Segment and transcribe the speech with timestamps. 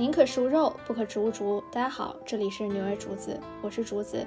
[0.00, 1.62] 宁可食无肉，不可植物竹。
[1.70, 4.26] 大家好，这里是纽约竹子，我是竹子。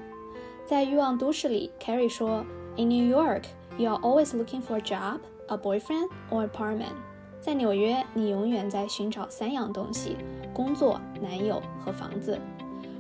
[0.68, 2.46] 在欲望都市里，Carrie 说
[2.78, 3.46] ：“In New York,
[3.80, 5.18] you are always looking for a job,
[5.48, 6.94] a boyfriend, or apartment。”
[7.42, 10.16] 在纽约，你永远在寻找三样东西：
[10.54, 12.38] 工作、男友和房子。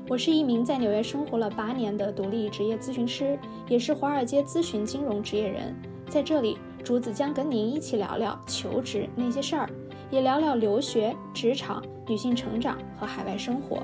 [0.09, 3.37] 我是一名在纽约生活了八年的独立职业咨询师，
[3.69, 5.79] 也是华尔街咨询金融职业人。
[6.09, 9.69] 在这里，竹子将跟您一起聊聊求职那些事儿。
[10.13, 13.81] 也聊聊留学、职场、女性成长和海外生活。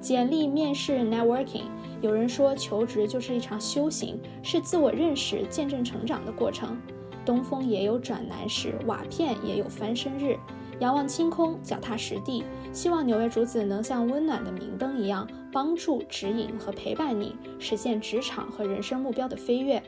[0.00, 1.64] 简历面试 （networking），
[2.00, 6.80] 有人说求职就是一场修行，是自我认识、见证成长的过程。
[7.24, 10.36] 东风也有转南时，瓦片也有翻身日。
[10.78, 12.44] 仰望星空，脚踏实地。
[12.72, 19.82] 希望纽约竹子能像温暖的明灯一样，帮助、指引和陪伴你，实现职场和人生目标的飞跃。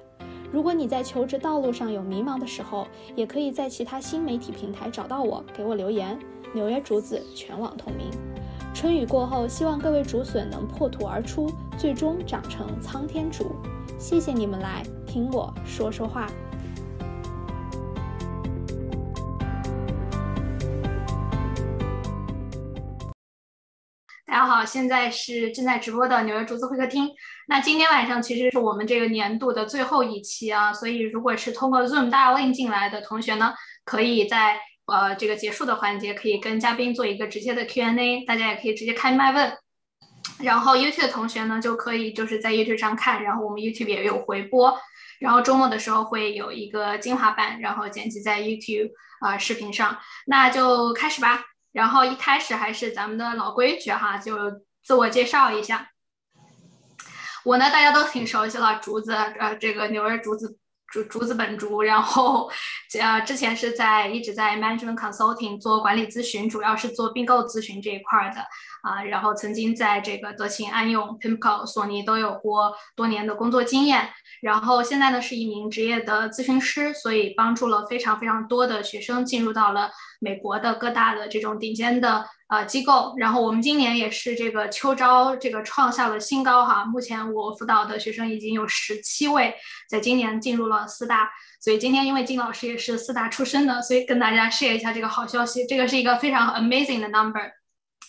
[0.50, 6.18] 如果你在求职道路上有迷茫的时候，也可以在其他新媒体平台找到我，给我留言。
[6.54, 8.06] 纽约竹子全网同名。
[8.72, 13.56] 春雨过后，希望各位竹笋能破土而出，最终长成苍天竹。
[13.98, 16.26] 谢谢你们来听我说说话。
[24.30, 27.08] 大家好，现在是正在直播的纽约竹子会客厅。
[27.46, 33.54] 那今天晚上其实是我们这个年度的最后一期啊，所以如果是通过 Zoom 大 l i n 进来的同学呢，
[33.86, 39.56] 可以在呃这个结束的环节可以跟嘉宾做一个直接的 Q&A，大家也可以直接开麦问。
[40.40, 44.78] 然后 YouTube 的同学呢，就可以就是在 YouTube 上看，然后我们 YouTube 也有回播，
[45.20, 48.90] 然后周末的时候会有一个精华版，然后剪辑在 YouTube
[49.22, 49.96] 啊视频上。
[50.26, 51.46] 那就开始吧。
[51.72, 54.36] 然后一开始还是咱们的老规矩哈，就
[54.82, 55.90] 自我介绍一下。
[57.44, 61.82] 我呢，大家都挺熟悉了，竹子，呃，这个纽约竹子，竹竹子本竹。
[61.82, 62.50] 然后，
[63.00, 68.40] 呃，之前是在一直在 management consulting 做管理咨询，主要是做并购咨询这一块的
[68.82, 69.02] 啊。
[69.04, 74.10] 然后曾经在这个德勤、安永、Pimco、索尼都有过多年的工作经验。
[74.40, 79.90] 然后现在呢，是一名职业的咨询师，所以帮助了非常非常多的学生进入到了
[80.20, 83.14] 美国的各大的这种顶尖的呃机构。
[83.16, 89.54] 然后我们今年也是这个秋招这个创下了新高哈，目前我辅导的学生已经有十七位
[89.88, 91.30] 在今年进入了四大。
[91.60, 97.57] 所以今天因为金老师也是四大出身的，所以跟大家 share 一下这个好消息，这个是一个非常 amazing 的 number。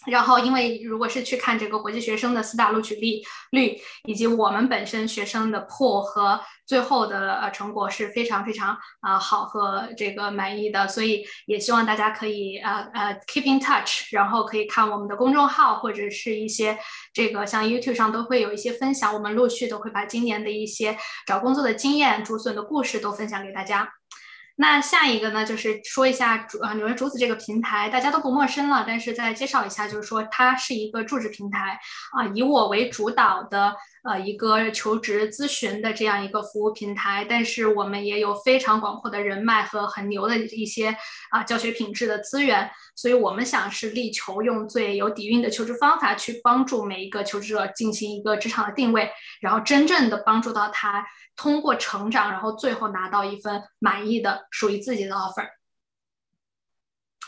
[0.07, 3.21] 然后，因为如果是去看这个国际学生的四大录取率
[3.51, 16.77] 率，以及我们本身学生的破和最后的呃成果是非常非常啊好和这个满意的，所以也希望大家可以呃呃 keep in touch，然后可以看我们的公众号或者是一些
[17.13, 23.89] 这个像 YouTube 上都会有一些分享，我们陆续都会把今年的一些找工作的经验、竹笋的故事都分享给大家。
[24.61, 28.83] 那下一个呢，就是说一下主啊纽约竹子这个平台，大家都不陌生了。
[28.85, 31.79] 但是再介绍一下，就是说它是一个住址平台
[32.11, 33.73] 啊，以我为主导的。
[34.03, 40.95] 呃，一个求职咨询的这样一个服务平台，但是我们也有非常广阔的人脉和很牛的一些
[41.31, 49.11] 啊教学品质的资源，所以我们想是力求用最有底蕴的求职方法去帮助每一个求职者进行一个职场的定位，
[49.41, 51.05] 然后真正的帮助到他
[51.35, 55.47] 通过成长，然后最后拿到一份满意的属于自己的 offer。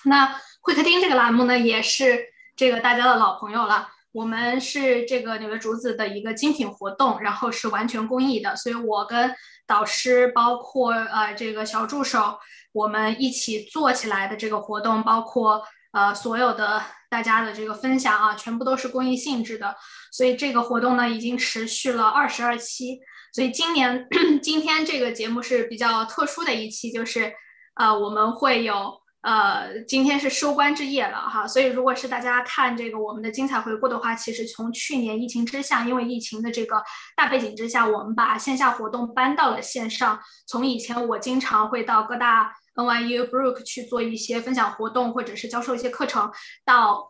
[0.05, 3.89] 那会客厅这个栏目呢，也是这个大家的老朋友了。
[4.13, 9.33] 我们是这个纽约竹子的一个精品活动，然后是完全公益的，所以我跟
[9.65, 12.37] 导师，包括呃这个小助手，
[12.73, 15.63] 我们一起做起来的这个活动，包括
[15.93, 19.75] 呃所有的大家的这个分享啊，全部都是公益性质的。
[20.11, 22.99] 所以这个活动呢，已经持续了二十二期。
[23.33, 24.07] 所以今年
[24.43, 27.33] 今天这个节目是比较特殊的一期，就是
[27.75, 29.00] 呃我们会有。
[29.21, 36.81] 呃，今天是收官之夜了哈，所以如果是大家看这个我们的精彩回顾的话，其实从去年疫情之下，因为疫情的这个
[37.15, 40.19] 大背景之下，我们把线下活动搬到了线上。
[40.47, 46.31] 从以前我经常会到各大 NYU Brook 去做一些分享活动，或者是教授一些课程，
[46.65, 47.07] 到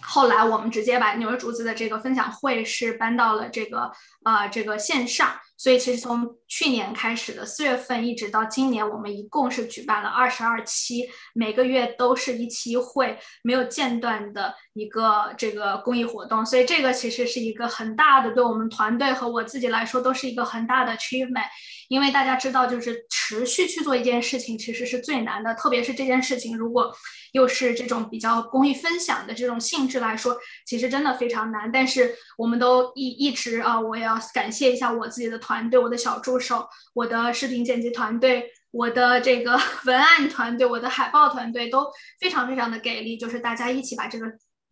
[0.00, 3.90] 后来我们直接把纽约竹子的这个分享会是搬到了这个
[4.24, 5.32] 呃这个线上。
[5.58, 16.46] 所以其实从去年开始的四月份一直到今年，我们一共是举办了二十二期，每个月都是一期会，没有间断的一个这个公益活动。
[16.46, 21.46] 所以这个其实是一个很大的，对我们团队和我自己来说都是一个很大的 achievement。
[21.88, 26.94] 因为大家知道，就是持续去做一件事情其实是最难的，特别是这件事情如果
[27.32, 30.36] 又是这种比较公益分享的这种性质来说，
[30.66, 31.72] 其实真的非常难。
[31.72, 41.86] 但是我们都一一直啊，我也要感谢一下我自己的团队，我的小助手，我的视频剪辑团队，我的这个 文案团队，我的海报团队都
[42.20, 44.26] 非常非常的给力，就是大家一起把这个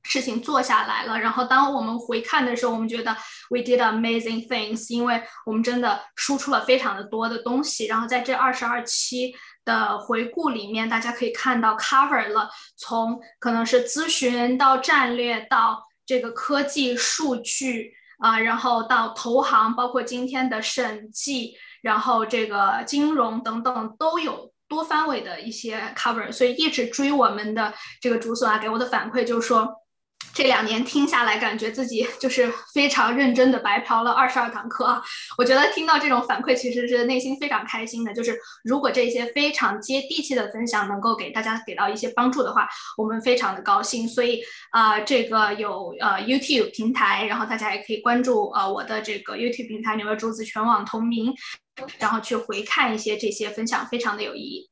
[0.08, 3.10] 事情做下来了，然后当我们回看的时候，我们觉得
[3.50, 7.86] we did amazing things，因为我们真的输出了非常的多的东西。
[7.86, 24.52] 然后在这二十二期的回顾里面，大家可以看到 cover 了从可能是咨询到战略到这个科技数据啊，然后到投行，包括今天的审计，然后这个金融等等都有。
[24.68, 29.72] 多方位的一些 cover，所以一直追我们的这个竹笋啊，给我的反馈就是说，
[30.34, 35.02] 这两年听下来，感觉自己 就是非常认真的白嫖了二十二堂课啊。
[35.38, 38.12] 我觉得听到这种反馈，其实是内心非常开心的。
[38.12, 42.68] 就是如果这些非常接地气的分享能够给大家给到一些帮助的话，
[42.98, 44.06] 我们非常的高兴。
[44.06, 51.34] 所以啊，这个有呃 YouTube 平台，然后大家也可以关注呃我的这个 YouTube 平台纽约竹子全网同名。
[51.98, 54.70] 然后去回看一些这些分享，非常的有意义。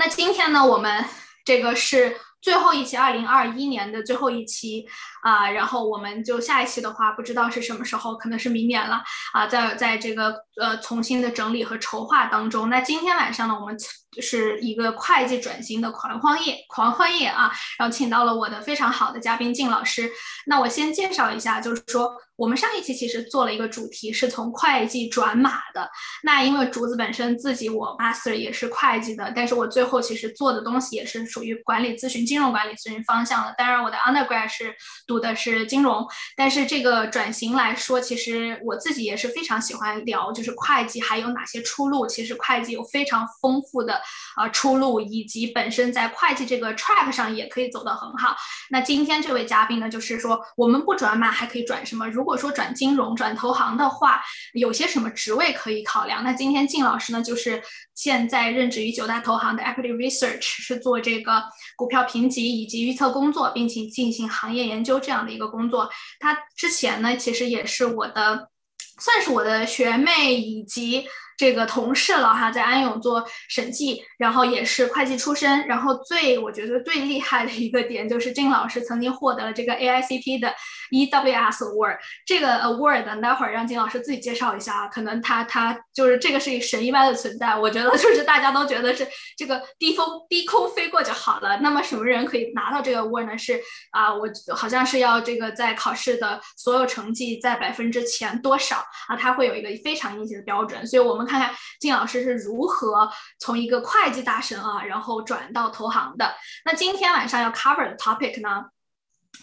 [0.00, 1.04] 那今天呢，我们
[1.44, 4.86] 这个是最后一期，二零二一年的最后一期
[5.22, 5.50] 啊。
[5.50, 9.02] 然后我们就下一期的话，不知道是什么时候，可能是明年了
[9.34, 9.46] 啊。
[9.46, 12.70] 在在这个呃重新的整理和筹划当中。
[12.70, 13.76] 那今天晚上呢，我们。
[14.10, 17.52] 就是一个会计转型的狂欢夜，狂欢夜啊！
[17.78, 20.10] 然后请到了我的非常好的嘉宾靳老师。
[20.46, 25.88] 那我先介绍一下，就是说我们上一期其实做了一个主题，是从会计转码的。
[26.24, 33.54] 那因为竹子本身自己我 master 也是会计的，但是我最后其实做的东西也是属于管理咨询、金融管理咨询方向的。
[33.56, 34.74] 当然我的 undergrad 是
[35.06, 36.04] 读的是金融，
[36.36, 42.08] 但是这个转型来说，其实我自己也是非常喜欢聊，就是会计还有哪些出路。
[42.08, 43.99] 其实会计有非常丰富的。
[44.36, 48.36] 啊，出路以及本身在会计这个 track 上也可以走得很好。
[48.70, 52.08] 那今天这位嘉宾呢，就是说我们不转码还可以转什么？
[52.08, 56.22] 如果说转金融、转投行的话，有些什么职位可以考量？
[56.22, 57.62] 那今天靳老师呢，就是
[57.94, 61.42] 现在任职于九大投行的 equity research，是做这个
[61.76, 65.90] 股票评级以及预测工作，并且进行行业研究这样的一个工作。
[66.18, 68.50] 他之前呢，其实也是我的，
[68.98, 71.06] 算是我的学妹以及。
[71.40, 80.54] 这个同事了哈，在安永做审计，然后也是会计出身，然后最我觉得最厉害的一个点就是金老师曾经获得了这个 AICP 的
[80.90, 81.96] EWS Award，
[82.26, 91.60] 这个 Award 待会儿让金老师自己介绍一下啊，可能他他就是这个是神一般的存在，我觉得就是大家都觉得是这个低风低空飞过就好了。
[91.62, 93.38] 那么什么人可以拿到这个 Award 呢？
[93.38, 93.58] 是
[93.92, 98.76] 啊，我好像是要这个在考试的所有成绩在百分之前多少
[99.08, 101.29] 啊，他会有一个非常硬性的标准，所以我们。
[101.30, 106.34] 看看金老师是如何从一个会计大神啊，然后转到投行的。
[106.64, 108.64] 那今天晚上要 cover 的 topic 呢？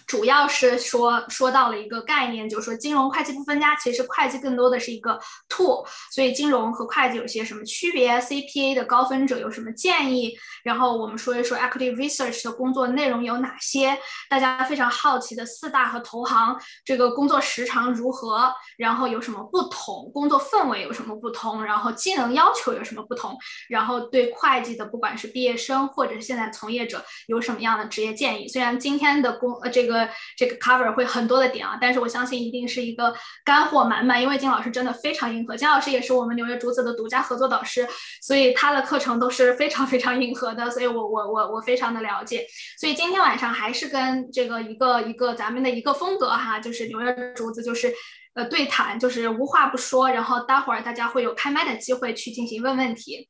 [0.05, 5.19] 主要是说说到了一个概念，就是说金融会计不分家，其实会计更多的是一个
[5.49, 10.33] tool，所以金融和会计有些什么区别？CPA 的高分者有什么建议？
[10.63, 13.97] 然后我们说一说 equity research 的工作内容有哪些？
[14.29, 18.53] 大家非常好奇的四大和投行这个工作时长如何？
[18.77, 20.09] 然后有什么不同？
[20.13, 21.63] 工作氛围有什么不同？
[21.63, 23.37] 然后技能要求有什么不同？
[23.67, 28.47] 然后对会计的不管是毕业生或者是现在从业者有什么样的职业建议？
[28.47, 30.07] 虽然今天的工呃这个。
[30.35, 33.13] 这个 cover 会很多的点啊，但是我相信一定是一个
[33.43, 35.57] 干货满满，因为金老师真的非常硬核。
[35.57, 37.87] 金老师也是我们纽约竹子的独家合作导师，
[38.21, 42.45] 所以他的课程都是非常非常硬核的，所以我我我我非常的了解。
[42.79, 47.91] 所以今天晚上还是跟这个一个一个咱们的一个风格哈，就是纽约竹子就是
[48.35, 53.27] 呃对谈，就是无话不说，然后待会儿大家会有开麦的机会去进行问问题。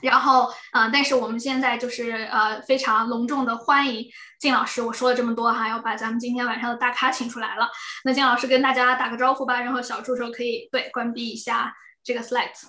[0.00, 4.06] 然后，呃，但是我们现在就是呃非常隆重的欢迎
[4.40, 4.80] 靳老师。
[4.80, 7.68] 我说了这么多哈，要把咱们今天晚上的大咖请出来了。
[8.04, 12.62] 那靳老师跟大家打个招呼吧，然后小助手可以对关闭一下这个 slides。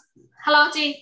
[0.43, 0.95] Hello，靳。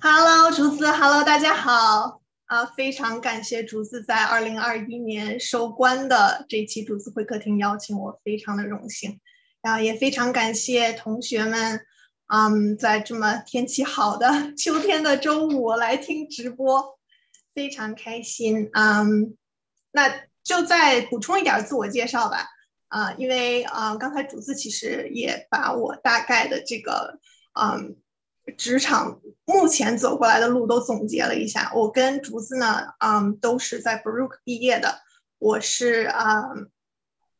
[0.00, 0.90] Hello，竹子。
[0.92, 2.20] Hello，大家好。
[2.46, 9.20] 啊，非常感谢竹子在二零二一年收官的这期竹子会客厅邀请我，非常的荣幸。
[9.60, 11.80] 然后也非常感谢同学们。
[12.28, 16.98] 嗯，在这么天气好的 秋天的周五来听直播，
[17.54, 18.68] 非常开心。
[18.74, 19.36] 嗯，
[19.92, 20.08] 那
[20.44, 22.46] 就再补充一点自我介绍吧。
[22.88, 27.18] 啊，因为啊，刚才竹子其实也把我大概的这个
[27.58, 27.96] 嗯
[28.56, 31.72] 职场目前走过来的路都总结了一下。
[31.74, 35.00] 我跟竹子呢，嗯，都是在 Brook 毕业的。
[35.38, 36.42] 我是啊。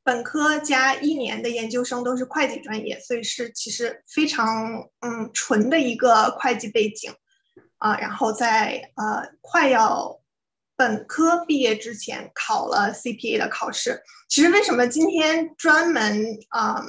[0.09, 7.13] 本科加一年的研究生都是会计专业，所以是其实非常嗯纯的一个会计背景
[7.77, 7.95] 啊。
[7.99, 10.19] 然后在呃快要
[10.77, 14.03] 本科毕业之前考了 CPA 的考试。
[14.31, 16.83] 其实为什么今天专门啊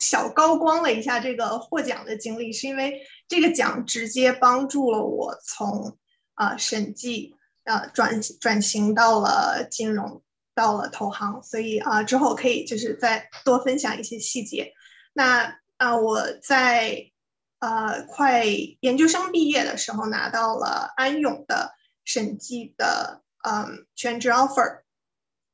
[0.00, 5.96] 小高光了一下这个获奖的经历，是因为这个奖直接帮助了我从
[6.34, 10.24] 啊审计呃转转型到了金融，
[10.56, 14.72] 到了投行，所以啊之后可以就是再多分享一些细节。
[15.12, 17.12] 那啊我在
[17.60, 18.44] 呃快
[18.80, 24.80] 研究生毕业的时候拿到了安永的审计的嗯全职 offer，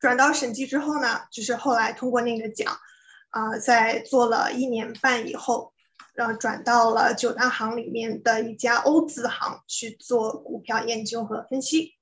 [0.01, 2.79] 转到审计之后呢，就是后来通过那个奖。
[3.35, 5.73] 啊，在做了一年半以后，
[6.13, 11.95] 然后转到了九大行里面的一家欧资行去做股票研究和分析。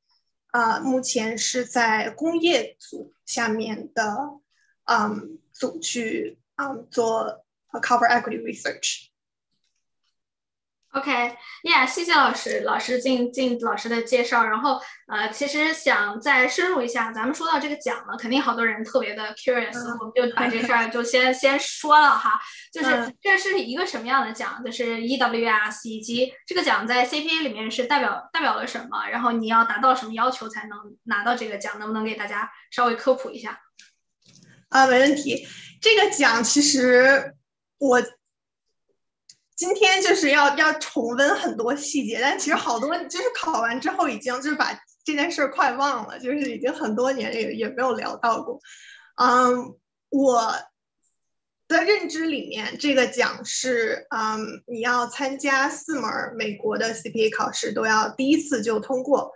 [0.50, 4.16] 啊，目前是在工业组下面的
[4.84, 9.09] 嗯组去嗯做 cover equity research。
[10.92, 22.40] OK，Yeah，谢谢老师，老师进进老师的介绍，然后呃，其实想再深入一下，咱们说到这个奖了，肯定好多人特别的 curious，我们就把这事儿就先先说了哈，
[22.72, 24.60] 就是这是一个什么样的奖？
[24.64, 29.06] 就是 EWS 以及这个奖在 CPA 里面是代表代表了什么？
[29.12, 31.78] 然后你要达到什么要求才能拿到这个奖？
[31.78, 33.60] 能不能给大家稍微科普一下？
[34.70, 35.46] 啊，没问题。
[35.80, 37.36] 这个奖其实
[37.78, 38.02] 我。
[39.60, 44.72] 今天就是要要重温很多细节，但其实好多就是考完之后已经就是把
[45.04, 48.58] 这件事儿快忘了，就是已经很多年也也没有聊到过。
[49.16, 49.76] 嗯，
[50.08, 50.50] 我
[51.68, 59.34] 的认知里面，这个奖是嗯，你要参加四门美国的 CPA 考试都要第一次就通过，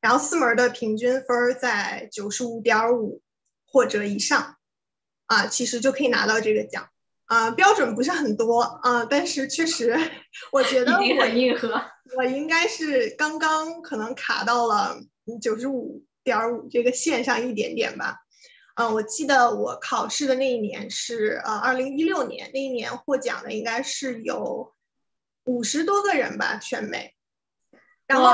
[0.00, 3.22] 然后四门的平均分在九十五点五
[3.68, 4.56] 或者以上，
[5.26, 6.88] 啊，其实就可以拿到这个奖。
[7.30, 9.96] 啊，标准不是很多啊，但是确实，
[10.50, 11.80] 我觉得我硬核，
[12.18, 14.98] 我应该是刚刚可能卡到了
[15.40, 18.16] 九十五点五这个线上一点点吧。
[18.74, 24.74] 嗯，我记得我考试的那一年是呃二零一六年，那一年获奖的应该是有
[25.44, 27.14] 五十多个人吧，全美。
[28.08, 28.32] 然后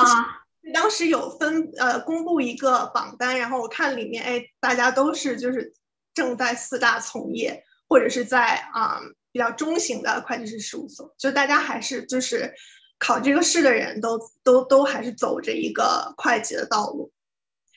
[0.73, 5.75] 当时有分呃公布一个榜单，然后我看里面，哎，大家都是就是
[6.15, 7.63] 正在四大从业。
[7.89, 9.01] 或者是在啊
[9.33, 12.53] 比较中型的会计师事务所，就大家还是就是
[12.99, 17.13] 考这个试的人都都都还是走着一个会计的道路。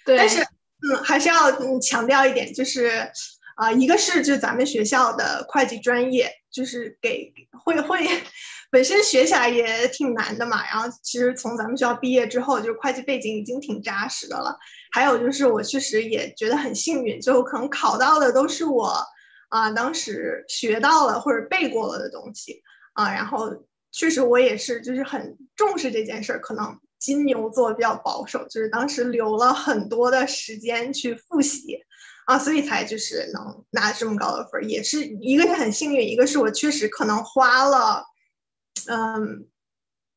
[0.05, 0.17] 对。
[0.17, 3.11] 但是嗯，还是要嗯强调一点，就是
[3.57, 7.33] 啊，一个是就咱们学校的会计专业，就是给
[7.65, 7.99] 会会
[8.71, 10.63] 本身学起来也挺难的嘛。
[10.71, 14.57] 然后其实从咱们学校毕业之后，就会计背景已经挺扎实的了。
[14.93, 19.03] 还有就是我确实也觉得很幸运，就可能考到的都是我。
[19.49, 22.61] 啊，当时学到了或者背过了的东西
[22.93, 26.39] 啊，然后确实我也是，就是很重视这件事儿。
[26.41, 31.79] 可能金牛座比较保守，就是当时留了很多的时间去复习
[32.25, 34.63] 啊，所以才就是能拿这么高的分儿。
[34.63, 38.05] 也是一个是很幸运，一个是我确实可能花了，
[38.87, 39.47] 嗯，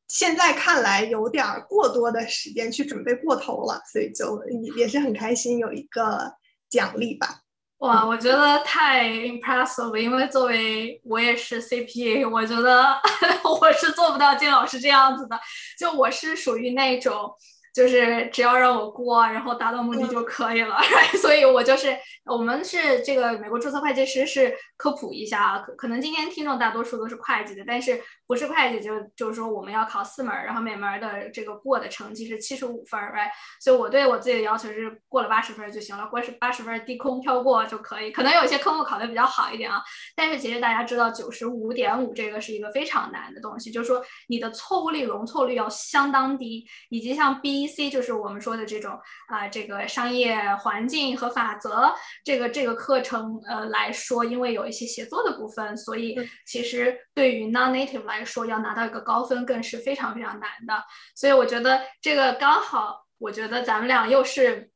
[0.07, 4.43] 现在看来有点过多的时间去准备过头了，所以就
[4.77, 6.33] 也是很开心有一个
[6.69, 7.42] 奖励吧。
[7.83, 12.97] 哇，我觉得太 impressive 了，因为作为我也是 CPA，我觉得
[13.43, 15.37] 我是做不到金老师这样子的，
[15.77, 17.31] 就我是属于那种。
[17.73, 20.77] 就是只要让我过，然后达到目的就可以了。
[21.19, 25.57] 所以，我就是我们是这个美国注册会计师，是科普一下啊。
[25.57, 33.29] 可可能今天听众大多数都是会计的，但是不是会计就就是说我们要考四门，然后每门的这个过的成绩是七十五分，right？
[33.61, 38.11] 所以我对我自己的要求是过了八十分就行了，过是八十分低空飘过就可以。
[38.11, 39.81] 可能有些科目考的比较好一点啊，
[40.15, 47.53] 但是其实大家知道九十五点五这个是一个非常难的东西，就是说你的错误率、容错率要相当低，以及像 B。
[47.63, 48.99] E C 就是我们说的这种
[49.29, 51.93] 啊，这个商业环境和法则
[52.25, 60.83] 这个这个课程呃来说，因为有一些写作的部分，所以其实对于 non-native 来来说，要拿到一个高分更是非常非常难的。
[61.15, 64.69] 所以我觉得这个刚好，我觉得咱们俩又是。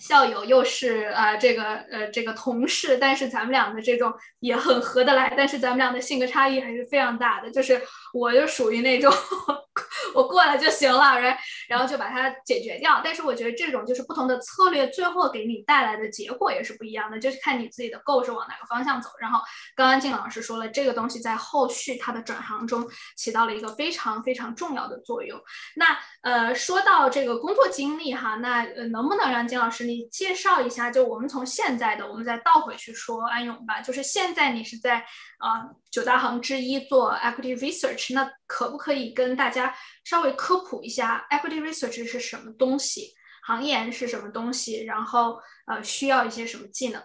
[0.00, 7.50] 校友又是呃，这个呃，这个同事，但是咱们俩的这种也很合得来，但是咱们俩的性格差异还是非常大的。
[7.50, 7.80] 就是
[8.12, 9.10] 我就属于那种
[10.14, 11.36] 我过来就行了，然
[11.68, 13.00] 然后就把它解决掉。
[13.02, 19.08] 但是我觉得这种就是不同的策略，最后给你带来的结果也是不一样的，就是看你自己的 Go 是往哪个方向走。
[19.18, 19.40] 然后
[19.74, 22.86] 刚刚靳老师说了，这个东西在后续它的转行中
[23.16, 25.40] 起到了一个非常非常重要的作用。
[25.76, 29.94] 那呃，说到这个工作经历哈，那呃，能不能让金老师你？
[29.94, 33.80] 你介绍一下，就我们从现在的，我们再倒回去说安永吧。
[33.80, 34.98] 就是现在你是在
[35.38, 39.72] 啊九大行之一做 equity research，那可不可以跟大家
[40.02, 43.14] 稍微科普一下 equity research 是什么东西，
[43.46, 47.02] 行业是什么东西，然后呃需要一些什么技能？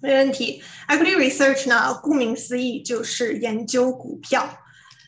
[0.00, 0.62] 没问题。
[0.88, 4.58] Equity research 呢，顾名思义就是研究股票。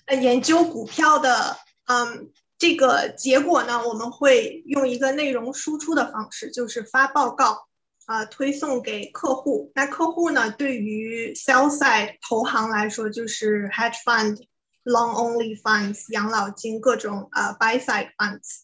[0.07, 1.57] 呃，研究股票的，
[1.87, 7.67] 嗯，这个结果呢，我们会用一个内容输出的方式，就是发报告，
[8.05, 9.73] 啊，推送给客户。
[9.75, 14.37] 那客户呢，对于 sell side 投行来说，就是 hedge fund、
[14.85, 18.63] long only funds、养老金各种啊 buy side funds，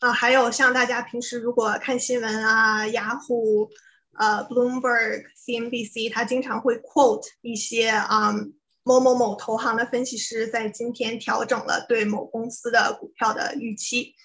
[0.00, 3.70] 啊，还有像大家平时如果看新闻啊，雅虎。
[4.18, 8.34] 呃，Bloomberg、CNBC，他经常会 quote 一些啊
[8.82, 14.16] 某某某投行的分析师在今天调整了对某公司的股票的预期，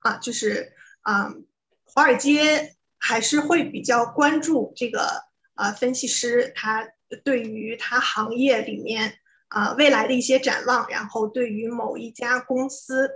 [0.00, 0.72] 啊，就是
[1.02, 1.32] 啊，
[1.84, 5.22] 华尔街还是会比较关注这个
[5.54, 6.88] 啊分析师他
[7.22, 13.10] 对于他行业里面啊未来的一些展望，然后对于某一家公司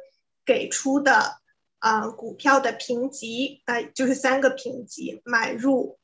[0.44, 1.40] 给出的
[1.78, 5.98] 啊股票的评级，啊，就是三个评级，买入。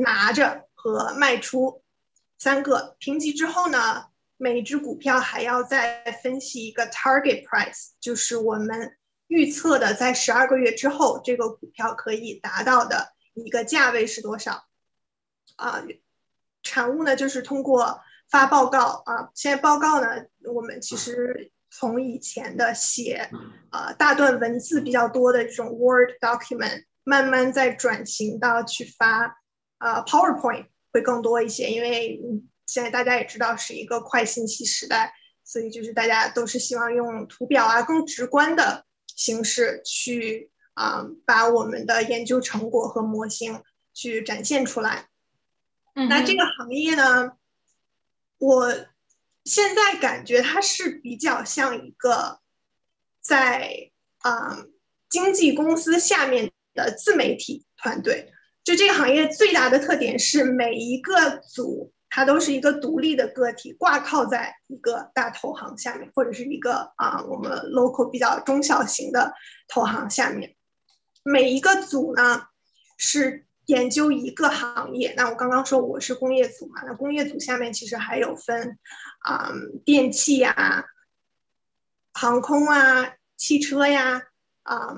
[0.00, 1.82] 拿着和卖出
[2.38, 4.04] 三个评级之后呢，
[4.36, 14.68] 每只股票还要再分析一个 target price，就是我们预测的在十二个月之后这个股票可以达到的一个价位是多少。
[15.56, 15.82] 啊，
[16.62, 20.08] 产物呢就是通过发报告啊，现在报告呢，
[20.52, 23.30] 我们其实从以前的写
[23.70, 29.38] 呃大段文字比较多的这种 Word document，慢慢在转型到去发。
[29.80, 32.20] 呃，PowerPoint 会更多一些，因为
[32.66, 43.62] 现在大家也知道是一个快信息时代，所以就是大家都是希望用图表啊更直观的形式去啊把我们的研究成果和模型
[43.94, 45.06] 去展现出来。
[45.94, 47.30] 那这个行业呢，
[48.38, 48.72] 我
[49.44, 52.40] 现在感觉它是比较像一个
[53.20, 54.64] 在啊
[55.08, 58.32] 经纪公司下面的自媒体团队。
[58.64, 69.32] 就这个行业最大的特点是，每一个组它都是一个独立的个体，挂靠在一个大投行下面，或者是一个啊我们 local 比较中小型的
[69.68, 70.54] 投行下面。
[71.22, 72.48] 每一个组呢
[72.98, 75.12] 是研究一个行业。
[75.14, 78.78] 那我刚刚说我是工业组嘛，那工业组下面其实还有分
[79.20, 79.52] 啊
[79.84, 80.86] 电器呀、
[82.14, 84.22] 航空啊、汽车呀
[84.62, 84.96] 啊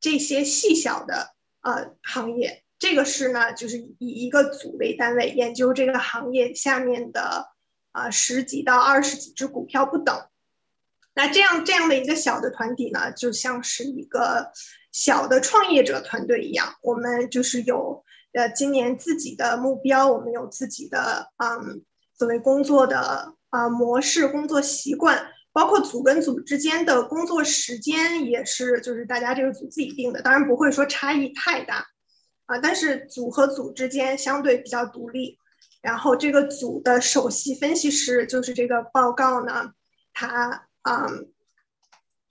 [0.00, 1.34] 这些细小的。
[1.60, 7.52] 呃，行业这个是呢，就是以一个组为单位研究这个行业下面的
[7.92, 10.26] 啊十几到二十几只股票不等。
[11.14, 14.50] 那这样这样的一个小的团体呢，就像是一个
[14.92, 16.74] 小的创业者团队一样。
[16.82, 21.82] 我们就是有呃今年自己的目标，我们有自己的嗯
[22.18, 25.28] 所谓工作的啊模式、工作习惯。
[25.54, 31.84] 包括组跟组之间的工作时间也是，就是大家这个组自己定的，当然不会说差异太大，
[32.46, 35.36] 啊，但是组和组之间相对比较独立。
[35.82, 39.72] 然后这个组的首席分析师就是这个报告呢，
[40.14, 41.06] 他啊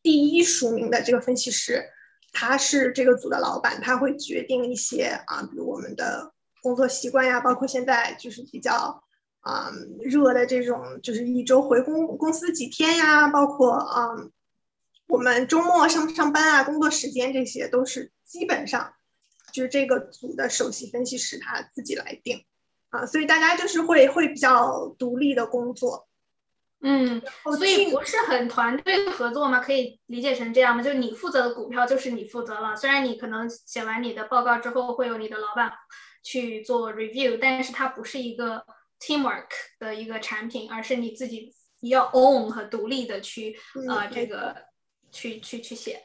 [0.02, 1.84] 第一署名的这个分析师，
[2.32, 9.04] 他是这个组的老板，他会决定一些啊，比如我们的工作习惯呀，包括现在就是比较。
[9.44, 9.72] 啊，
[10.04, 13.28] 热的这种就是一周回公公司几天呀？
[13.28, 14.10] 包括啊，
[15.08, 16.64] 我们周末上不上班啊？
[16.64, 18.94] 工作时间这些都是基本上
[19.52, 22.46] 就是这个组的首席分析师他自己来定
[22.92, 26.08] 啊，所以大家就是会会比较独立的工作。
[26.82, 27.22] 嗯，
[27.58, 29.60] 所以不是很团队合作吗？
[29.60, 30.84] 可以理解成这样吗？
[30.84, 35.72] 就是你负责的股票就是你负责了，虽然你可能写完你的报告之后会有你的老板
[36.24, 38.64] 去做 review，但是它不是一个。
[39.04, 39.48] teamwork
[39.80, 43.58] 的一个产品，而是你自己要 own 和独立的去
[43.90, 44.56] 呃这个
[45.12, 46.00] 去去去写，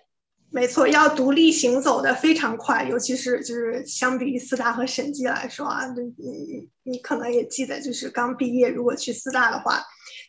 [0.51, 9.83] 没错，要独立行走的非常快，尤其是就是相比于四大和审计来说啊，你你你可能也记得，就是刚毕业如果去四大的话，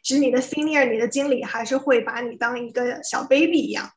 [0.03, 3.89] 其实你的 senior 你的经理还是会把你当一个小 baby 一样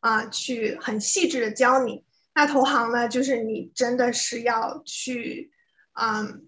[0.00, 2.04] 啊，去很细致的教你。
[2.34, 5.50] 那投行呢，就是你真的是要去
[5.94, 6.46] 嗯。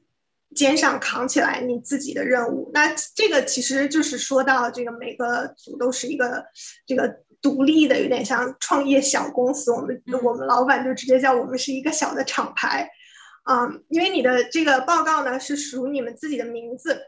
[0.56, 6.42] 肩上扛起来你自己的任务，那这个其实就是说到这个每个组都是一个
[6.86, 9.70] 这个独立的，有点像创业小公司。
[9.70, 12.88] 我们我们老板就直接叫我们是一个小的厂牌，
[13.44, 16.98] 嗯，因为你的这个报告呢是属你们自己的名字，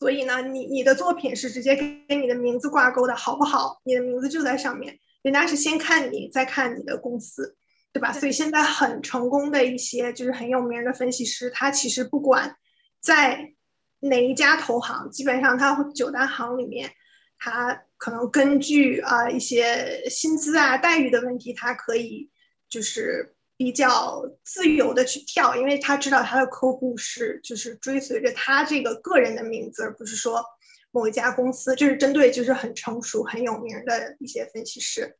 [0.00, 3.80] 所以呢你你的作品是直接跟你的名字挂钩的，好不好？
[3.84, 7.56] 你的名字就在上面，人家是先看你，再看你的公司。
[7.92, 8.12] 对吧？
[8.12, 12.54] 所以现在很成功的一些就是很有名的分析师，他其实不管
[13.00, 13.52] 在
[13.98, 16.92] 哪一家投行，基本上他九大行里面，
[17.36, 22.30] 他可能根据啊一些薪资啊待遇的问题，他可以
[22.68, 30.42] 就是比较自由的去跳，因为他知道他的客户是就是追随着他这个个人的名字，而不是说
[30.90, 31.74] 某一家公司。
[31.76, 35.14] 就是针对就是很成熟很有名的一些分析师。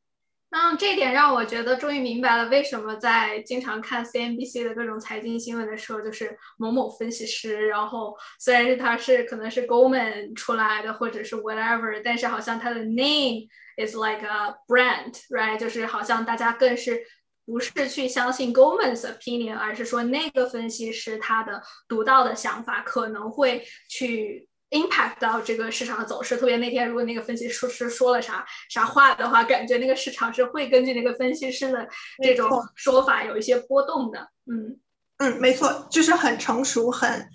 [0.48, 15.58] 那这点让我觉得终于明白了，为什么在经常看 CNBC 的各种财经新闻的时候，就是某某分析师，然后虽然是他是可能是 Goldman 出来的，或者是 whatever，但是好像他的 name is like a brand，right？
[15.58, 17.00] 就是好像大家更是
[17.44, 24.46] 不是去相信 Goldman's opinion，而是说那个分析师他的独到的想法可能会去。
[24.72, 31.88] impact 到这个市场的走势，特别那天如果那个分析师说了啥啥话的话，感觉那个市场是会根据那个分析师的
[32.22, 34.28] 这种说法有一些波动的。
[34.46, 34.78] 嗯
[35.18, 37.28] 嗯，没错，就是很成熟，很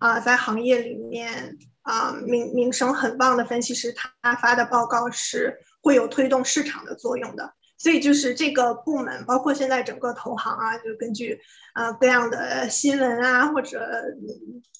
[0.00, 7.54] 啊，在行业里面啊名名声很棒的分析师，他发的报告是会有推动市场的作用的。
[7.80, 11.40] 所以就是这个部门，包括现在整个投行啊，就根据
[11.72, 14.04] 啊各样的新闻啊，或者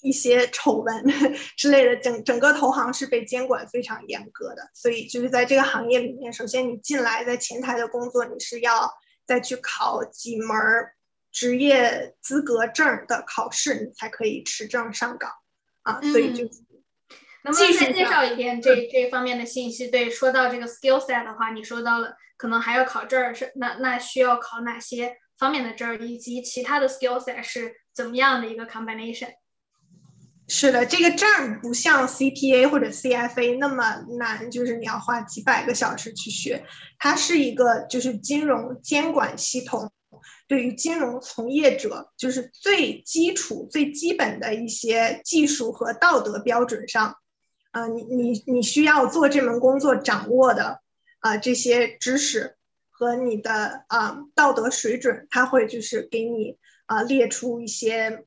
[0.02, 1.06] 一些丑闻
[1.56, 4.68] 之类的，整整个投行是被监管非常严格的。
[4.74, 8.92] 所以就是在这个行业里面，首先你进来在前台的工作，你是要
[9.24, 10.58] 再去考几门
[11.32, 15.30] 职业资格证的考试，你才可以持证上岗
[15.84, 16.02] 啊。
[16.02, 16.44] 所以就
[17.44, 19.88] 能不能再介绍一遍这这方面的信息？
[19.88, 22.16] 对，说到这个 skill set 的话，你说到了。
[22.36, 29.28] 可能还要考证儿，是那那需要考哪些方面的证儿，以及其他的 skill set 是怎么样的一个 combination？
[30.48, 36.64] 是的，这个证儿不像 CPA 或者 CFA 那么难，就是你要花几百个小时去学。
[36.98, 39.92] 它是一个就是金融监管系统，
[40.48, 47.14] 对于金融从业者，就是最基础、最基本的一些技术和道德标准上，
[47.72, 50.80] 啊，你你你需要做这门工作掌握的。
[51.22, 52.56] 啊，这些知识
[52.88, 56.56] 和你的啊道德水准，他会就是给你
[56.86, 58.24] 啊列出一些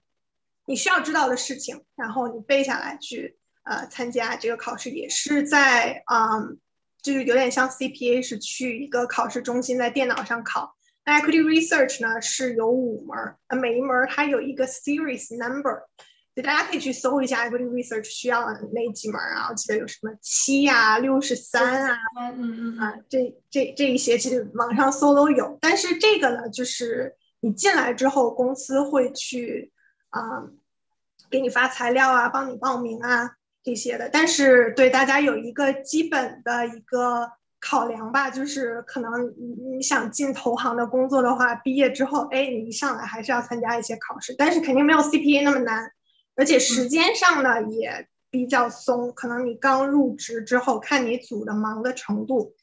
[0.67, 6.39] 你需要知道的事情，然后你背下来去呃参加这个考试，也是在啊
[7.01, 10.75] 就是有点像 CPA 是去一个考试中心在电脑上考。
[11.03, 15.87] 那 Equity Research 呢是有五门，呃每一门它有一个 Series Number。
[16.35, 19.49] 就大家可以去搜一下 equity research 需要哪几门啊？
[19.49, 25.57] 我记得有什么七呀、六十三啊，嗯嗯啊，这这这一些其实网上搜都有。
[25.61, 29.71] 但是这个呢，就是你进来之后，公司会去
[30.09, 30.21] 啊
[31.29, 34.09] 给你发材料啊，帮你报名啊这些的。
[34.11, 37.29] 但是对大家有一个基本的一个
[37.61, 45.91] 考量吧，就是可能你你想进投行的工作的话，毕业之后，哎，你一上来还是要参加一些考试，但是肯定没有 CPA 那么难。
[46.35, 52.55] 而且时间上呢也比较松，可能你刚入职之后，看你组的忙的程度，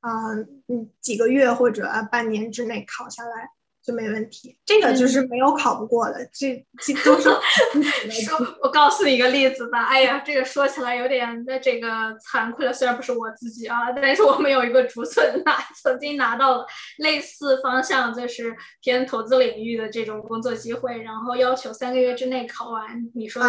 [0.00, 0.34] 啊，
[0.68, 3.50] 嗯，几个月或者半年之内考下来。
[3.90, 7.28] 就没问题，这个就是没有考不过的，这这都是。
[8.24, 9.84] 说，我告诉你一个例子吧。
[9.86, 16.66] 哎呀，这个说起来有点的这个惭愧了，虽然不是我自己啊，但是我们有一个竹笋拿 曾经拿到了
[16.98, 22.86] 类似方向，就是偏投资领域的这种工作机会，然后要求三个月之内考完。
[23.14, 23.48] 你说的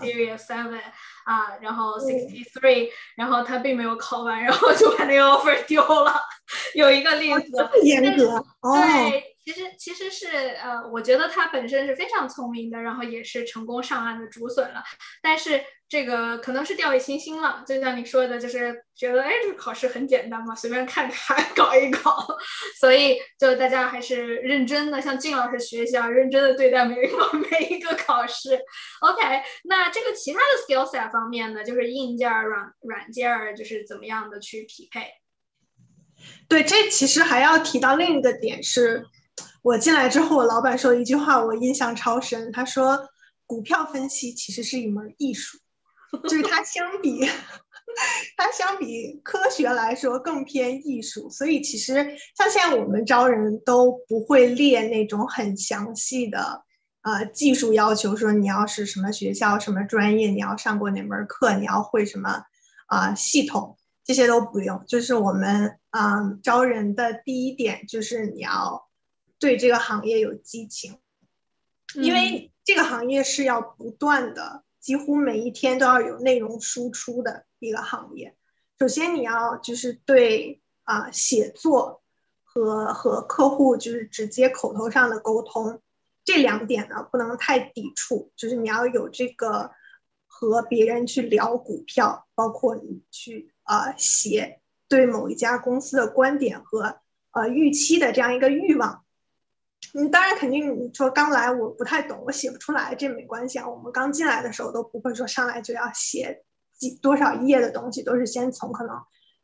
[0.00, 0.80] Series Seven
[1.24, 6.14] 啊，然后 Sixty Three，然后他并没有考完，然后就把那个 offer 丢了。
[6.74, 8.80] 有一个例子，严格哦。
[8.82, 9.37] 对。
[9.48, 10.26] 其实其实是
[10.62, 14.82] 呃，我觉得他本身是非常聪明的，然后也是成功上岸的竹笋了。
[15.22, 15.58] 但是
[15.88, 22.26] 这个可能是掉以轻心了，就像你说的，就是觉得哎，这个考试很简单嘛，随便看看 搞一搞。
[22.78, 28.50] 所以就大家还是认真的，向靳老师学习啊，认真的对待每一个 每一个考试。
[29.00, 35.06] OK，那这个其他的 skill set 方面呢，就是硬件、软软件，就是怎么样的去匹配？
[36.50, 39.06] 对，这其实还要提到另一个点是。
[39.68, 42.50] 我进来之后，我老板说一句话，我印象超深。
[42.52, 43.06] 他说
[43.44, 45.58] ：“股票分析其实是一门艺术，
[46.22, 47.20] 就是它相比
[48.34, 51.28] 它相比科学来说更偏艺术。
[51.28, 51.96] 所以其实
[52.34, 56.64] 像现在我们招人都不会列那种很详细的
[57.02, 62.42] 呃技术要求，说你要是什么学校、什么专业，你要上过哪门课，你要会什么
[62.86, 64.82] 啊系统，这些都不用。
[64.88, 68.87] 就是我们嗯招人的第一点就是你要。
[69.38, 70.98] 对这个行业有激情，
[71.94, 78.36] 因为这个行业是要不断的，几乎每一天都要有内容输出的一个行业。
[78.78, 82.02] 首先，你要就是对啊写作
[82.42, 85.80] 和和客户就是直接口头上的沟通
[86.24, 88.32] 这两点呢，不能太抵触。
[88.36, 89.70] 就是你要有这个
[90.26, 97.00] 和别人去聊股票，包括你去啊写对某一家公司的观点和
[97.32, 99.04] 呃预期的这样一个欲望。
[99.94, 103.68] 嗯，当然肯定你说刚来我不太懂，我写不出来，这没关系啊。
[103.68, 106.44] 我们刚进来的时候都不会说上来就要写
[106.76, 108.94] 几多少页的东西，都是先从可能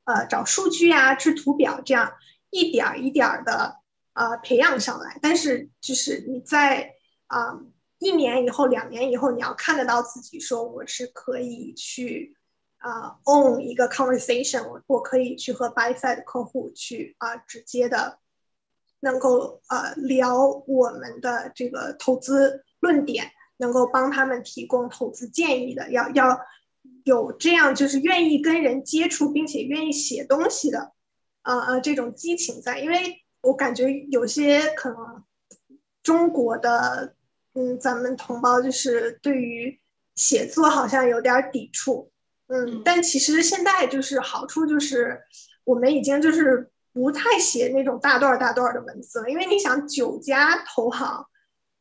[0.05, 2.13] 呃找数据啊、制图表这样
[2.51, 3.77] 一点儿一点儿的
[4.13, 5.19] 呃培养上来。
[5.23, 6.93] 但是就是你在
[7.27, 7.59] 啊
[7.99, 12.37] 一年以后、两年以后，你要看得到自己说我是可以去
[12.79, 18.19] 啊 own 一个 conversation，我我可以去和 buy side 客户去啊直接的。
[19.05, 26.41] 能够呃聊我们的这个投资论点，能够帮他们提供投资建议的，要要
[27.05, 30.93] 有这样就是愿意跟人接触，并且愿意写东西的，
[31.43, 32.81] 呃呃这种激情在。
[32.81, 35.23] 因为我感觉有些可能
[36.03, 37.15] 中国的
[37.53, 39.79] 嗯咱们同胞就是对于
[40.15, 42.11] 写作好像有点抵触，
[42.47, 45.21] 嗯，但其实现在就是好处就是
[45.65, 46.71] 我们已经就是。
[46.95, 51.27] 不太写那种大段大段的文字了，因为你想，九家投行，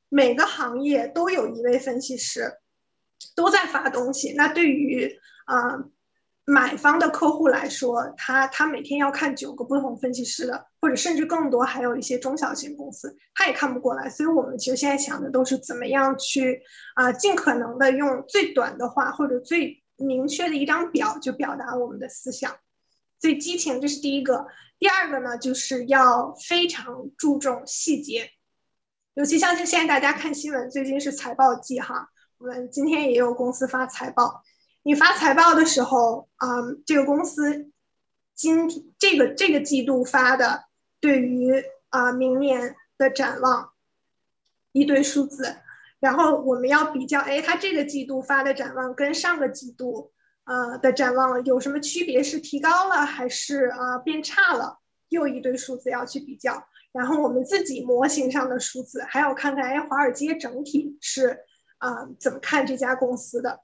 [0.10, 2.52] 每个行业都有一位分析师，
[3.36, 4.34] 都在发东西。
[4.34, 5.86] 那对于啊
[6.46, 14.10] 买方的客户来说，他他每天要看九个不同分析师的，或者甚至更多，还有一些中小型公司，他也看不过来。
[14.10, 16.64] 所以我们其实现在想的都是怎么样去
[16.96, 22.52] 啊尽可能的用最短的话或者最明确的一张表就表达我们的思想。
[23.24, 24.48] 所以激情这是第一个。
[24.80, 28.32] 第二个呢，就是要非常注重细节，
[29.14, 34.44] 尤其像是现在大家看新闻，最近是财报季哈，我们今天也有公司发财报。
[34.82, 36.48] 你发财报的时候，啊，
[36.86, 37.72] 这个公司
[38.36, 38.68] 今
[39.00, 40.66] 这个这个季度发的
[41.00, 43.72] 对于啊明年的展望
[44.74, 45.60] 一堆数字，
[46.02, 50.12] 然后我们要比较，哎，它这个季度发的展望跟上个季度。
[50.46, 52.22] 呃的展望有什么区别？
[52.22, 54.80] 是提高了还是啊变差了？
[55.10, 61.40] 又一堆数字要去比较，然后我们自己模型上的数字还要看看，哎，华尔街整体是
[61.78, 63.60] 啊怎么看这家公司的？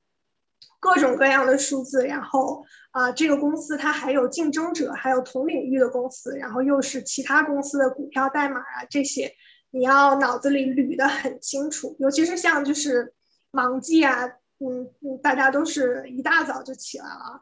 [0.79, 9.33] 各种各样的数字，然后啊这个公司它还有竞争者，还有同领域的公司，然后又是其他公司的股票代码啊这些，
[9.71, 13.13] 你要脑子里捋得很清楚，尤其是像就是
[13.51, 14.29] 盲记啊。
[14.59, 17.41] 嗯嗯，大家都是一大早就起来了，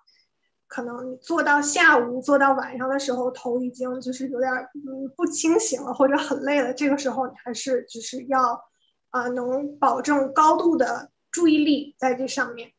[0.67, 6.73] 可能你做到下午、做到晚上的时候，头已经就是有点嗯不清醒了，或者很累了。
[6.73, 8.62] 这个时候你还是就是要
[9.10, 12.71] 啊，能保证高度的注意力在这上面。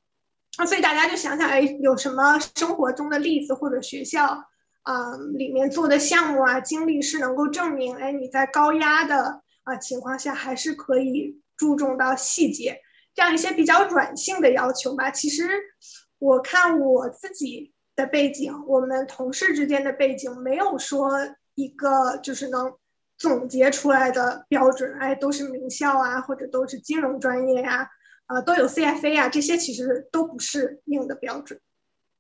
[0.56, 4.44] 那，所以大家就想想，哎，有什么生活中的例子或者学校
[4.82, 12.80] 啊里面做的项目啊经历是能够证明，哎，你在高压的啊情况下还是可以注重到细节。
[13.18, 15.10] 这样一些比较软性的要求吧。
[15.10, 15.42] 其实
[16.20, 21.10] 我看我自己的背景，我们同事之间的背景，没有说
[21.56, 22.72] 一个就是能
[23.16, 24.96] 总结出来的标准。
[25.00, 27.88] 哎，都是名校啊，或者都是金融专业呀，
[28.26, 31.58] 啊，都有 CFA 啊，这些其实都不是硬的标准。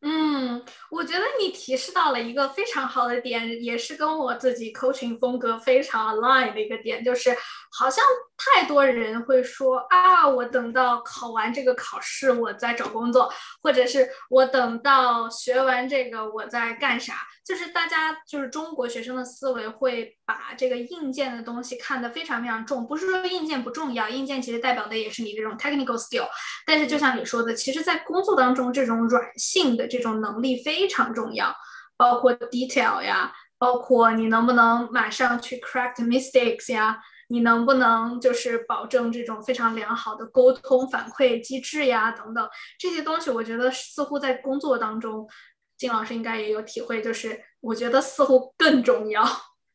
[0.00, 7.36] 嗯，嗯我觉得你提示到了一个非常好的点，也是跟我自己 coaching 风格非常 align 的一个点，就是
[7.72, 8.04] 好像
[8.36, 17.14] 太多人会说啊，我等到考完这个考试，我再找工作，或者是我等到学完这个，我在干啥？
[17.44, 26.28] 就是大家就是中国学生的思维会把这个硬件的东西看得非常非常重，不是说硬件不重要，硬件其实代表的也是你这种 technical skill。
[26.66, 31.54] 但是就像你说的，其实，在工作当中，这种软性的这种能力非常重要，
[31.96, 45.28] 包括 detail 呀，包括你能不能马上去 correct mistakes 呀，你能不能就是保证这种非常良好的沟通反馈机制呀，等等这些东西，我觉得似乎在工作当中。
[45.76, 49.24] 金老师应该也有体会，就是我觉得似乎更重要，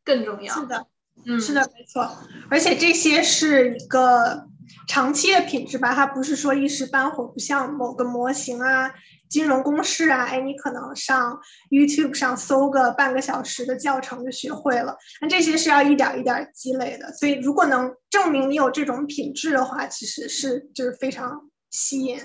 [0.04, 0.54] 更重要。
[0.54, 0.86] 是的，
[1.26, 2.06] 嗯，是的，没错。
[2.50, 4.46] 而且这些是一个
[4.88, 8.91] 长期的品质吧，它不是说一时半会儿，不像某个模型啊、
[9.30, 14.97] 金融公式啊，哎，你可能上 YouTube 上搜个半个小时的教程就学会了。
[15.21, 22.19] 那这些是要一点一点积累的，所以如果能证明你有这种品质的话，其实是就是非常吸引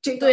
[0.00, 0.28] 这个。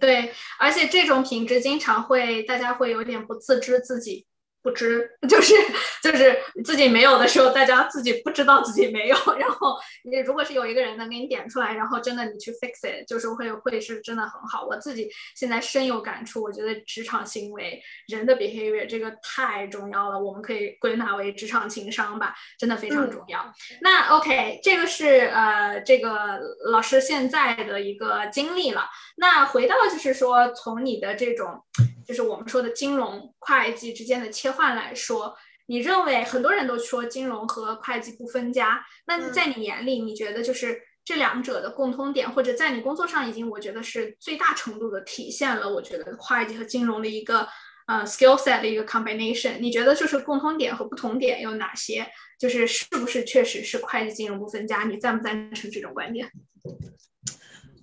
[0.00, 4.24] 对，而且这种品质经常会，大家会有点不自知自己。
[4.68, 5.54] 不知 就是
[6.02, 9.16] 就是自己没有的时候，大家自己不知道自己没有。
[9.40, 14.66] 然后你如果是有一个人能给你点出来，然后真的你去 fix it，就是会会是真的很好。
[14.66, 23.50] 我自己现在深有感触，我觉得职场行为人的 behavior 这个太重要了，我们可以归纳为职场情商吧，真的非常重要。
[23.80, 26.38] 那 OK，这个是呃这个
[26.70, 28.84] 老师现在的一个经历了。
[29.16, 31.64] 那回到就是说从你的这种。
[32.08, 47.46] 就是我们说的金融会计之间的切换来说，你认为很多人都说金融和会计不分家，那在你眼里，你觉得就是这两者的共通点，或者在你工作上已经，我觉得是最大程度的体现了，我觉得会计和金融的一个
[47.86, 49.58] 呃 skill set 的一个 combination。
[49.58, 52.10] 你觉得就是共通点和不同点有哪些？
[52.38, 54.84] 就是是不是确实是会计金融不分家？
[54.84, 56.30] 你赞不赞成这种观点？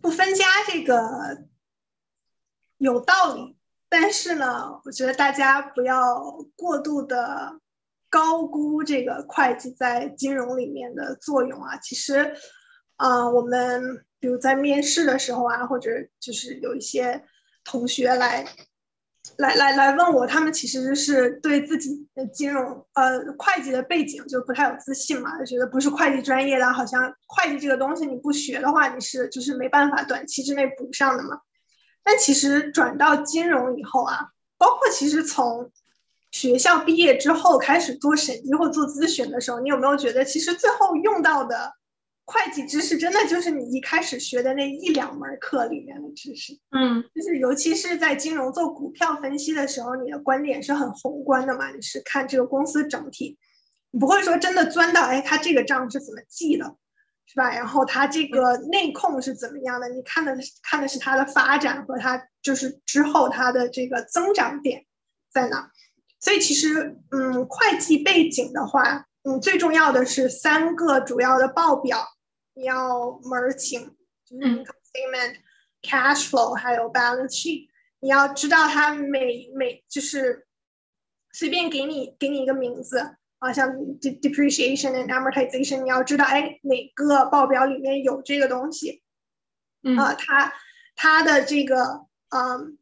[0.01, 0.95] 不分家这个
[2.77, 3.57] 有道理，
[3.89, 6.21] 但是呢，我觉得大家不要
[6.55, 7.59] 过度的。
[8.07, 12.33] 高估这个会计在金融里面的作用啊，其实，
[12.95, 17.25] 啊，我们比如在面试的时候啊，或者就是有一些
[17.65, 18.45] 同学来，
[19.37, 31.41] 来来来问我，他们其实是对自己的金融呃会计的背景就不太有自信嘛，就觉得不是会计专业的，好像会计这个东西你不学的话，你是就是没办法短期之内补上的嘛。
[32.05, 35.71] 但其实转到金融以后啊，包括其实从
[36.31, 41.73] 学校毕业之后开始做审计或做咨询的时候，你有没有觉得其实最后用到的
[42.25, 46.53] 会计知识，真的就是你一开始学的那一两门课里面的知识？
[46.71, 53.37] 嗯，就是尤其是在金融做股票分析的时候，你的观点是很宏观的嘛，你是看这个公司整体，
[53.91, 56.75] 你不会说真的钻到哎，他这个账是怎么记的，
[57.25, 57.49] 是吧？
[57.49, 59.89] 然后他这个内控是怎么样的？
[59.89, 64.85] 你看的看的是它的发展和它就是之后它的这个增长点
[65.31, 65.71] 在哪？
[66.21, 72.07] 所以其实，嗯，会计背景的话，嗯，最重要的是三个主要的报表，
[72.53, 75.35] 你要门儿清，就是 income statement、
[75.83, 77.67] cash flow 还有 balance sheet，
[77.99, 80.47] 你要知道它每每就是
[81.31, 89.03] 随便给你给你一个名字啊，像 depreciation and amortization，你要知道，哎，哪个报表里面有这个东西，
[89.97, 90.53] 啊，它
[90.95, 92.77] 它的这个，嗯，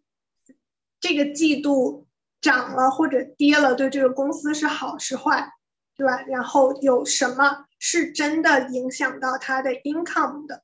[0.99, 2.08] 这个季度。
[2.43, 5.54] 涨了或者跌了，对这个公司是好是坏，
[5.95, 6.23] 对吧？
[6.23, 10.62] 然后有什么是真的影响到它的 income 的？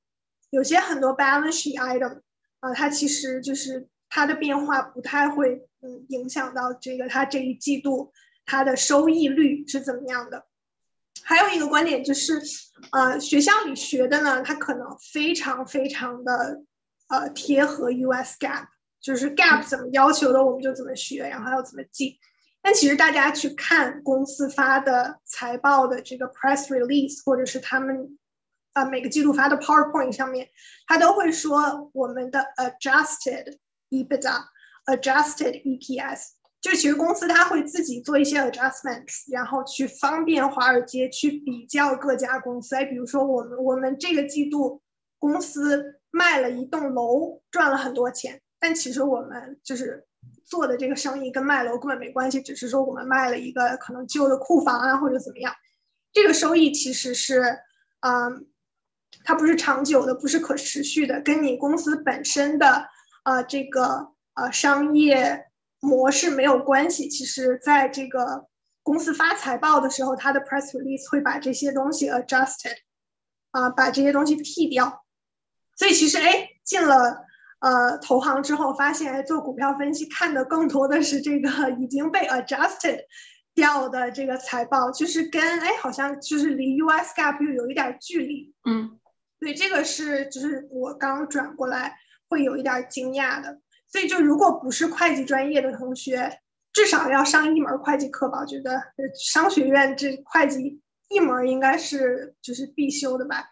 [0.49, 2.19] 有些很多 balance sheet item
[2.59, 8.11] 啊，它其实就是它的变化不太会嗯影响到这个它这一季度
[8.49, 10.45] 它的收益率是怎么样的。
[11.23, 12.41] 还有一个观点就是，
[12.91, 16.63] 呃，学校里学的呢，它可能非常非常的
[17.09, 18.67] 呃贴合 US Gap，。
[19.01, 22.19] 就是 gap 怎么要求的，我们就怎么学，然后要怎么记。
[22.61, 28.17] 但其实大家去看公司发的财报的这个 press release，或者是他们
[28.73, 30.49] 啊每个季度发的 PowerPoint 上面，
[30.85, 33.57] 他都会说我们的 adjusted
[33.89, 36.38] EBITDA，adjusted EPS。
[36.61, 42.75] 就其实公司它会自己做一些 adjustments，然后去方便华尔街去比较各家公司。
[42.75, 44.81] 哎，比如说我们我们这个季度
[45.17, 48.41] 公司卖了一栋楼，赚了很多钱。
[48.61, 50.05] 但其实我们就是
[50.43, 55.53] 做的这个生意跟卖楼根本没关系，只是说我们卖了一个可能旧的库房啊，或者怎么样，
[56.11, 57.41] 这个收益其实是，
[58.01, 58.47] 嗯，
[59.23, 62.89] 它不是长久的，不是可持续的，跟你公司本身的
[63.23, 65.45] 呃这个呃商业
[65.79, 67.07] 模式没有关系。
[67.07, 68.47] 其实，在这个
[68.83, 72.77] 公司发财报的时候，它的 press release 会把这些东西 adjusted，
[73.51, 75.05] 啊，把这些东西剔掉。
[75.75, 77.25] 所以其实哎，进了。
[77.61, 81.49] 呃，投行之后发现，做股票分析看的更多的是这个
[81.83, 83.01] 已经被 adjusted
[83.53, 88.53] 掉的这个财报，就是跟哎，好像就是离 US GAAP 又有一点距离。
[88.63, 88.97] 嗯，
[89.41, 91.97] 对这个是就是我刚转过来
[92.29, 93.59] 会有一点惊讶的。
[93.91, 96.39] 所以就如果不是会计专业的同学，
[96.71, 98.39] 至少要上一门会计课吧？
[98.39, 98.81] 我觉得
[99.19, 103.49] 商学院这会计一门应该是就是必修的吧，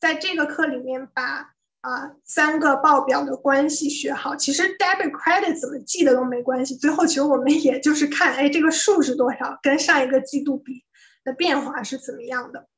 [0.00, 1.54] 在这个课里面把。
[1.82, 6.76] 啊，三个报表的关系学好，其实 debit credit 怎么记的都没关系。
[6.76, 10.84] 最后其实我们也就是看，哎，这个数是多少，跟上一个季度比
[11.24, 12.68] 的变化是怎么样的，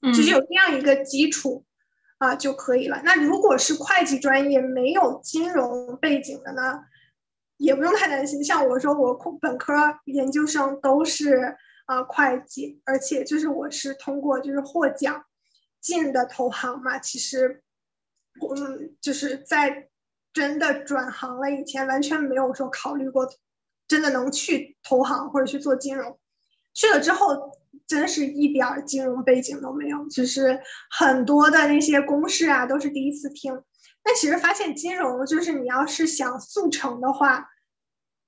[0.00, 1.64] 就是有这样一个基础
[2.18, 3.00] 啊就可以了。
[3.04, 6.80] 那如果是会计专业没有金融背景的呢，
[7.56, 8.42] 也不用太担心。
[8.44, 9.72] 像我说，我本科、
[10.04, 15.24] 研究生都是啊会计，而且就是我是通过就是获奖
[15.80, 17.62] 进的投行嘛，其实。
[18.38, 19.88] 嗯，就是在
[20.34, 23.26] 真的转行了以前，完全没有说考虑过，
[23.88, 26.18] 真的能去投行或者去做金融。
[26.74, 30.60] 去了之后，真是一点儿金融背景都没有，就是
[30.90, 33.62] 很多的那些公式啊，都是第一次听。
[34.02, 37.48] 但其实发现金融，就是你要是想速成的话，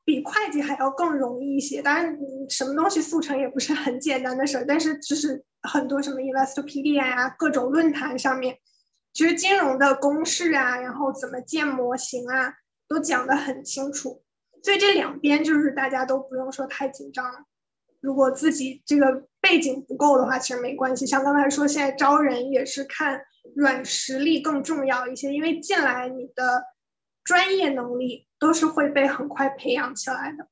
[0.04, 1.82] 比会计还要更容易一些。
[1.82, 2.16] 当然，
[2.48, 8.58] 什么东西速成也不是很简单的事儿，但是就是很多什么 Investopedia 呀，各种论坛上面。
[9.12, 12.54] 其实金融的公式啊，然后怎么建模型啊，
[12.88, 14.22] 都讲得很清楚，
[14.62, 17.24] 所以这两边就是大家都不用说太紧张。
[18.00, 21.06] 如果自己这个背景不够的话，其实没关系。
[21.06, 23.18] 像刚才说，现在招人也是看
[23.56, 26.64] 软实力更重要一些，因为进来你的
[27.24, 30.46] 专业能力都是会被很快培养起来的。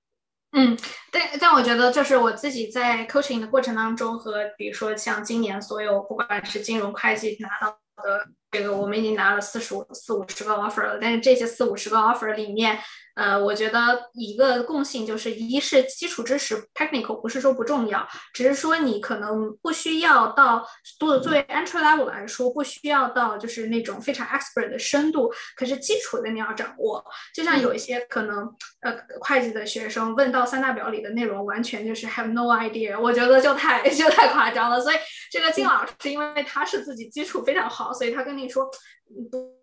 [0.53, 0.79] 嗯，
[1.13, 12.79] 但但我觉得，就是我自己在 coaching 的过程当中，和比如说像今年所有不管是金融会计拿到的这个，我们已经拿了四十五四五十个 offer 了，但是这些四五十个 offer 里面。
[13.17, 20.63] 呃，我觉得一个共性就是，一是基础知识 technical 不是说不重要，只是说你可能不需要到
[20.99, 27.03] 多作为 entry level 来说，不需要到就是那种非常 expert 的深度，可是基础的你要掌握。
[27.35, 34.79] 就像有一些可能呃会计的学生问到三大表里的内容，完全就是 have no idea，我觉得就太就太夸张了。
[34.79, 34.97] 所以
[35.31, 38.67] 这个金老师因为他是自己基础非常好，所以他跟你说
[39.31, 39.57] 不。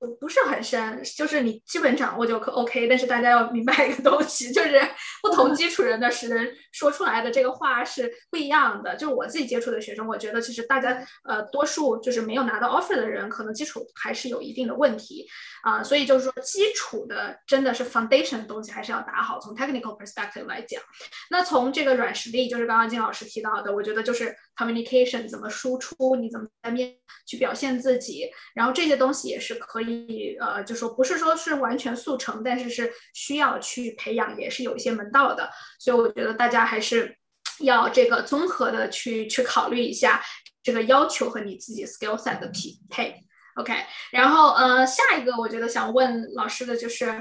[0.00, 2.88] 不不是很深，就是你基本掌握就可 OK。
[2.88, 4.80] 但是大家要明白一个东西， 就是
[5.20, 8.96] 不同基础人的识人说出来的这个话是不一样的。
[8.96, 15.28] 就是我自己接触的学生，我觉得其实大家呃多数就是没有拿到 offer 的人，可能基础还是有一定的问题
[15.62, 15.82] 啊。
[15.82, 19.38] 所以就是说基础的真的是 foundation 的东西还是要打好。
[19.38, 20.80] 从 technical perspective 来讲，
[21.28, 26.96] 那从这个软实力，就是刚刚金老师提到的，我觉得就是 communication 怎么输出，你怎么在面
[27.26, 30.36] 去表现自己，然后这些东西也是可以。
[30.40, 35.50] 呃，就说不是说是完全速成，但是是需要去培养，也是有一些门道的。
[35.78, 37.16] 所以我觉得大家还是
[37.60, 40.22] 要这个综合的去去考虑一下
[40.62, 43.14] 这个要求和你自己 skill set 的匹配。
[43.56, 43.74] OK，
[44.12, 47.20] 然后呃，下一个我觉得想问老师的就是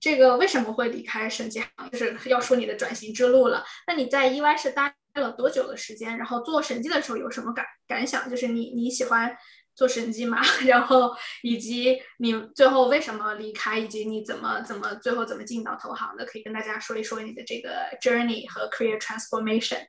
[0.00, 3.64] 这个为什么会离开审计行，就是要说你的转型之路了。
[3.86, 6.16] 那你在 EY 是待了多久的时间？
[6.16, 8.28] 然后做审计的时候有什么感感想？
[8.30, 9.36] 就是你你喜欢？
[9.76, 10.38] 做审计吗，
[10.68, 11.10] 然后
[11.42, 19.80] 以及你最后为什么离开，以及你怎么怎么最后怎么进到投行的，可以跟大家说一说你的这个 journey 和 career transformation。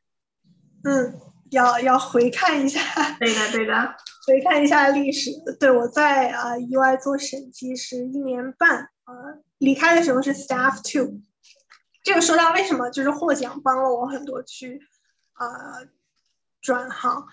[0.85, 1.13] 嗯，
[1.51, 2.81] 要要回看一下，
[3.19, 3.95] 对的对的，
[4.25, 5.29] 回看一下历史。
[5.59, 11.21] 对我在啊 UI 做审计是一年半，呃，离开的时候是 staff two。
[12.01, 14.79] 这个说到为什么就是获奖帮了我很多去
[15.37, 15.87] 呃
[16.61, 17.27] 转行，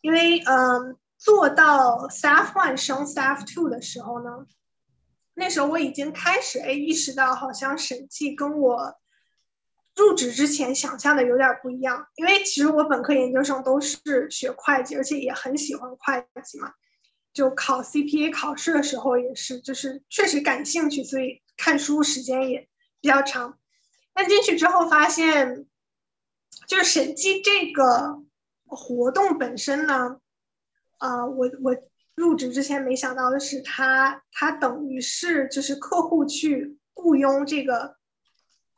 [0.00, 0.96] 因为嗯。
[1.20, 4.46] 做到 staff one 升 staff two 的时候呢，
[5.34, 8.94] 那时候我已经开始哎意识到，好像审计跟我
[9.96, 12.06] 入职之前想象的有点不一样。
[12.14, 16.72] 因为其实我本科研究生都是学会计，而且也很喜欢会计嘛。
[17.32, 22.68] 就考 CPA 考试的时候也是，就是确实感兴趣，所以看书时间也
[23.00, 23.58] 比较长。
[24.14, 25.66] 但进去之后发现，
[26.68, 28.22] 就是审计这个
[28.66, 30.20] 活动本身呢。
[30.98, 31.76] 啊，我我
[32.16, 37.96] 入职之前没想到的是，他他等于是就是客户去雇佣这个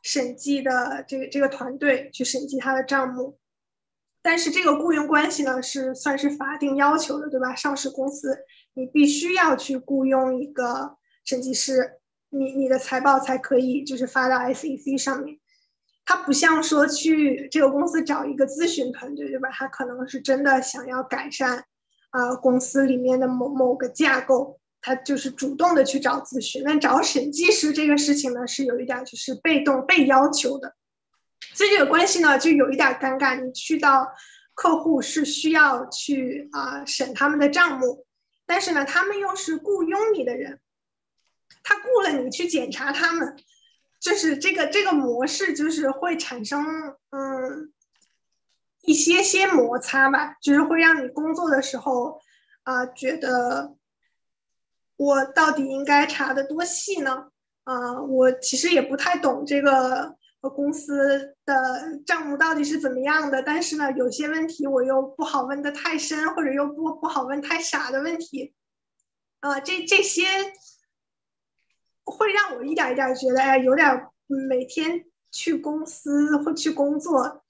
[0.03, 3.39] 审计的这个这个团队去审计他的账目，
[4.21, 7.55] 但是这个雇佣关系呢是算是法定要求的，对吧？
[7.55, 15.39] 上市公司你必须要去雇佣一个审计师，你你的财报才可以就是发到 SEC 上面。
[16.11, 19.47] 他不像说去这个公司找一个咨询团队，对吧？
[19.49, 21.63] 他可能是真的想要改善。
[22.09, 26.61] 啊，公司里面的某某个架构，他就是主动的去找咨询。
[26.65, 30.75] 那找审计师这个事情呢，是有一点就是被动被要求的，
[31.53, 33.41] 所以这个关系呢就有一点尴尬。
[33.41, 34.11] 你去到
[34.53, 38.05] 客户是需要去啊审他们的账目，
[38.45, 40.59] 但是呢，他们又是雇佣你的人，
[41.63, 43.37] 他雇了你去检查他们，
[44.01, 46.65] 就是这个这个模式就是会产生
[47.11, 47.71] 嗯。
[48.83, 52.19] 一些些摩擦吧，就是会让你工作的时候，
[52.63, 53.75] 啊，觉得
[54.97, 57.27] 我到底应该查的多细呢？
[57.63, 60.17] 啊，我其实也不太懂这个
[60.55, 68.55] 公司的账目到底是怎么样的，但是呢，有些问题我又不好问的太深，或者又不不好问太傻的问题，
[69.41, 70.23] 啊，这这些
[72.11, 74.07] 会让我一点一点觉得，哎，有点
[74.49, 77.43] 每天去公司或去工作。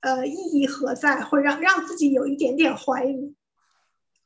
[0.00, 1.22] 呃，意义何在？
[1.22, 3.36] 会让让自己有一点点怀疑。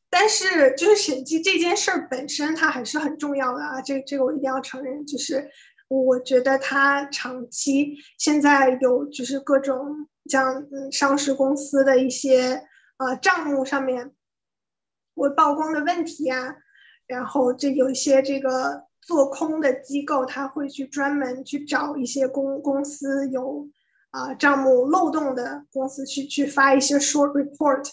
[0.09, 3.83] 但是，就是审计这件事儿本身，它还是很重要的啊。
[3.83, 5.05] 这这个我一定要承认。
[5.05, 5.51] 就是
[5.89, 12.67] 我觉得它长期现在有就是各种像嗯上市公司的一些
[12.97, 14.13] 呃账目上面
[15.15, 16.57] 会曝光的问题啊，
[17.07, 23.69] 然后这有一些这个做空的机构，他会去专门去找一些公公司有。
[24.13, 27.85] 啊，账目漏洞的公司去去发一些 short report，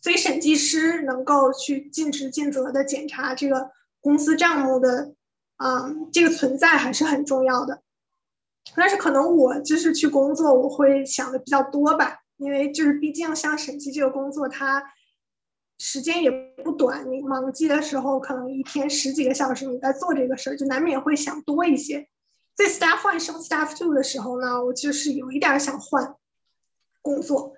[0.00, 5.14] 所以审计师能够去尽职尽责的检查这个公司账目的
[5.56, 7.82] 啊，这个存在还是很重要的。
[8.76, 14.84] 但是可能我就是去工作，我会想的比较多吧，因为就是毕竟像审计这个工作，它
[15.78, 22.08] 时间也不短，你忙季的时候可能一天十几个小时你在做这个事儿，就难免会想多一些。
[22.54, 26.14] 在 staff one 升 staff two 的时候呢，我就是有一点想换
[27.02, 27.52] 工作，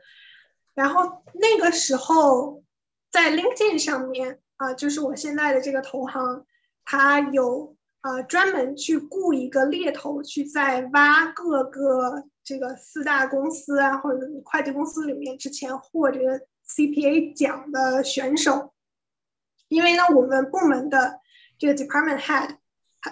[0.74, 2.64] 然后那个时候
[3.12, 6.44] 在 LinkedIn 上面啊，就是我现在的这个投行，
[6.84, 18.74] 它有啊专门去雇一个猎头去在挖各个这个四大公司啊或者会计公司里面之前获这个 CPA 奖的选手，
[19.68, 21.20] 因为呢我们部门的
[21.58, 22.56] 这个 department head，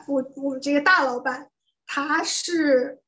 [0.06, 1.50] 我我们这个大老板。
[1.88, 3.00] 他是，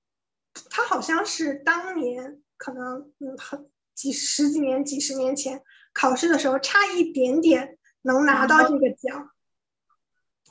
[0.71, 9.33] 他好像是当年可能嗯很几十几年几十年前考试的时候差一点点能拿到这个奖，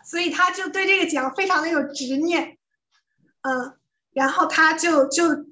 [0.04, 2.58] 所以他就对这个奖非常的有执念，
[3.44, 3.78] 嗯，
[4.12, 5.46] 然后他就就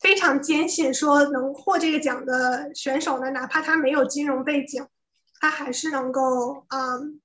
[0.00, 4.86] 非常坚信说能获这个奖的选手呢，哪怕他没有金融背景，
[5.40, 7.20] 他还是能够嗯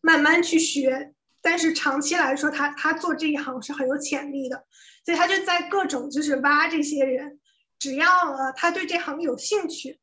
[0.00, 1.12] 慢慢去学。
[1.40, 4.64] 但是长期来说，他他做这一行是很有潜力的，
[5.04, 7.38] 所以他就在各种就是挖这些人，
[7.78, 10.00] 只要呃他对这行有兴趣，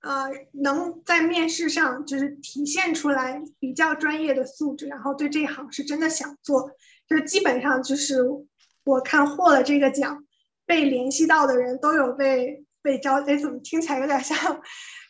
[0.00, 6.70] 呃能在面试上就是体现出来比较专业的素质，然后对这一行是真的想做，
[7.08, 8.24] 就基本上就是
[8.84, 10.24] 我看获了这个奖，
[10.70, 14.36] 被联系到的人都有被被招，哎怎么听起来有点像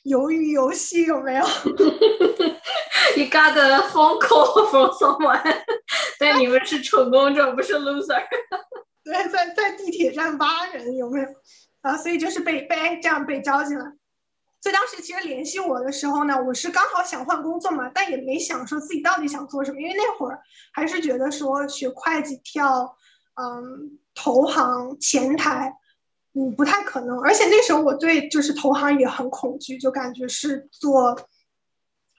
[0.05, 1.45] 鱿鱼游戏有没有？
[3.15, 5.43] You got a phone call from someone，
[6.19, 8.25] 对，你们是成功者，不是 loser。
[9.05, 11.27] 对，在在地铁站挖人有没有？
[11.83, 13.85] 啊，所以就是被被这样被招进来。
[14.63, 20.41] 所以当时其实联系我的时候呢，我是刚好想换工作嘛，但也没想说自己到底想做什么，因为那会儿
[20.73, 22.97] 还是觉得说学会计跳，
[23.35, 25.75] 嗯，投行前台，
[26.35, 27.21] 嗯，不太可能。
[27.21, 31.17] 而且那时候我对就是投行也很恐惧，就感觉是做。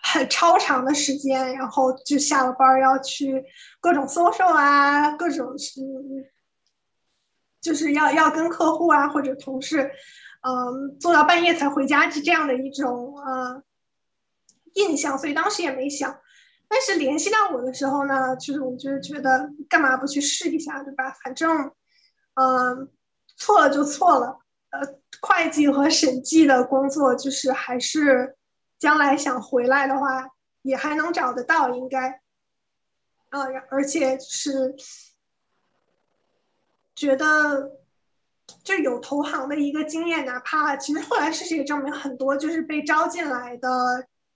[0.03, 3.45] 很超长的时间，然后就下了班要去
[3.79, 6.25] 各种 social 啊，各种嗯，
[7.61, 9.91] 就是要要跟客户啊或者同事，
[10.41, 13.61] 嗯，做到半夜才回家，是这样的一种呃
[14.73, 16.19] 印象，所以当时也没想。
[16.67, 21.15] 但是联系到我的时候呢，就是我就是觉得干嘛不去试一下，对吧？
[21.23, 21.71] 反正
[22.36, 22.89] 嗯，
[23.36, 24.79] 错了就错了，呃，
[25.21, 28.36] 会计和审计的工作就是还是。
[28.79, 30.27] 将来想回来的话，
[30.63, 32.19] 也还能找得到，应该，
[33.29, 34.75] 呃，而且是
[36.95, 37.73] 觉得
[38.63, 43.69] 就有投行的一个经验，哪怕其实后来事实也证明，很多就是被招进来的，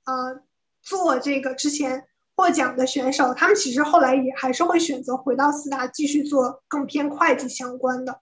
[0.04, 0.44] 呃，
[0.84, 2.06] 做这个之前
[2.36, 8.20] 获奖的选手，他们其实后来也还是会选择回到四大继续做更偏会计相关的，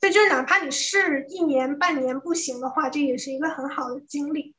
[0.00, 4.54] 所以就是哪怕你试一年半年不行的话，这也是一个很好的经历。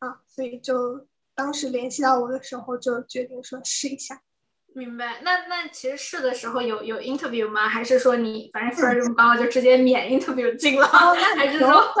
[0.00, 4.20] 啊，所以就当时联系到我的时候，就决定说试一下。
[4.74, 5.20] 明白。
[5.22, 7.68] 那那其实试的时候有有 interview 吗？
[7.68, 10.86] 还是说你反正分儿这么高，就直接免 interview 进了？
[11.38, 11.94] 还是说，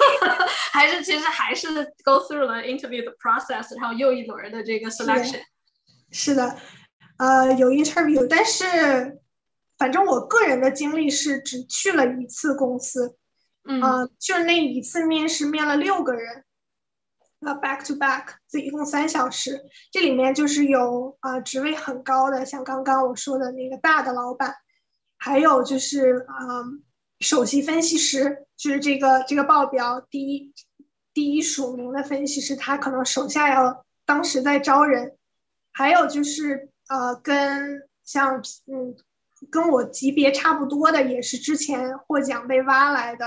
[0.72, 1.68] 还是其实还是
[2.02, 5.42] go through 了 interview 的 process，然后又一轮的这个 selection？
[6.16, 6.56] 是的，
[7.18, 9.20] 呃，有 interview，但是
[9.76, 13.16] 反正我个人的经历是只去了一次公司，
[13.64, 16.44] 嗯，就是那一次面试面了六个人。
[17.40, 19.62] 呃，back to back，这一共三小时，
[19.92, 24.54] 这里面就是有啊职位很高的，像刚刚我说的那个大的老板，
[25.18, 26.64] 还有就是啊
[27.20, 30.54] 首席分析师，就是这个这个报表第一
[31.12, 35.15] 第一署名的分析师，他可能手下要当时在招人，
[35.76, 38.96] 还有就是呃跟像嗯
[39.50, 43.26] 跟我级别差不多的，也是之前获奖被挖来的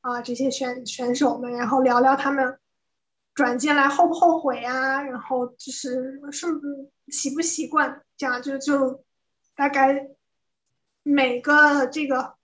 [0.00, 2.58] 啊这些选选手们，然后聊聊他们。
[3.32, 5.02] 转进来后不后悔啊？
[5.02, 6.46] 然后就是是
[7.08, 8.02] 习不习惯？
[8.16, 9.04] 这样就就
[9.56, 10.08] 大概
[11.02, 12.34] 每个这个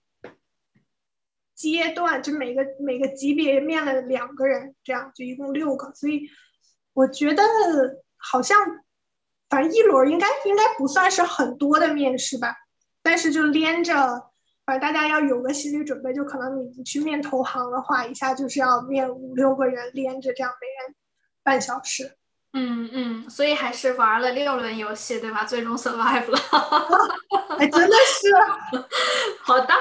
[1.55, 5.93] 阶段，就每个每个级别面了两个人，这样就一共六个。
[5.93, 6.29] 所以
[6.93, 7.41] 我觉得
[8.17, 8.57] 好像
[9.51, 12.55] 反正一轮应该应该不算是很多的面试吧，
[13.03, 14.31] 但是就连着。
[14.63, 20.95] 反正大家要有个心理准备，就可能你去面投行的话，一下就是要面五六个人连着这样面
[21.43, 22.15] 半小时。
[22.53, 25.43] 嗯嗯，所以还是玩了六轮游戏，对吧？
[25.43, 26.39] 最终 survive 了。
[27.57, 28.79] 哎，真的是。
[29.41, 29.73] 好的，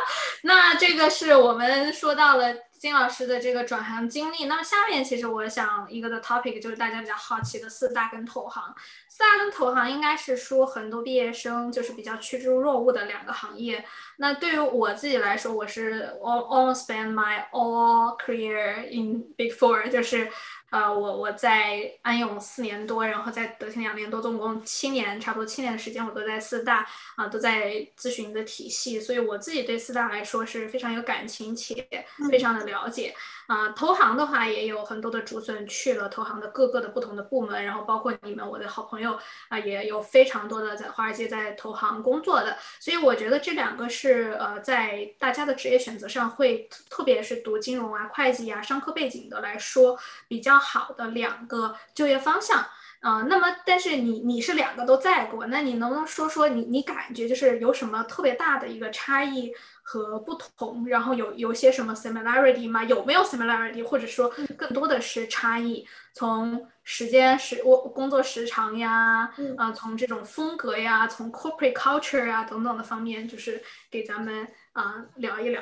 [0.45, 4.47] 那这个是我们说到了金老师的这个转行经历。
[4.47, 8.75] 那么下面其实我想一个的 topic 就是大家比较好奇的四大跟投行。
[9.07, 13.85] 四大跟投行应该是说很多毕业生就是比较趋之若鹜的两个行业。
[14.17, 20.31] 那对于我自己来说，我是 all all spend my all career in Big Four，就是。
[20.71, 31.87] 呃，我我在安永四年多，然后在德勤两年多，总共七年，差不多七年的时间，我都在四大啊，都在咨询的体系，所以我自己对四大来说是非常有感情且
[32.31, 33.15] 非常的了解。
[33.51, 49.99] 啊，投行的话也有很多的竹笋去了投行的各个的不同的部门，然后包括你们我的好朋友啊，也有非常多的在华尔街在投行工作的，所以我觉得这两个是呃在大家的职业选择上会，特别是读金融啊、会计啊、商科背景的来说
[50.29, 52.65] 比较好的两个就业方向。
[53.01, 59.51] 啊，那么但是你你是两个都在过，那你能不能说说你你感觉就是有什么特别大的一个差异
[59.91, 62.85] 和不同，然后有有些什么 similarity 吗？
[62.85, 65.85] 有没有 similarity，或者说更多的是差异？
[66.15, 73.61] 从时间时我工作时长呀，啊，从这种风格呀，从 corporate culture 呀等等的方面，就是
[73.91, 75.61] 给咱们啊聊一聊。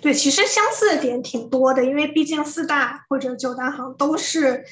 [0.00, 4.64] 对，其实相似的点挺多的，因为毕竟四大或者九大行都是。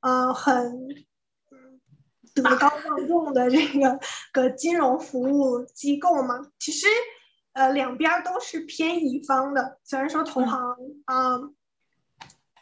[0.00, 0.88] 呃，很
[2.32, 3.98] 德高望重的这个
[4.30, 6.86] 个金融服务机构嘛，其实
[7.56, 9.78] 呃两边都是偏乙方的。
[9.82, 10.76] 虽然说投行
[11.06, 11.40] 啊，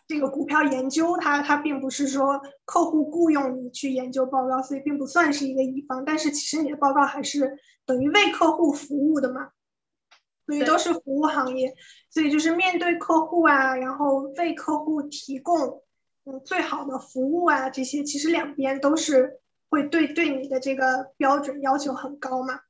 [0.06, 6.04] 这个股票研究它它并不是说客户雇佣你去研究报告，所以并不算是一个乙方。
[6.04, 9.50] 但是其实你的报告还是等于为客户服务的嘛，
[10.46, 11.74] 所以都是服务行业。
[12.08, 15.82] 所以就是面对客户啊，然后为客户提供。
[16.26, 22.60] 嗯，最好的服务啊，这些其实两边都是会对对你的这个标准要求很高嘛。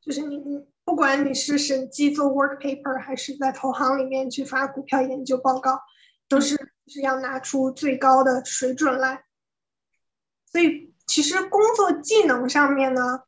[0.00, 5.80] 就是你你不管你是审计做 work paper，还是在投行里面去发股票研究报告，
[6.28, 6.54] 都是
[6.86, 9.24] 是要拿出最高的水准来。
[10.44, 13.22] 所以其实工作技能上面呢，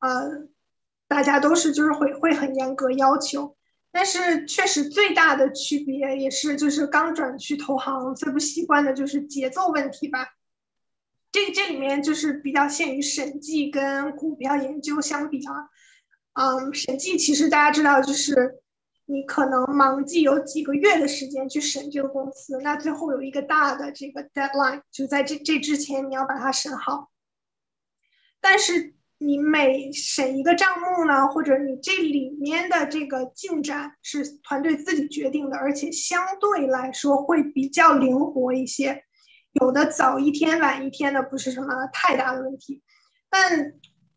[0.00, 0.48] 呃，
[1.06, 3.56] 大家都是就是会会很严格要求。
[3.92, 10.30] 但是确实最大的区别也是，就是刚转去投行最不习惯的就是节奏问题吧。
[11.30, 15.70] 这这里面就是比较限于审计跟股票研究相比啊。
[16.34, 18.60] 嗯，审计其实大家知道，就是
[19.06, 27.10] 你可能忙季有几个月的时间去审这个公司，那最后有一个大的这个 deadline，就在这这之前你要把它审好。
[28.40, 39.04] 但是你每审一个账目呢，或者你这里面的这个进展是团队自己决定的，而且相对来说会比较灵活一些，
[39.52, 42.82] 有的早一天晚一天的不是什么太大的问题。
[43.30, 43.72] 但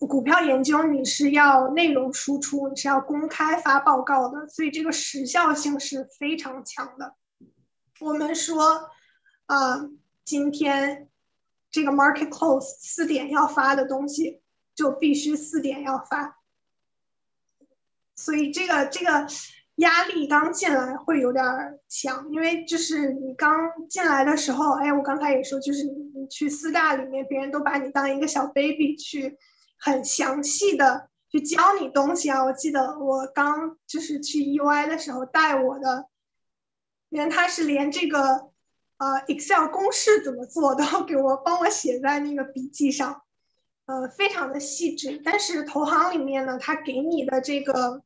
[0.05, 7.15] 股票研究你是要内容输出，你是要公开发报告的，所以这个时效性是非常强的。
[7.99, 8.89] 我们说，
[9.45, 9.89] 啊，
[10.25, 11.09] 今天
[11.71, 14.41] 这个 market close 四点要发的东西。
[14.77, 16.37] 就必须四点要发，
[18.15, 19.25] 所以这个这个
[19.77, 21.43] 压力刚进来会有点
[21.89, 29.39] 强，因为就是你刚进来的时候，哎，我刚才也说，就是你你去四大里面，别人都把你当一个小 baby 去
[29.77, 32.43] 很详细的去教你东西啊。
[32.43, 36.07] 我记得我刚就是去 EY 的时候带我的，
[37.09, 38.51] 连他是连这个
[38.97, 43.21] 呃 Excel 公式怎么做都要给我帮我写在那个笔记上。
[43.85, 48.03] 呃，非常的细致，但是投行里面呢，他给你的这个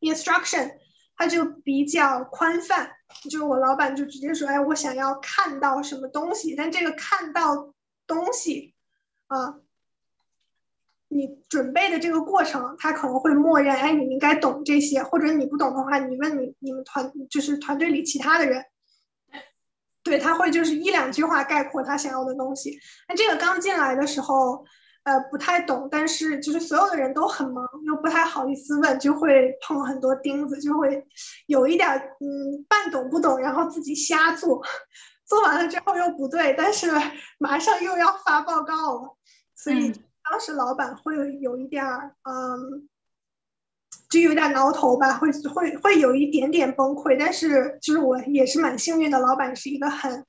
[0.00, 0.78] instruction，
[1.14, 2.90] 他就比较宽泛，
[3.30, 7.74] 就我老板就直接说，哎，我想要看到什么东西，但这个看到
[8.06, 8.74] 东西，
[9.26, 9.56] 啊，
[11.08, 18.64] 你准备的这个过程，他可能会默认，哎，你应该懂这些，或者你不懂的话，你问你你们团就是团队里其他的人。
[20.02, 22.78] 对他会就是一两句话概括他想要的东西，
[23.08, 24.64] 那这个刚进来的时候。
[25.04, 31.06] 呃，不太懂，但是就是所有的人都很忙，又不太好意思问，就会碰很多钉子，就会
[31.44, 31.86] 有一点
[32.20, 34.62] 嗯半懂不懂，然后自己瞎做，
[35.26, 36.90] 做完了之后又不对，但是
[37.36, 39.16] 马上又要发报告了，
[39.54, 39.92] 所以
[40.28, 42.88] 当时老板会有一点儿嗯，
[44.08, 50.24] 就有点挠头吧，会会会有一点点崩溃，但是就是我也是蛮幸运的，老板是一个很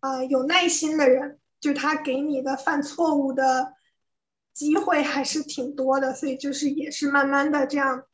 [0.00, 3.74] 呃有耐心的人，就他给你的犯错误的。
[4.54, 8.04] 机会还是挺多的，所以就是也是慢慢的这样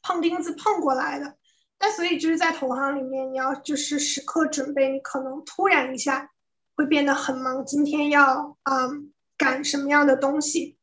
[0.00, 1.36] 碰钉子碰过来的。
[1.78, 6.30] 那所以就是在投行里面，你要就是时刻准备，你可能突然一下
[6.74, 7.62] 会变得很忙。
[7.66, 10.76] 今天要嗯赶什么样的东西？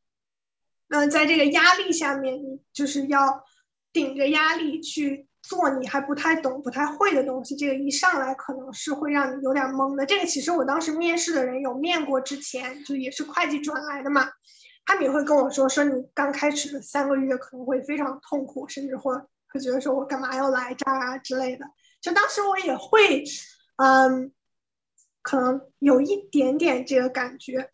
[0.88, 3.44] 嗯，在这个压力下面，你就是要
[3.92, 10.04] 顶着压力去做你还不太懂、不太会的东西，这个一上来可能是会让你有点懵的。
[10.04, 14.28] 这个其实我当时面试的人有面过，之前就也是会计转来的嘛，
[14.84, 19.14] 他们也会跟我说，说你刚开始的三个月可能会非常痛苦，甚至会
[19.52, 21.64] 会觉得说我干嘛要来这儿啊之类的。
[22.00, 23.22] 就当时我也会，
[23.76, 24.32] 嗯，
[25.22, 27.70] 可能有一点点这个感觉，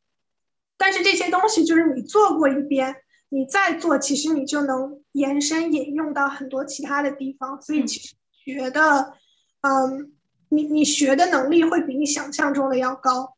[0.77, 2.97] 但是这些东西就是你做过一遍。
[3.31, 8.14] 你再做，其实你就能延伸引用到很多其他的地方，所以其实
[8.45, 9.12] 觉得，
[9.62, 10.12] 嗯，
[10.51, 13.35] 你你学的能力会比你想象中的要高，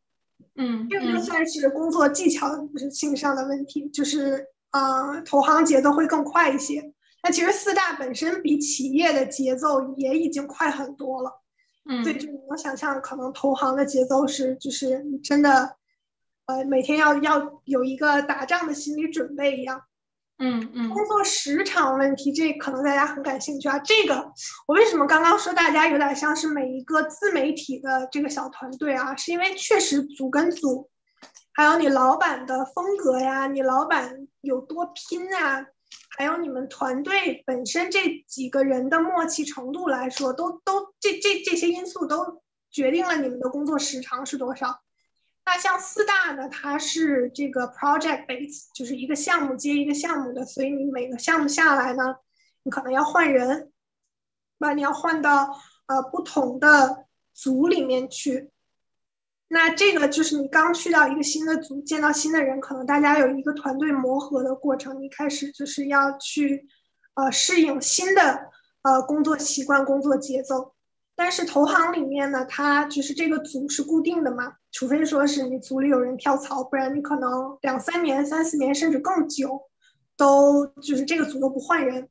[0.55, 6.93] 嗯，这个算是工作技巧性上的问题，就是呃，投行节奏会更快一些。
[7.23, 11.41] 那其实四大本身比企业的节奏也已经快很多了，
[11.89, 15.75] 嗯，所以就能想象，可能投行的节奏是就是你真的。
[16.47, 19.83] 呃，每天要要有一个打仗的心理准备一样，
[20.39, 20.89] 嗯嗯。
[20.89, 23.77] 工作时长问题，这可能大家很感兴趣啊。
[23.79, 24.31] 这个
[24.65, 29.13] 我为什么刚刚说大家有点像是每一个自媒体的这个小团队啊？
[29.17, 30.89] 是因为确实组跟组，
[31.53, 35.65] 还有你老板的风格呀，你老板有多拼啊，
[36.17, 42.41] 还有你们团队本身这几个人的默契程度来说，都都这这这些因素都
[42.71, 44.79] 决定了你们的工作时长是多少。
[45.47, 52.17] 那像四大呢，它是这个 project base，就是一个项目接一个项目的，所以你每个项目下来呢，
[52.63, 53.71] 你可能要换人，
[54.59, 58.51] 把你要换到呃不同的组里面去。
[59.47, 66.67] 那这个就是你刚去到一个新的组，见到新的人，可能大家有一个团队磨合的过程，你开始就是要去
[67.13, 70.75] 呃适应新的呃工作习惯、工作节奏。
[71.19, 79.63] 但是投行里面呢，它就是这个组是固定的嘛，除非说是你组里有人跳槽，不然你可能两三年、三四年甚至更久，
[80.15, 82.07] 都就是这个组都不换人。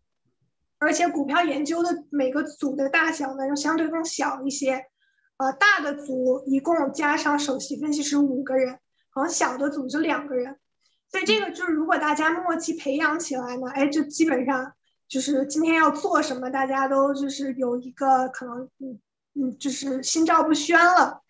[0.79, 4.87] 而且股票研究的每个组的大小呢，又相对更小一些，
[5.37, 8.81] 呃，大的组一共加上首席分析师五个人，
[9.15, 10.57] 可能小的组就两个人。
[11.13, 14.73] 所以这个就是如果大家默契培养起来呢，哎，就基本上。
[15.09, 19.01] 就是今天要做什么，大家都就是有一个可能，嗯
[19.35, 21.23] 嗯，就是心照不宣了。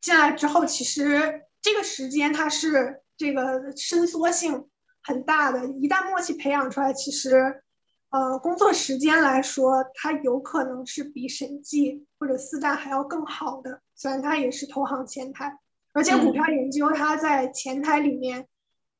[0.00, 4.68] 进来之后，其实这个时间它是这个伸缩性
[5.02, 5.66] 很大的。
[5.66, 7.62] 一旦默契培养出来，其实，
[8.10, 13.80] 呃，工作时间来说，它有可能是比审计或者四大还要更好的。
[13.96, 15.58] 虽然它也是投行前台，
[15.92, 18.46] 而且股票研究它在前台里面，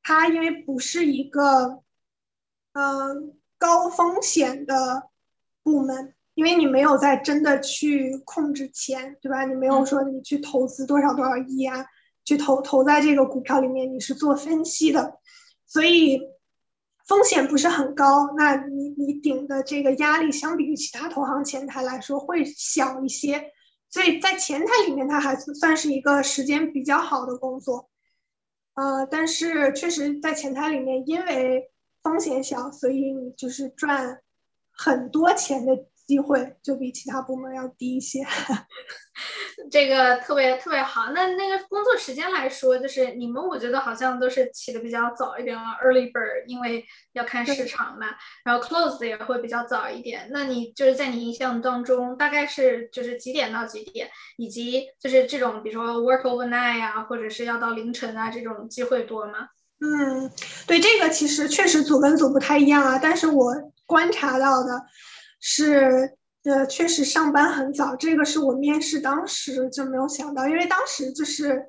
[0.03, 1.82] 它因为不是一个，
[2.72, 3.37] 嗯。
[3.65, 5.09] 高风险的
[5.62, 9.47] 部门，因为你没有在真的去控制钱，对吧？
[9.47, 11.87] 你没有说你去投资多少多少亿啊，
[12.27, 15.19] 去投投在这个股票里面，你是做分析的，
[15.67, 16.21] 所以
[17.09, 18.35] 风险不是很高。
[18.37, 23.51] 那你你顶的这个压力，相比于其他投行前台来说会小一些，
[23.89, 27.89] 所以在前台里面，它还算是一个时间比较好的工作。
[28.75, 31.71] 呃，但是确实在前台里面，因为
[32.05, 34.21] 风险小，所以你就是赚
[34.71, 35.73] 很多钱的
[36.07, 38.23] 机会就比其他部门要低一些。
[39.71, 41.13] 这个特别特别好。
[41.13, 48.09] 那那个工作时间来说，就是你们我觉得好像都是起的比较早一点啊，early bird，因为要看市场嘛。
[48.45, 50.29] 然后 close 的也会比较早一点。
[50.31, 59.49] 那你就是在你印象当中，大概是就是几点到几点，以及就是这种比如说 work overnight 啊，或者是要到凌晨啊，这种机会多吗？
[59.81, 60.31] 嗯，
[60.66, 62.99] 对，这个其实确实组跟组不太一样啊。
[62.99, 63.55] 但是我
[63.87, 64.87] 观察到的
[65.41, 67.95] 是，呃，确实上班很早。
[67.97, 71.66] 这个是我面试当时就没有想到，因为当时就是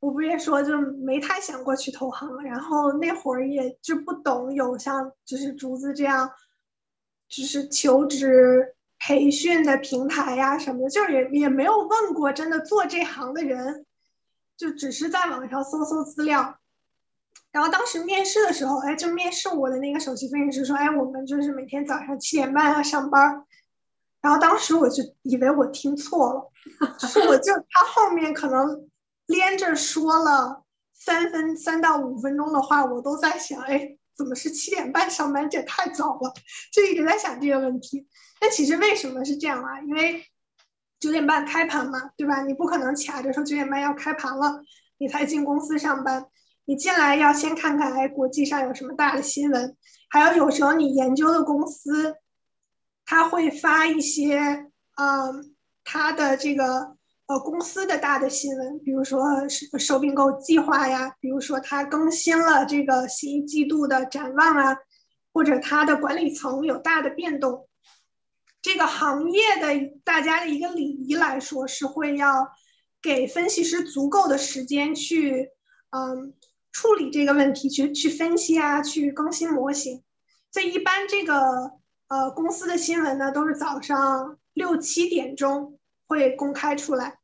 [0.00, 6.30] 我不也说就没太想过去投行，然后那会儿也就不懂有像就是竹子这样，
[7.28, 13.86] 就是求职培训的平台呀什么的，就是也也没有问过真的做这行的人，
[14.56, 16.56] 就只是在网上搜搜资料。
[17.52, 23.44] 然后当时面试的时候，哎，就面试我的那个首席分析师说，哎，我们就是每天早上七点半要上班。
[24.20, 26.50] 然后当时我就以为我听错了，
[27.08, 28.88] 是我就他后面可能
[29.26, 35.48] 连着说了三分三到五分钟的话，我都在想，哎，怎么是七点半上班？
[35.48, 36.34] 这也太早了，
[36.72, 38.06] 就一直在想这个问题。
[38.40, 39.80] 那其实为什么是这样啊？
[39.80, 40.22] 因为
[41.00, 42.42] 九点半开盘嘛，对吧？
[42.42, 44.62] 你不可能卡着说九点半要开盘了，
[44.98, 46.26] 你才进公司上班。
[46.70, 49.76] 你进来要先看看，哎，国际上有什么大的新闻？
[50.08, 52.14] 还有有时候你研究的公司，
[53.04, 54.38] 他会发一些，
[54.96, 56.96] 嗯，他的这个
[57.26, 64.76] 呃公司的大的新闻，比如说是收并购计划呀，比如说他更新了这个新一季度的展望啊，
[65.32, 67.66] 或者他的管理层有大的变动。
[68.62, 72.46] 这个行业的大家的一个礼仪来说，是会要
[73.02, 75.48] 给分析师足够的时间去，
[75.90, 76.32] 嗯，
[76.72, 80.02] 处理这个问题，去去分析啊，去更新模型。
[80.52, 81.72] 所以一般这个
[82.08, 87.18] 呃公司的新闻呢，都是早上六七点钟会公开出来。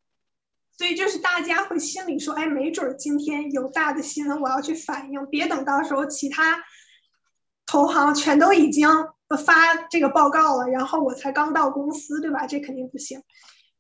[0.79, 6.63] 所以就是大家会心里说，哎，没准今天有大的新闻，我要去反映，别等到时候其他
[7.65, 8.89] 投行全都已经
[9.45, 12.47] 发这个报告了，然后我才刚到公司，对吧？
[12.47, 13.23] 这肯定不行。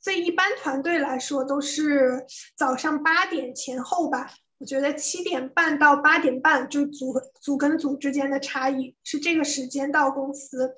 [0.00, 2.24] 所以一般团队来说都是
[2.56, 4.30] 早上八点前后吧。
[4.58, 10.76] 我觉得七点半到八点半就组组跟组之间的差异是这个时间到公司，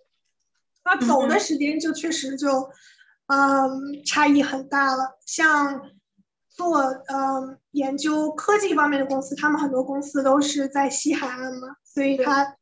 [0.85, 2.71] 那走的时间就确实就
[3.27, 5.91] 嗯差异很大了，像。
[6.51, 12.57] 做嗯研究科技方面的公司，他们很多公司都是在西海岸嘛，所以他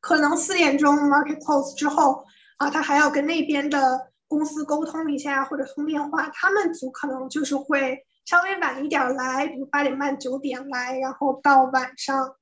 [0.00, 2.24] 可能四点钟 market close 之后
[2.56, 12.36] 啊，他还要跟那边的公司沟通一下或者通电话，他们组可能就是会稍微晚一点来，比如八点半九点来，然后到晚上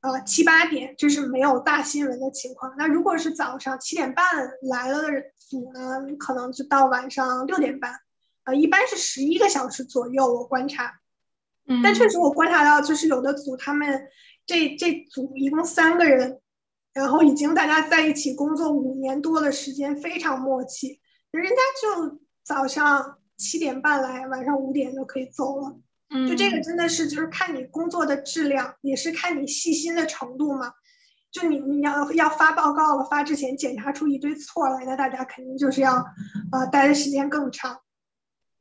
[0.00, 2.74] 呃七八点，这是没有大新闻的情况。
[2.76, 4.24] 那如果是早上七点半
[4.62, 7.94] 来了的组呢，可能就到晚上六点半。
[8.44, 11.00] 呃，一般是十一个小时左右，我观察，
[11.68, 14.08] 嗯，但确实我观察到，就是有的组他们
[14.46, 16.40] 这这组一共三个人，
[16.94, 21.00] 然后已经大家在一起工作五年多的时间，非常默契，
[21.30, 25.74] 人家就早上七点半来，晚上五点就可以走了，
[26.10, 30.74] 嗯，就这个真的是就是看你工作的质量，也是看你细心的程度嘛，
[31.32, 36.04] 就你你要要发报告了，发之前检查出一堆错来，那大家肯定就是要
[36.52, 37.80] 呃待的时间更长。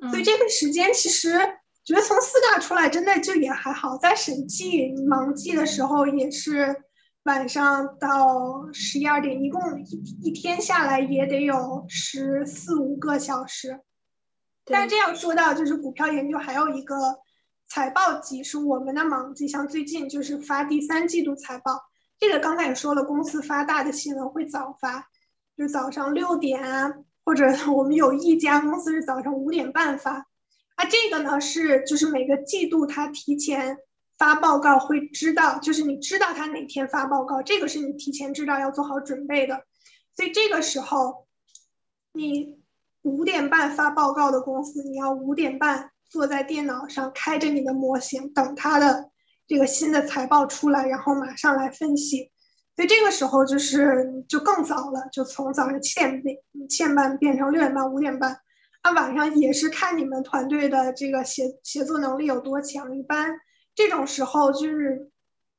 [0.10, 1.34] 所以这个时间其实
[1.84, 6.74] 觉得从四大出来真的就也还好，在审计忙季的时候也是
[7.24, 13.82] 晚上到十一二点，一共一一天下来也得有十四五个小时。
[14.70, 16.96] 但这样说到，就是股票研究还有一个
[17.68, 21.82] 财报季是我们的忙季，像最近就是发第三季度财报，
[22.20, 25.10] 这个刚才也说了，公司发大的新闻会早发，
[25.58, 26.94] 就早上六点啊。
[27.26, 30.26] 或者 我们有一家公司是早上五点半发，
[30.78, 33.78] 啊，这个呢是就是每个季度他提前
[34.18, 39.64] 发报告会知道，就是你知道他哪天发报告，这个是你提前知道要做好准备的。
[40.16, 41.28] 所以这个时候，
[42.14, 42.59] 你
[43.10, 49.10] 五点半发报告的公司，你要五点半坐在电脑上开着你的模型，等他的
[49.48, 52.32] 这个新的财报出来，然后马上来分析。
[52.76, 56.38] 所以这个时候就是就更早了，就从早上七点变
[56.70, 58.40] 七点半变成六点半五点半，
[58.84, 62.98] 啊晚上也是看你们团队的这个协协作能力有多强。
[62.98, 63.36] 一般
[63.76, 65.12] 这种时候就是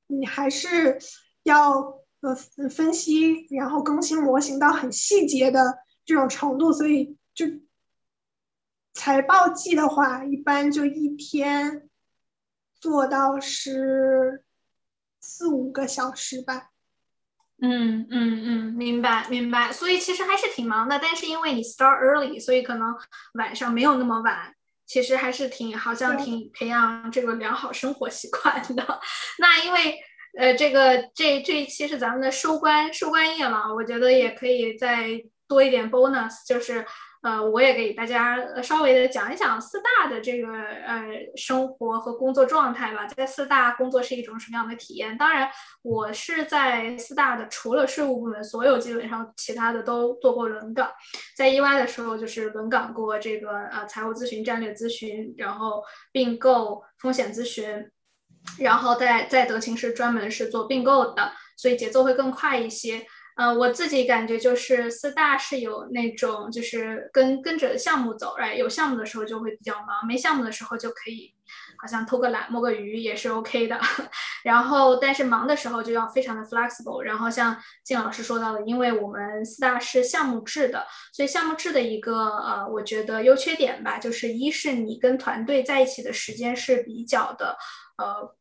[0.07, 0.99] 你还是
[1.43, 2.35] 要呃
[2.71, 6.73] 分析，然后更新模型到很细节的这种程度。
[6.73, 7.47] 所以就
[8.93, 11.89] 财报季的话，一般就一天
[12.81, 14.45] 做到是
[15.21, 16.71] 四五个小时吧。
[17.63, 22.95] 嗯嗯嗯，明白明白，所以其实还是挺忙的，但是因为你 start early，所以可能
[23.35, 24.55] 晚上没有那么晚，
[24.87, 29.01] 其实还是挺好像挺培养这个良好生活习惯的。
[29.39, 29.99] 那因为
[30.39, 36.87] 呃，这个这这一期是咱们的收官收官夜了，我觉得也可以再多一点 bonus，就是。
[37.23, 41.05] 呃，我也给大家稍微的讲一讲四大的这个呃
[41.37, 43.07] 生活和工作状态吧。
[43.09, 45.19] 在四大工作是一种什么样的体验？
[45.19, 45.47] 当然，
[45.83, 50.91] 我是在四大的，除了税务部门，所有基本上其他的都做过轮岗。
[51.37, 55.83] 在 EY 的时候，就是轮岗过这个呃财务咨询、战略咨询，然后
[56.13, 57.91] 并购、风险咨询，
[58.59, 63.07] 然后在在德勤是专门是做并购的，所以节奏会更快一些。
[63.37, 71.35] 呃，我自己感觉就是四大是有那种就是跟跟着项目走哎有项目的时候就会比较忙，没项目的时候就可以
[71.79, 73.81] 好像偷个懒摸个鱼也是 OK 的。
[74.45, 77.03] 然后，但是忙的时候就要非常的 flexible。
[77.03, 87.57] 然后像靳老师说到的，因为我们四大是项目制的，所以项目制的一个呃，我觉得优缺点吧，就是一是你跟团队在一起的时间是比较的
[87.97, 88.35] 呃。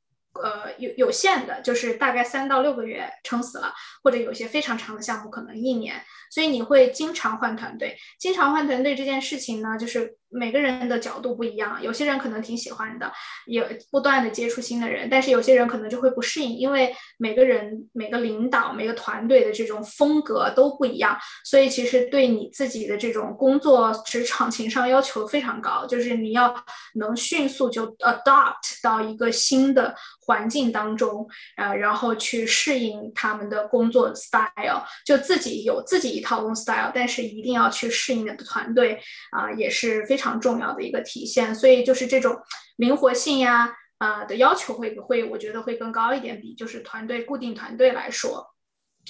[0.44, 3.74] 呃，有有限的，就是大概三到六个月撑死了，
[4.04, 5.96] 或者有些非常长的项目可能一年，
[6.30, 7.98] 所以你会经常换团队。
[8.20, 13.12] 经常换团队这件事情呢，就是每个人的角度不一样，有些人可能挺喜欢的，
[13.48, 26.54] 也不断的接触新的人，但是有些人可能就会不适应，因为每个人、每个领导、每个团队的这种风格都不一样，所以其实对你自己的这种工作职场情商要求非常高，就是你要
[26.94, 29.96] 能迅速就 adopt 到一个新的
[30.28, 31.28] 环境当中，
[31.58, 39.02] 呃，然后去适应他们的工作 style，就自己有自己一套工作 style，但是一定要去适应你的团队
[39.32, 40.19] 啊，也是非。
[40.20, 42.38] 非常重要的一个体现，所以就是这种
[42.76, 48.46] 灵活性呀，啊的要求会会，我觉得会更高一点，比就是团队固定团队来说，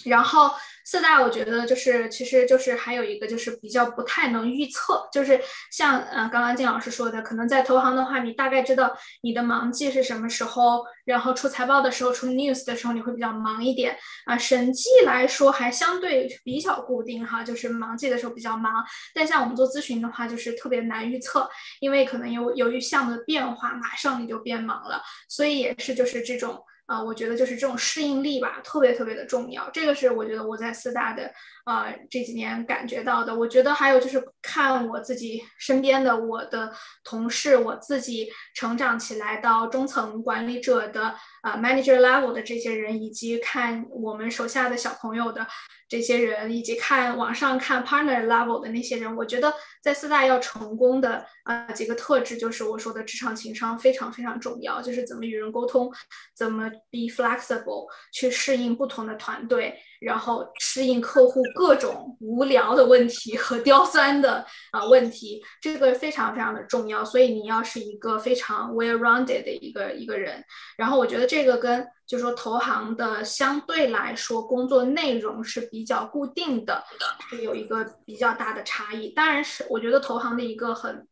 [0.05, 0.51] 然后。
[0.85, 5.39] 四大我觉得就是，其实就是还有一个就是比较不太能预测，就是
[5.71, 13.95] 像呃刚刚金老师说的，可能在投行的话，你大概知道你的忙季是什么时候，然后出财报的时候、出 news 的时候你会比较忙一点
[14.25, 14.35] 啊。
[14.35, 18.83] 审计来说还相对比较固定哈，就是忙季的时候比较忙，
[19.13, 21.47] 但像我们做咨询的话，就是特别难预测，
[21.81, 26.63] 因为可能由由于项目的变化，马上你就变忙了，所以也是就是这种。
[26.89, 29.69] 啊，我觉得就是这种适应力吧，特别特别的重要。
[29.69, 31.31] 这个是我觉得我在四大的
[31.69, 33.33] 啊这几年感觉到的。
[33.35, 45.45] 我觉得还有就是看我自己身边的我的同事，我自己成长起来到中层管理者的啊 manager level 的这些人，以及看我们手下的小朋友的。
[45.89, 49.51] 这些人以及看网上看 partner level 的那些人，我觉得
[49.81, 55.91] 在四大要成功的啊几个特质，就是我说的职场情商非常非常重要，就是怎么与人沟通，
[56.35, 59.79] 怎么 be flexible 去适应不同的团队。
[59.99, 67.03] 然后适应客户各种无聊的问题和刁钻的啊问题，这个非常非常的重要。
[67.03, 70.43] 所以你要是一个非常 well-rounded 的一个一个人。
[70.77, 76.83] 然后我觉得这个跟就说投行的相对来说工作内容是比较固定的，
[77.29, 79.09] 是有一个比较大的差异。
[79.09, 81.05] 当然是我觉得投行的一个很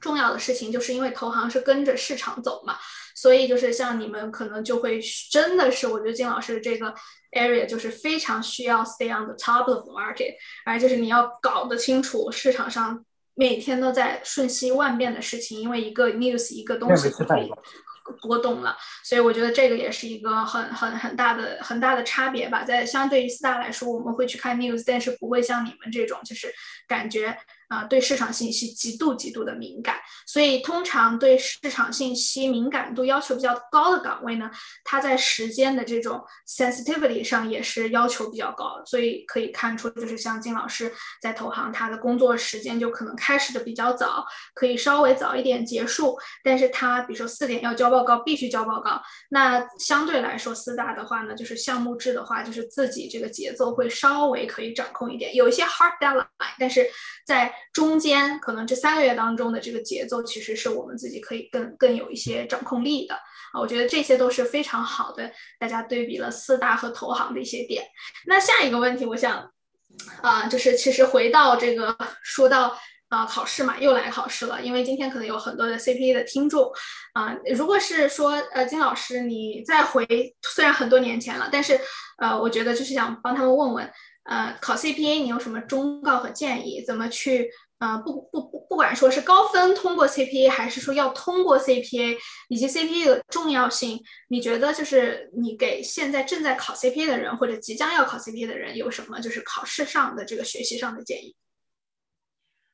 [0.00, 2.76] 重要的事情，就是因为投行是跟着市场走嘛。
[3.14, 4.98] 所以就是像你们可能就会
[5.30, 6.94] 真的是，我觉得金老师的这个
[7.32, 13.04] area 就是非常需要 stay on the top of the market，而就是你要搞得清楚市场上
[13.34, 17.50] 每天都在瞬息万变的事情，因为一个 news 一个东西就可以
[18.22, 18.74] 波动了，
[19.04, 22.64] 所以我觉得这个也是一个很很很大的很大的差别吧。
[22.64, 26.50] 在相对于四大来说，我们会去看 news，但是不会像你们这种就是
[26.88, 27.36] 感觉。
[27.70, 29.94] 啊，对市场信息极度极度的敏感，
[30.26, 34.50] 所以通常对市场信息敏感度要求比较高的岗位呢，
[34.82, 40.92] 它在时间的这种 sensitivity 上也是要求比较高，所以可以看出，就是像金老师
[41.22, 49.00] 在投行，他的工作时间就可能开始的比较早，可以稍微早一点结束，但是他比如说四点要交报告，必须交报告。
[49.28, 56.26] 那相对来说，四大的话呢，就是项目制的话，就是自己这个节奏会稍微可以掌控一点，有一些 hard deadline，
[56.58, 56.84] 但是
[57.30, 63.14] 在中间可能这三个月当中的这个节奏，其实是我们自己可以更更有一些掌控力的
[63.52, 63.60] 啊。
[63.60, 67.84] 我觉得这些都是非常好的，大家对比了四大和投行的一些点。
[68.26, 69.48] 那下一个问题，我想
[70.22, 72.76] 啊，就是其实回到这个说到
[73.10, 76.68] 啊考试嘛，又来考试了，因为今天可能有很多的 CPA 的听众
[77.12, 77.36] 啊。
[77.54, 80.04] 如果是说呃金老师你再回，
[80.42, 81.78] 虽然很多年前了，但是
[82.18, 83.88] 呃我觉得就是想帮他们问问。
[84.24, 86.84] 呃，考 CPA 你有什么忠告和建议？
[86.84, 92.16] 怎么去呃不不不不管说是高分通过 CPA，还是说要通过 CPA，
[92.48, 101.34] 以及 CPA 的重要性，你觉得就是你给现在正在考 CPA 的人或者即将要考 CPA 的人有什么就是考试上的这个学习上的建议？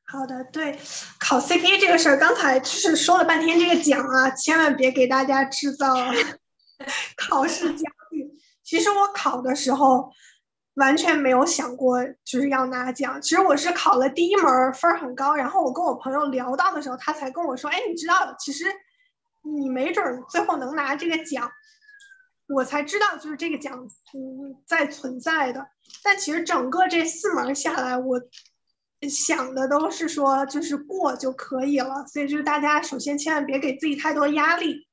[0.05, 0.77] 好的，对，
[1.19, 5.95] 考 CPA 这个事儿，刚才就是说了半天这个奖啊，千万别给大家制造
[7.15, 8.29] 考试焦虑。
[8.63, 10.11] 其实我考的时候。
[10.77, 13.19] 完全没有想过就是要拿奖。
[13.19, 18.65] 其实我是考了第一门分儿很高，然后我跟我朋友聊到的时候，他才跟我说：“哎，你知道，其实
[19.41, 21.51] 你没准最后能拿这个奖。”
[22.47, 25.67] 我才知道就是这个奖嗯在存在的。
[26.03, 28.21] 但其实整个这四门下来，我
[29.09, 32.05] 想的都是说就是过就可以了。
[32.05, 34.87] 所以就是大家首先千万别给自己太多压力，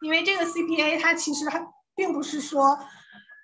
[0.00, 1.62] 因为这个 CPA 它其实还
[1.94, 2.78] 并不是说。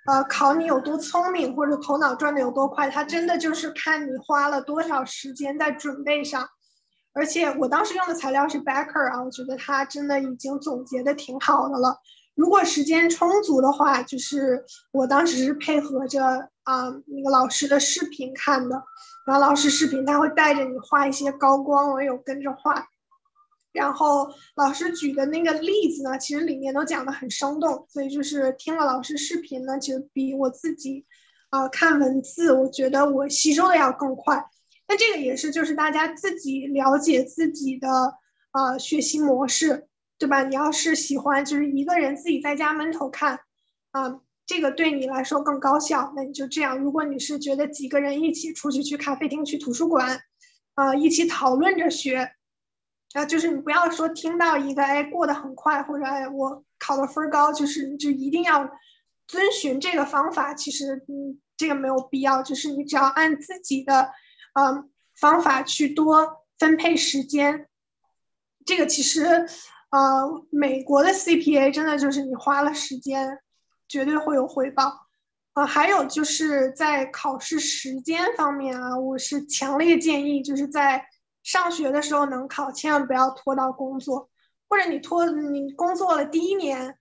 [0.06, 6.48] 呃，考你有多聪明，或者头脑转的有多快，它真的就是看你花了多少时间在准备上。
[7.12, 11.98] 而且我当时用的材料是 Backer 啊，我觉得他真的已经总结的挺好的了。
[12.36, 16.24] 如果时间充足的话，就是我当时是配合着
[16.62, 18.82] 啊那个老师的视频看的，
[19.26, 22.86] 然后老师视频他会带着你画一些高光，我有跟着画。
[23.72, 31.06] 然后老师举的那个例子呢，其实里面都讲的很生动，所以就是听了老师视频呢，其实比我自己，
[31.50, 34.44] 啊看文字，我觉得我吸收的要更快。
[34.88, 37.88] 那这个也是就是大家自己了解自己的
[38.52, 39.86] 呃学习模式，
[40.18, 40.42] 对吧？
[40.42, 43.38] 你要是喜欢就是一个人自己在家闷头看，
[43.92, 46.76] 啊，这个对你来说更高效，那你就这样。
[46.76, 50.20] 如果你是觉得几个人一起出去去咖啡厅、去图书馆，
[50.74, 52.32] 啊，一起讨论着学。
[53.12, 58.70] 啊，就是你不要说听到一个哎过得很快，或者哎我考的分高，就是就一定要
[59.26, 60.54] 遵循这个方法。
[60.54, 64.12] 其实嗯，这个没有必要，就是你只要按自己的
[64.54, 64.88] 嗯
[65.18, 67.66] 方法去多分配时间。
[68.64, 69.24] 这个其实
[69.90, 73.40] 呃，美国的 CPA 真的就是你花了时间，
[73.88, 75.08] 绝对会有回报。
[75.54, 81.06] 啊，还有就是在考试时间方面啊，我是强烈建议就是在。
[81.42, 84.28] 上学的时候能考，千万不要拖到工作，
[84.68, 86.98] 或者你拖你工作了第一年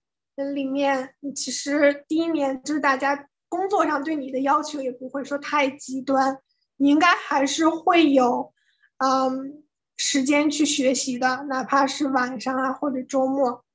[0.53, 6.39] 里面，你其实第一年就是大家工作上对你的要求也不会说太极端，
[6.77, 8.53] 你应该还是会有
[8.97, 9.63] 嗯
[9.97, 13.65] 时间去学习的，哪怕是晚上啊或者周末，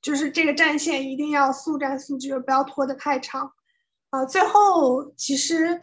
[0.00, 3.52] 就是这个战线一定要速战速决，不要拖得太长
[4.10, 4.24] 啊。
[4.24, 5.80] 最后其实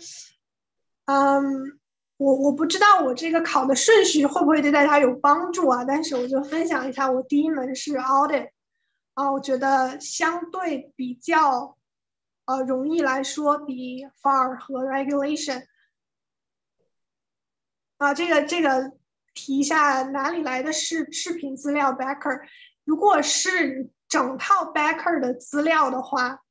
[1.06, 1.80] 嗯。
[2.18, 5.84] 我我不知道我这个考的顺序会不会对大家有帮助啊？
[5.84, 8.52] 但是我就分享一下，我第一门是 audit，
[9.16, 11.78] 啊，我觉得相对比较，
[12.46, 15.66] 呃，容易来说比 far 和 regulation，
[17.98, 18.94] 啊，这个这个
[19.34, 22.40] 提一下哪里来的视视频资料 backer，
[22.86, 26.45] 如果是整套 backer 的资料的话。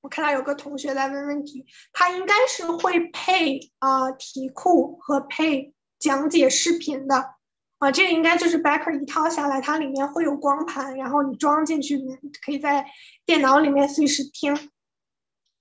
[0.00, 7.34] 我看到有个同学在问问题，他应该是会配啊题库和配讲解视频的
[7.78, 11.98] 啊，这个应该就是 Backer 一套下来，它里面会有光盘，然后你装进去，
[12.44, 12.86] 可以在
[13.26, 14.70] 电脑里面随时听。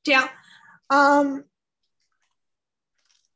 [0.04, 0.30] 这样，
[0.88, 1.46] 嗯，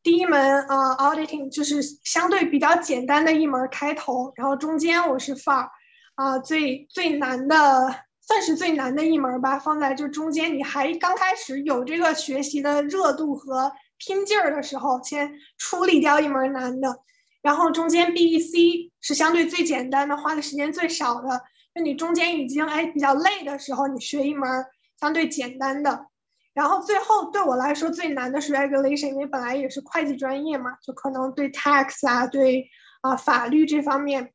[0.02, 5.70] 第一门啊 Auditing 就是相对比较简单的一门开头，然后中间我是 Far
[6.16, 8.04] 啊最最难的。
[8.26, 17.00] 算是最难的一门吧，放在这中间，你还刚开始有这个学习的热度和拼劲儿的时候，先处理掉一门难的，
[17.42, 21.42] 然后中间 B、E、C 是相对最简单的，花的时间最少的。
[21.76, 24.66] 就你中间已经哎比较累的时候，你学一门
[25.00, 26.06] 相对简单的，
[26.54, 32.70] 然后最后对我来说最难的是 Regulation，因为本来也是会计专业嘛，就可能对 Tax 啊，对
[33.02, 34.33] 啊法律这方面。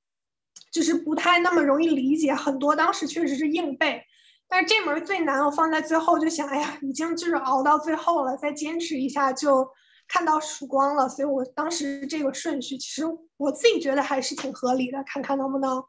[0.70, 4.02] 就是不太那么容易理解，很多当时确实是硬背，
[4.48, 9.68] 但是这门最难，我放在最后就想，哎呀，已经就是熬到最后了，再坚持一下就
[10.06, 13.04] 看到曙光了，所以我当时这个顺序，其实
[13.36, 15.82] 我自己觉得还是挺合理的，看看能不能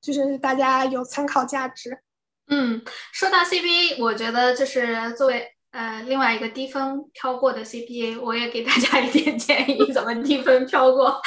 [0.00, 1.98] 就是大家有参考价值。
[2.48, 5.54] 嗯，说到 CBA，我觉得就是作为。
[5.70, 11.20] 呃，另外一个低分飘过的 CPA，我也给大家一点 建议，怎么低分飘过，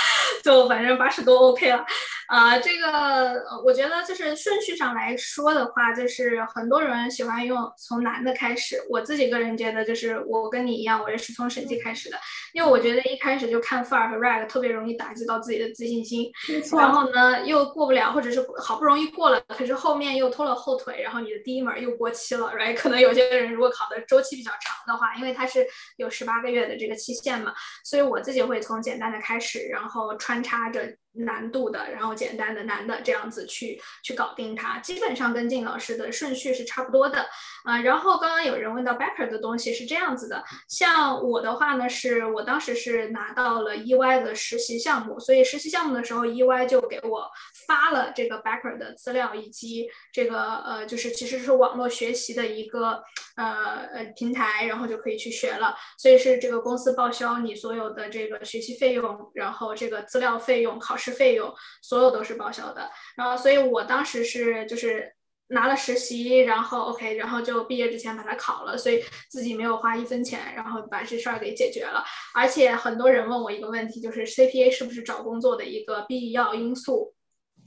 [0.44, 1.86] 就反正八十多 OK 了。
[2.32, 8.82] 啊，这个我觉得就是顺序上来说的话，就是很多人喜欢用从难的开始。
[8.90, 12.18] 我自己个人觉得，就是我跟你一样，我也是从审计开始的，
[12.54, 16.32] 因为我觉得一开始就看 FAR 和 RAG 特别容易打击到自己的自信心。
[16.48, 16.80] 没错。
[16.80, 22.76] 然后呢，又过不了，或者是好不容易过了，可是后面又拖了后腿，然后你的第一门又过期了，right？
[22.76, 24.32] 可能有些人如果考的周期。
[24.38, 25.68] 比较长的话，因为它是
[25.98, 27.54] 有十八个月的这个期限嘛，
[27.84, 30.82] 所以我自己会从简单的开始，然后穿插着。
[31.14, 37.28] 难度的，然后简单的难的这样子去去搞定它，基本上跟靳老师的顺序是差不多的
[37.66, 37.82] 啊。
[37.82, 47.30] 然后刚刚有人问到 Backer 的东西是这样子的，像我的话呢，是我当时是拿到了 EY 的实习项目，所以实习项目的时候，EY 就给我
[47.68, 53.04] 发了这个 Backer 的资料以及这个呃，就是其实是网络学习的一个
[53.36, 55.76] 呃呃平台，然后就可以去学了。
[55.98, 60.96] 所以是这个公司报销你所有的这个学习费用，然后这个资料费用考。
[61.02, 62.90] 是费用，所有都是报销的。
[63.18, 65.12] 然后，所以我当时是就是
[65.48, 72.04] 拿了实习，然后 OK，然后就毕业之前把它考了，所以自己没有花一分钱，然后把这事儿给解决了。
[72.34, 77.14] 而且很多人问我一个问题，就是 CPA 是不是找工作的一个必要因素？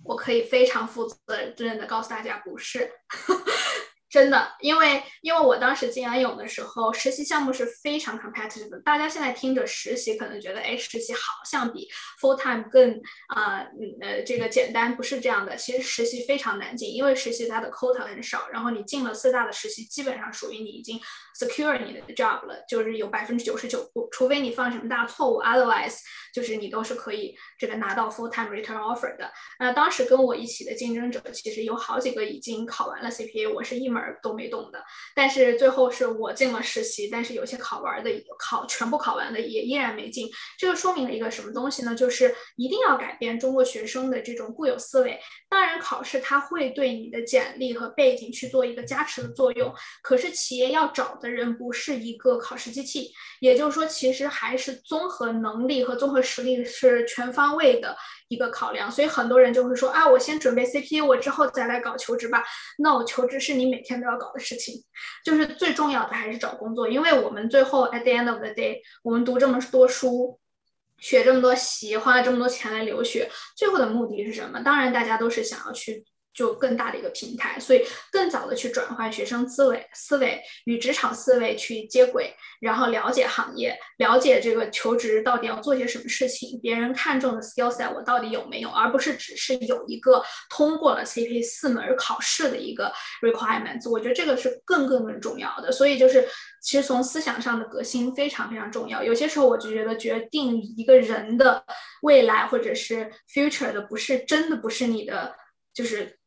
[0.05, 1.16] 我可以非常负责
[1.56, 2.90] 任的告诉大家，不是。
[4.15, 8.78] 真的，因为因为我当时进安永的时候，实习项目是非常 competitive 的。
[8.82, 11.89] 大家现在听着实习，可能觉得，哎，实习好像比
[12.20, 12.93] full time 更
[13.27, 13.66] 啊，
[14.01, 15.57] 呃，这个简单，不是这样的。
[15.57, 21.01] 其实实习非常难进，因为实习它的 quota 很少，然后你进了四大的实习，基本上属于你已经
[21.39, 25.98] secure 你的 job 了，就是有百分之九十九，除非你犯什么大错误，otherwise
[26.32, 29.31] 就是你都是可以这个拿到 full time return offer 的。
[29.59, 34.82] 那当时跟我一起的竞争者其实有好几个已经考完了 CPA，我是一门都没动的。
[35.15, 40.28] 但是最后是我进了实习，但是有些考完的考全部考完的也依然没进。
[40.59, 41.94] 这个说明了一个什么东西呢？
[41.94, 45.19] 就是一定要改变中国学生的这种固有思维。
[45.48, 53.10] 当然，考试它会对你的简历和背景去做一个加持的作用，可是企业要找的人不是一个考试机器，
[53.40, 57.96] 也就是说，其实还是综合能力和综合实力是全方位的
[58.28, 58.92] 一个考量。
[58.92, 62.44] 所以很多人就会说啊，我先准备 CPA，我之后再来搞求职吧。
[62.78, 64.84] 那我求职是你每天都要搞的事情，
[65.24, 70.38] 就是最重要的还是找工作，因为我们最后 at the end of the day，我们读这么多书。
[70.96, 74.60] 学这么多习，花了这么多钱来留学，最后的目的是什么？
[74.60, 76.05] 当然，大家都是想要去。
[76.35, 92.93] 就更大的一个平台，所以更早的去转换学生思维，思维与职场思维去接轨，然后了解行业，了解这个求职到底要做些什么事情，别人看中的 skill set 我到底有没有，而不是只是有一个通过了 CP 四门考试的一个
[93.23, 93.89] requirements。
[93.89, 95.70] 我觉得这个是更更更重要的。
[95.70, 96.27] 所以就是
[96.61, 99.05] 其实从思想上的革新非常非常重要。
[99.05, 101.65] 有些时候我就觉得决定一个人的
[102.02, 105.32] 未来或者是 future 的不是真的不是你的
[105.73, 106.19] 就是。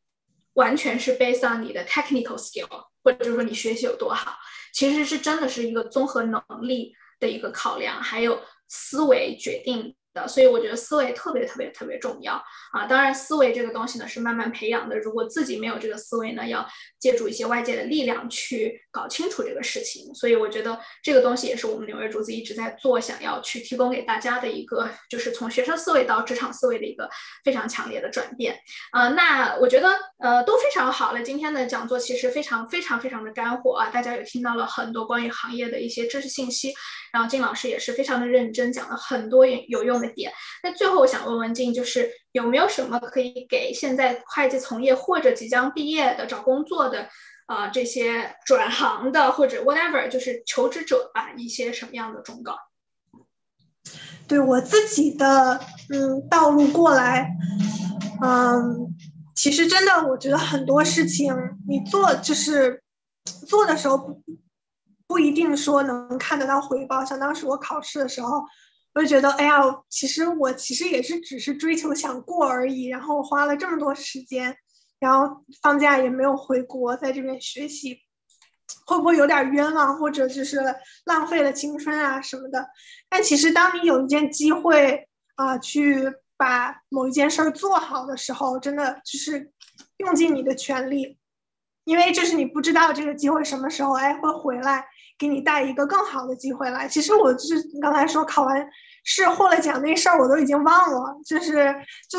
[0.58, 2.68] 完全是 based on 你的 technical skill，
[3.04, 4.36] 或者就是说你学习有多好，
[4.74, 9.94] 其实是真的是一个综合能力的一个考量，还有思维决定。
[10.26, 12.34] 所以我觉得思维特别特别特别重要
[12.72, 12.86] 啊！
[12.86, 14.98] 当然，思维这个东西呢是慢慢培养的。
[14.98, 16.66] 如果自己没有这个思维呢，要
[16.98, 20.14] 借助一些外界的力量去搞清楚这个事情。
[20.14, 27.08] 所以我觉得这个东西也是我们纽约竹子一直在做，想要去提供给大家的一个，就是从学生思维到职场思维的一个
[27.44, 28.58] 非常强烈的转变
[28.92, 29.08] 啊！
[29.10, 29.88] 那我觉得
[30.18, 31.22] 呃都非常好了。
[31.22, 33.90] 今天的讲座其实非常非常非常的干货啊！
[33.90, 36.72] 大家也听到了很多关于行业的一些知识信息，
[37.18, 40.08] 然后金老师也是非常的认真讲了很多有用的。
[40.14, 40.32] 点，
[40.62, 47.08] 那最后我想问问静，就是有没有什么可以给现在会计从业或者即将毕业的找工作的，
[47.48, 52.56] 呃，这些转行的或者 whatever，就是求职者吧，一些什么样的忠告？
[54.28, 55.60] 对我自己的
[55.92, 57.30] 嗯道路过来，
[58.22, 58.94] 嗯，
[59.34, 61.34] 其实真的我觉得很多事情
[61.68, 62.82] 你做就是
[63.46, 64.20] 做的时候
[65.08, 68.44] 不一定说能看得到回报，像当时我考试的时候。
[68.94, 74.56] 我就觉得，哎呀，其实我其实也是只是追求想过而已，然后我花了这么多时间，
[74.98, 78.00] 然后放假也没有回国，在这边学习，
[78.86, 80.58] 会不会有点冤枉，或者就是
[81.04, 82.66] 浪费了青春啊什么的？
[83.08, 85.06] 但其实当你有一件机会
[85.36, 89.52] 啊，去把某一件事儿做好的时候，真的就是
[89.98, 91.18] 用尽你的全力，
[91.88, 94.84] 因为就是你不知道这个机会什么时候哎会回来，
[95.18, 96.86] 给你带一个更好的机会来。
[96.86, 98.68] 其实我就是刚才说考完。
[99.04, 101.74] 是获了奖那事儿我都已经忘了，就是
[102.10, 102.18] 就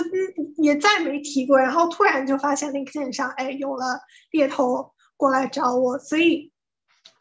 [0.58, 1.60] 也再没提过。
[1.60, 4.00] 然后突然就发现 LinkedIn 上，哎，有了
[4.32, 6.00] 猎头过来找我。
[6.00, 6.52] 所以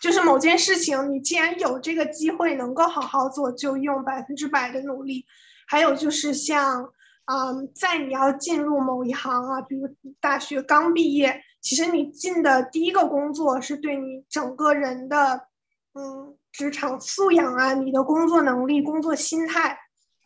[0.01, 5.27] 就是某件事情，你既然有这个机会能够好好做，就用百分之百的努力。
[5.67, 6.91] 还有就是像，
[7.27, 9.87] 嗯，在你要进入某一行啊，比如
[10.19, 15.49] 大学刚毕业，其实你进的第一个工作是对你整个人的，
[15.93, 16.35] 嗯。
[16.51, 19.79] 职场素养啊，你的工作能力、工作心态，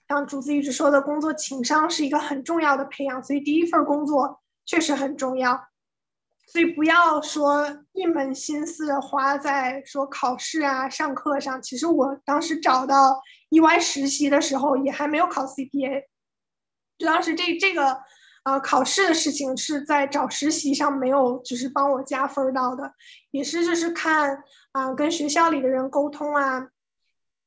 [0.09, 5.61] 像竹子一直说的工作情商是一个很重要的培养，所以第一份工作确实很重要。
[6.47, 11.61] 所以不要说一门心思花在说考试啊、上课上。
[11.61, 13.21] 其实我当时找到
[13.51, 16.05] EY 实习的时候，也还没有考 CPA，
[16.97, 18.01] 就当时这这个
[18.45, 22.95] 呃考试的事情是在找实习上没有，就是帮我加分到的，
[23.31, 24.43] 也是就是看。
[24.73, 26.71] 啊，跟学校里的人沟通啊，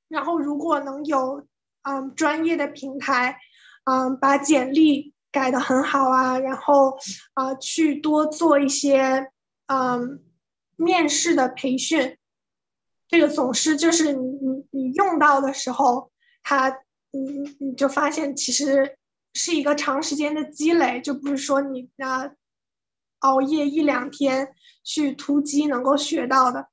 [0.07, 1.47] 然后如果能有
[1.81, 3.39] 嗯专业的平台，
[3.85, 6.99] 嗯把简历改的很好啊，然后
[7.33, 9.31] 啊去多做一些
[9.65, 10.23] 嗯
[10.75, 12.15] 面试的培训，
[13.07, 16.11] 这个总是就是你你你用到的时候，
[16.43, 16.69] 他
[17.09, 18.99] 你你你就发现其实
[19.35, 22.31] 是一个长时间的积累，就不是说你啊
[23.19, 26.69] 熬夜一两天去突击能够学到的。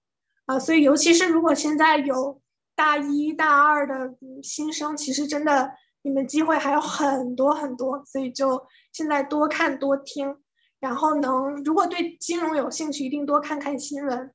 [0.47, 2.41] 啊，所以尤其是如果现在有
[2.75, 5.73] 大一大二的新生，其实真的
[6.03, 10.37] 你们机会还有很多很多，所以就现在多看多听，
[10.81, 14.33] 然后能如果对金融有兴趣，一定多看看新闻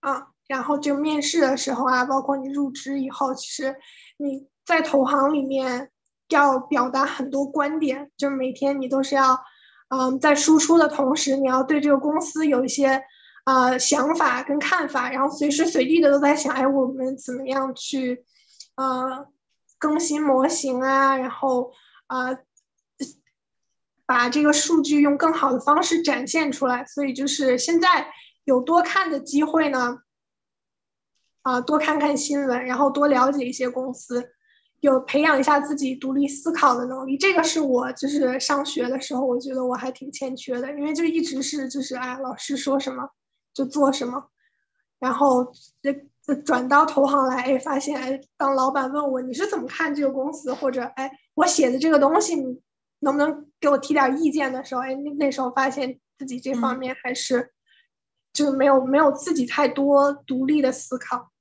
[0.00, 3.76] 啊，然后就面试的时候啊，包括你入职以后，其实
[4.18, 5.90] 你在投行里面
[6.28, 9.38] 要表达很多观点，就是每天你都是要
[9.88, 13.02] 嗯在输出的同时，你要对这个公司有一些。
[13.44, 18.22] 呃，想法跟看法，然后随时随地的都在想，哎，我们怎么样去，
[18.74, 19.26] 呃，
[19.78, 21.72] 更新模型啊，然后
[22.08, 22.36] 啊，
[24.04, 26.84] 把这个数据用更好的方式展现出来。
[26.84, 28.12] 所以就是现在
[28.44, 30.00] 有多看的机会呢，
[31.40, 34.30] 啊，多看看新闻，然后多了解一些公司。
[34.80, 43.10] 有培养一下自己独立思考的能力，这个是我就是上学的时候，我觉得我还挺欠缺的，因为就一直是就是哎，老师说什么
[43.52, 44.30] 就做什么，
[45.00, 45.52] 然后
[45.82, 52.60] 这转到投行来，哎，发现哎，当老板问我你是怎么看这个公司，或者哎，我写的这个东西你
[53.00, 57.52] 能不能给我提点意见的时候，哎，那那时候发现自己这方面还是
[58.32, 61.32] 就没有没有自己太多独立的思考。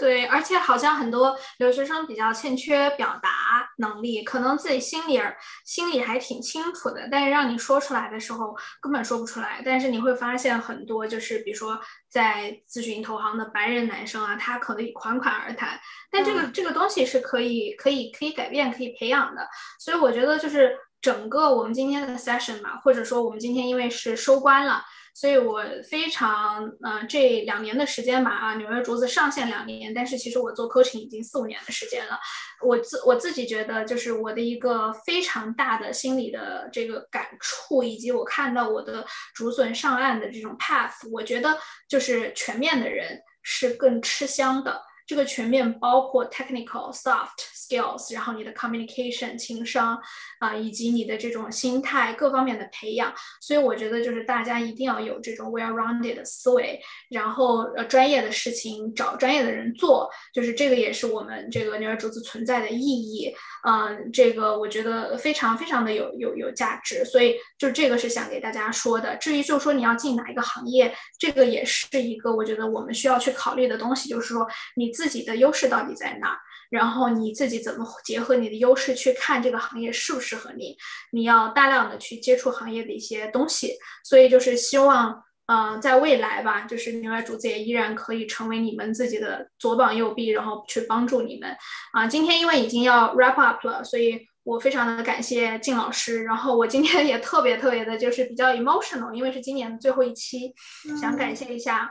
[0.00, 5.36] 对，而且好像很多留学生比较欠缺表达能力，可能自己心里儿
[5.66, 9.60] 心里还挺清楚的，但是让你说出来的时候根本说不出来。
[9.62, 11.78] 但是你会发现很多就是，比如说
[12.08, 15.78] 在咨询投行的白人男生啊，他可以侃侃而谈，
[16.10, 19.46] 但这个这个东西是可以可以可以改变、可以培养的。
[19.78, 24.82] 所以我觉得就是整个我们今天的 session 嘛，或者说我们今天因为是收官了。
[25.14, 32.18] 所以我非常呃这两年的时间吧啊，纽约竹子上线两年，但是其实我做 coaching 已经四五年的时间了。
[32.64, 39.04] 我自我自己觉得，就是我的一个非常大的心理的这个感触，以及我看到我的
[39.34, 41.58] 竹笋上岸的这种 path，我觉得
[41.88, 44.80] 就是全面的人是更吃香的。
[45.10, 50.00] 这个全面包括 technical soft skills，然后你的 communication 情商
[50.38, 53.12] 啊，以及你的这种心态各方面的培养。
[53.40, 63.34] 所以我觉得就是大家一定要有这种 well-rounded 的思维，然后呃专业的事情找专业的人做，就是这个也是我们这个牛耳竹子存在的意义。
[63.66, 67.04] 嗯，这个我觉得非常非常的有有有价值。
[67.04, 69.16] 所以就这个是想给大家说的。
[69.16, 74.46] 至于就是说你要进哪一个行业，这个也是一个我觉得我们需要去考虑的东西，就是说
[74.76, 74.99] 你。
[75.08, 76.38] 己的优势到底在哪？
[76.70, 80.76] 然后你自己怎么结合你的优势去看这个行业适不适合你？
[81.10, 83.74] 你要大量的去接触行业的一些东西。
[84.04, 91.56] 所以就是希望，嗯，在未来吧，就是牛外主子也依然可以成为你们自己的左膀右臂，然后去帮助你们。
[91.92, 96.22] 啊，今天因为已经要 wrap up 了，所以我非常的感谢靳老师。
[96.22, 100.54] 然后我今天也特别特别的，就是比较 emotional，因为是今年的最后一期，
[101.00, 101.90] 想感谢一下。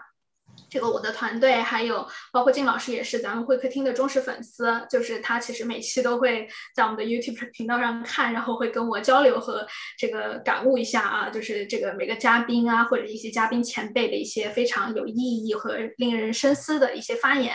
[0.69, 9.65] 这个我的团队还有包括金老师也是咱们会客厅的忠实粉丝，就是他其实每期都会在我们的 YouTube 频道上看，然后会跟我交流和
[9.97, 17.53] 这个感悟一下啊，就是这个每个嘉宾啊或者一些嘉宾前辈的一些非常有意义和令人深思的一些发言。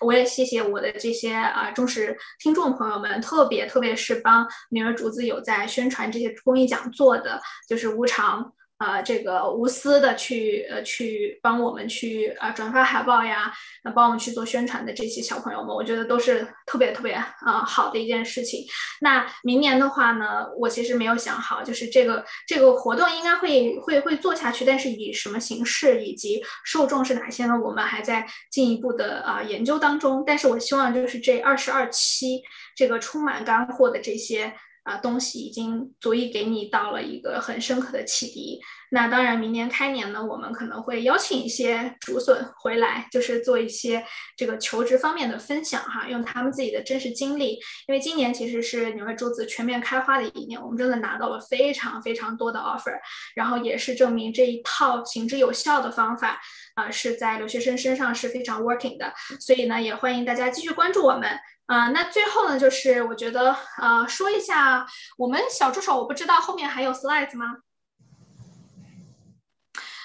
[0.00, 8.52] 我也谢谢我的这些啊忠实听众朋友们，特别特别是帮女儿竹子有在宣传这些公益讲座的，就是无偿。
[8.78, 13.50] 啊，这个无私的去呃去帮我们去啊转发海报呀，
[13.84, 18.66] 那帮我们去做宣传的这些小朋友们，我觉得都是特别特别啊好的一件事情。
[19.00, 27.58] 那明年的话呢，我其实没有想好，就是这个这个活动应该会会会做下去，但是以什么形式以及受众是哪些呢？
[27.58, 30.22] 我们还在进一步的啊研究当中。
[30.26, 32.42] 但是我希望就是这二十二期
[32.74, 34.52] 这个充满干货的这些。
[34.86, 38.60] 啊，东西已经足以给你到了一个很深刻的启迪。
[38.92, 44.04] 那当然，明年开年呢，我们可能会邀请一些竹笋回来，就是做一些
[44.36, 47.54] 这个求职方面的分享哈，用他们自己的真实经历。
[47.88, 52.96] 因为今年其实是纽约竹子全面开花的一年，我们真的拿到了非常非常多的 offer，
[53.34, 56.40] 然后也是证明这一套行之有效的方法
[56.76, 59.12] 啊，是在留学生身上是非常 working 的。
[59.40, 61.28] 所以呢，也欢迎大家继续关注我们。
[61.66, 64.86] 啊，那最后呢，就是我觉得，呃，说一下
[65.18, 67.56] 我们小助手，我不知道后面还有 slides 吗？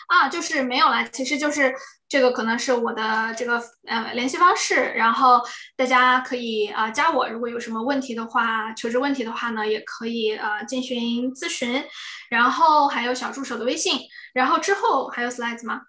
[0.07, 1.73] 啊，就是没有了，其实就是
[2.09, 5.39] 这个可能是我的这个呃联系方式，然后
[5.77, 11.85] 大家可以啊加我，如果有什么问题的话，求职问题的话呢，也可以呃进行咨询，
[12.29, 13.99] 然后还有小助手的微信，
[14.33, 15.81] 然后之后还有 slides 吗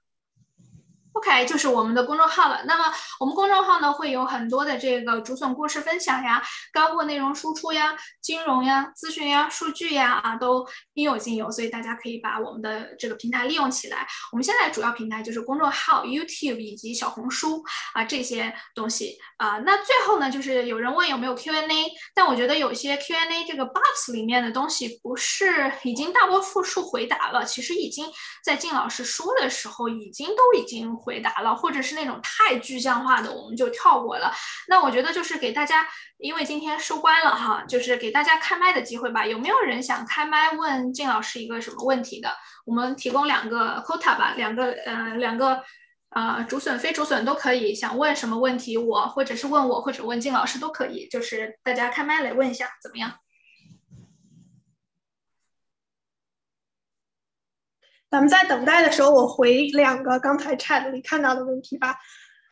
[1.15, 2.63] ？OK，就是我们的公众号了。
[2.67, 2.85] 那么
[3.21, 11.51] 我们公众号呢，会有很多的这个竹笋故事分享呀、干货内容输出呀、金融呀、咨询呀、数据呀啊，都应有尽有。
[11.51, 14.07] 所以大家可以把我们的这个平台利用起来。
[14.33, 17.63] 我们现在主要平台就是公众号、YouTube 以及小红书
[17.93, 19.59] 啊这些东西啊。
[19.59, 28.07] 那最后呢，就是有人问有没有 Q&A，但我觉得有些 Q&A 这个 box 里面的东西不是已经大多复述回答了，其实已经
[28.43, 30.97] 在靳老师说的时候已经都已经。
[31.03, 34.33] 回答了，或者是那种太具象化的，我们就跳过了。
[34.69, 35.87] 那我觉得就是给大家，
[36.19, 39.27] 因为今天收官了哈，就是给大家开麦的机会吧。
[39.27, 42.31] 有没有人想开麦问靳老师一个什么问题的？
[42.65, 45.63] 我们提供两个 quota 吧，两个呃两个
[46.11, 53.13] 啊，竹笋、非竹笋都可以，想问什么问题，我或者是问我，或者问靳老师都可以，就是大家开麦来问一下，怎么样？
[58.13, 61.97] 咱们在等待的时候，我回两个刚才 chat 里看到的问题吧。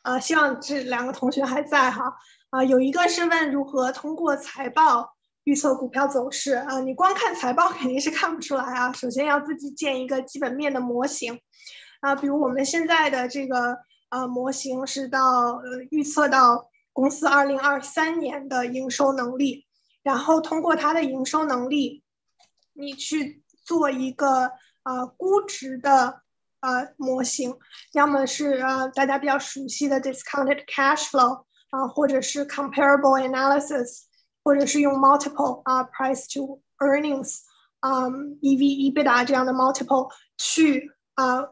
[0.00, 2.14] 啊，希望这两个同学还在哈。
[2.48, 5.14] 啊，有一个是问如何通过财报
[5.44, 6.80] 预测股票走势啊？
[6.80, 8.90] 你光看财报肯定是看不出来啊。
[8.94, 11.38] 首先要自己建一个基本面的模型。
[12.00, 13.76] 啊，比如我们现在的这个
[14.08, 15.60] 呃模型是到
[15.90, 19.66] 预测到公司二零二三年的营收能力，
[20.02, 22.02] 然后通过它的营收能力，
[22.72, 24.52] 你去做一个。
[24.82, 26.22] 呃，估值的
[26.60, 27.58] 呃模型，
[27.92, 34.04] 要么是呃大家比较熟悉的 discounted cash flow 啊，或者是 comparable analysis，
[34.42, 37.40] 或者是用 multiple 啊 price to earnings，
[37.80, 41.50] 嗯 EV EBITDA 这样的 multiple 去啊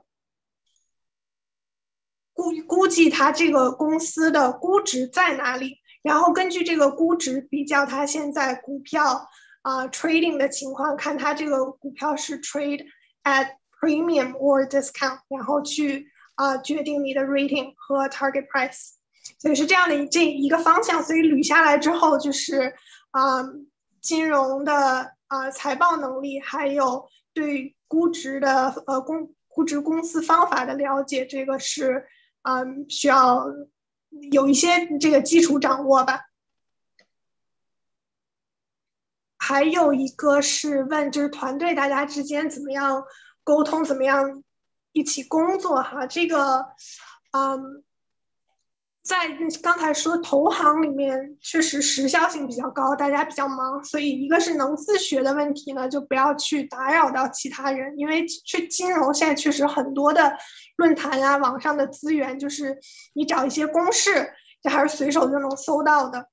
[2.32, 9.28] 估估计它这个公司的估值在哪里，然后根据这个估值比较它现在股票
[9.62, 12.86] 啊 trading 的情况，看它这个股票是 trade。
[13.28, 13.48] At
[13.78, 16.06] premium or discount，然后去
[16.36, 18.92] 啊、决定你的 rating 和 target price，
[19.38, 21.02] 所以是这样的这一个方向。
[21.02, 22.74] 所以捋下来之后，就是
[23.10, 23.44] 啊、
[24.00, 32.06] 金融的啊、财报能力，还有对估值的呃公估值公司方法的了解，这个是
[32.42, 33.44] 啊、呃、需要
[34.30, 36.27] 有一些这个基础掌握吧。
[39.48, 43.02] 还有一个是问，就是团队大家之间怎么样
[43.42, 44.42] 沟通，怎么样
[44.92, 46.06] 一起工作哈？
[46.06, 46.66] 这个，
[47.32, 47.82] 嗯，
[49.02, 49.30] 在
[49.62, 60.36] 刚才说投行里面确实时效性比较高，大家比较忙，所以一个是能自学的问题呢，就不要去打扰到其他人，因为去金融现在确实很多的
[60.76, 62.78] 论坛呀、网上的资源，就是
[63.14, 64.30] 你找一些公式，
[64.62, 66.28] 这还是随手就能搜到的。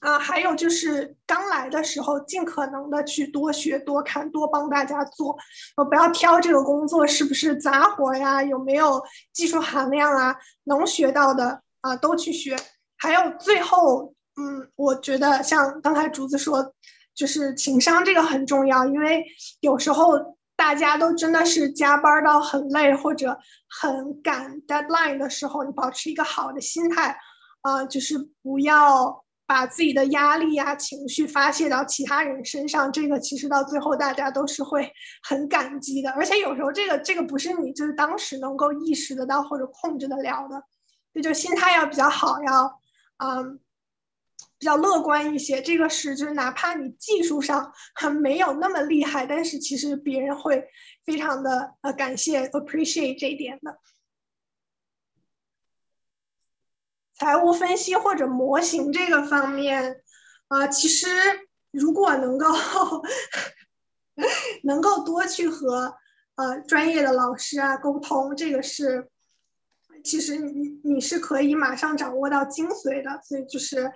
[0.00, 5.36] 啊，还有就是刚来的时候，尽可能的去多学、多看、多帮大家做，
[5.76, 9.02] 呃，不要挑这个工作是不是杂活呀，有没有
[9.32, 12.56] 技术含量啊，能学到的啊都去学。
[12.98, 16.74] 还有最后，嗯，我觉得像刚才竹子说，
[17.14, 19.24] 就是情商这个很重要，因为
[19.60, 27.16] 有时候大家都真的是加班到很累或者很赶 deadline 的时候，你保持一个好的心态，
[27.62, 29.24] 啊，就是不要。
[29.46, 34.92] 把自己的压力呀、情绪发泄到其他人身上，这个其实到最后大家都是会
[35.22, 36.10] 很感激的。
[36.10, 40.62] 而且有时候这个这个不是你就是当时能够意识得到或者控制得了的，
[41.14, 42.80] 这就心态要比较好，要
[43.18, 43.60] 嗯
[44.58, 45.62] 比较乐观一些。
[45.62, 50.66] 这个是就是哪怕你技术上还没有那么厉害，但是其实别人会
[51.04, 53.78] 非常的呃感谢 appreciate 这一点的。
[57.18, 60.02] 财务分析或者模型这个方面，
[60.48, 61.06] 啊，其实
[61.70, 62.46] 如果能够
[64.62, 65.96] 能够多去和
[66.36, 69.08] 呃专业的老师啊沟通，这个是
[70.04, 73.20] 其实你你是可以马上掌握到精髓的。
[73.22, 73.92] 所以就是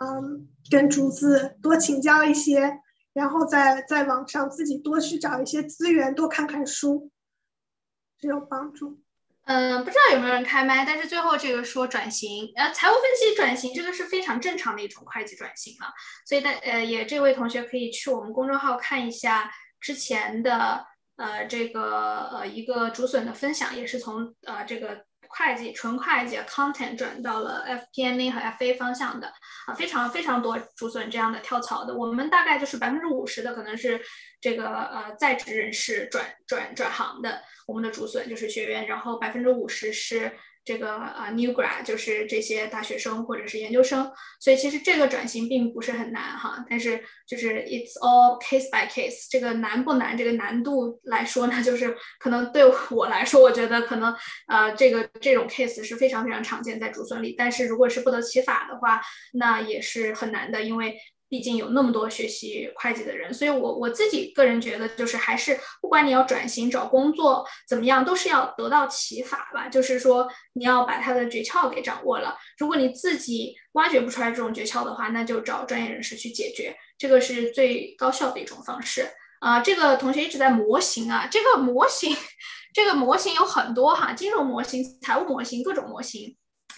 [0.00, 2.80] 嗯，跟竹子多请教一些，
[3.12, 7.10] 然后在在网上自己多去找一些资源，多看看书，
[8.20, 9.00] 是有帮助。
[9.48, 15.90] 嗯，不知道有没有人开麦，但是最后这个说转型，呃，财务分析转型这个是非常正常的一种会计转型了，
[16.26, 19.50] 所以大呃也这位同学可以去我们公众号看一下
[19.80, 20.84] 之前的
[21.16, 29.32] 呃这个呃一个竹笋的分享，也是从呃这个会计纯会计 content 转到了 FP&A 和 FA 方向的
[29.66, 34.00] 啊，非常非常多竹笋这样的跳槽的，我们大概就是百分之五十的可能是
[34.40, 37.42] 这个呃在职人士转转转行的。
[37.66, 40.32] 我们的竹笋就是学员，然后百分之五十是
[40.68, 50.14] 这个啊 new grad，就是这些大学生或者是研究生，所以其实这个转型并不是很难哈，但是就是 it's all case by case，这个难不难？
[50.14, 54.14] 这个难度来说呢，就是可能对我来说，我觉得可能
[54.46, 59.00] 呃这个这种 case 是非常非常常见在竹笋里，但是如果是不得其法的话，
[59.32, 60.98] 那也是很难的，因为。
[61.28, 69.68] 毕竟有那么多学习会计的人，所以我我自己个人觉得，就是还是不管你要转型找工作怎么样，都是要得到启发吧。
[69.68, 72.36] 就是说你要把它的诀窍给掌握了。
[72.56, 79.08] 如果你自己挖掘不出来这种诀窍的话，那就找专业人士去解决，这个是最高效的一种方式
[79.40, 79.60] 啊。
[79.60, 82.16] 这个同学一直在模型啊，这个模型，
[82.72, 86.36] 这个模型有很多哈，金融模型、财务模型、各种模型。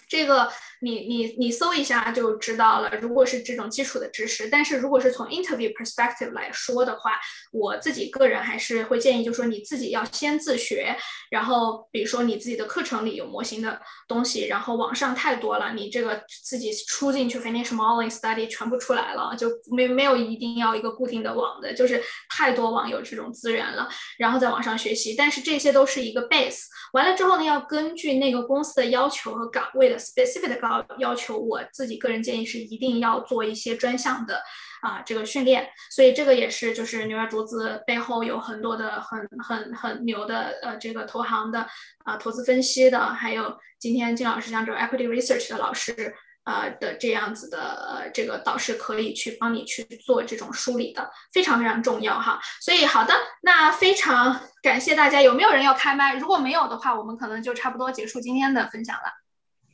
[0.09, 0.51] 这个
[0.83, 2.91] 你你你搜一下就知道了。
[3.01, 7.13] 如果是这种基础的知识，但是如果是从 interview perspective 来说的话，
[7.53, 10.97] 我自己个人还是会建议，就说你自己要先自学，
[11.31, 23.89] 然后比如说你自己的课程里有模型的东西，然后网上太多了，你这个自己出进去 finish modeling study 全部出来了，就没没有一定要一个固定的网的，就是太多网友这种资源了，
[24.19, 25.15] 然后在网上学习。
[25.17, 26.63] 但是这些都是一个 base，
[26.93, 34.41] 完了之后呢，要根据那个公司的要求和岗位的 specific 要要求，我自己个人建议是一定要做一些专项的
[34.83, 35.69] 啊这个训练。
[35.91, 41.67] 所以这个也是就是牛耳竹子背后有很多的很很很牛的呃这个投行的
[42.05, 46.15] 啊投资分析的，还有今天金老师像这种 equity research 的老师。
[46.45, 52.41] 呃的这样子的呃这个导师可以去帮你去做这种梳理的，非常非常重要哈。
[52.63, 55.21] 所以好的，那非常感谢大家。
[55.21, 56.17] 有没有人要开麦？
[56.17, 59.20] 如果没有的话，我们可能就差不多结束今天的分享了。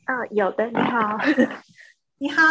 [0.07, 1.19] 啊，有的，你好，
[2.19, 2.43] 你好。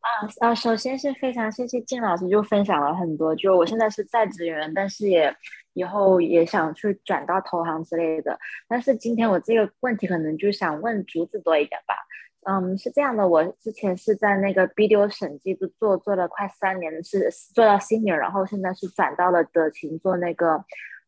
[0.00, 0.08] 啊
[0.40, 3.34] 啊，首先是非常谢谢靳老师，就分享了很多。
[3.36, 5.34] 就我现在是在职员，但是也
[5.74, 8.38] 以后也想去转到投行之类的。
[8.66, 11.94] 但是今天我这个问题可能就想问竹子多一点吧。
[12.46, 20.64] 嗯，是这样的，我之前是在那个 BDO 审计部做做了快三年，是做到 senior，然后现在是转到了德勤做那个，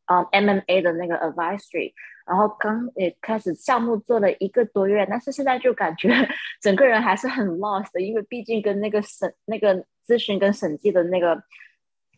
[0.06, 1.92] 啊，MMA 的那个 advisory，
[2.26, 6.08] 然后刚也开始项目做了一个多月，但是现在就感觉
[6.60, 11.40] 整个人还是很 lost，因为毕竟跟那个审那个咨询跟审计的那个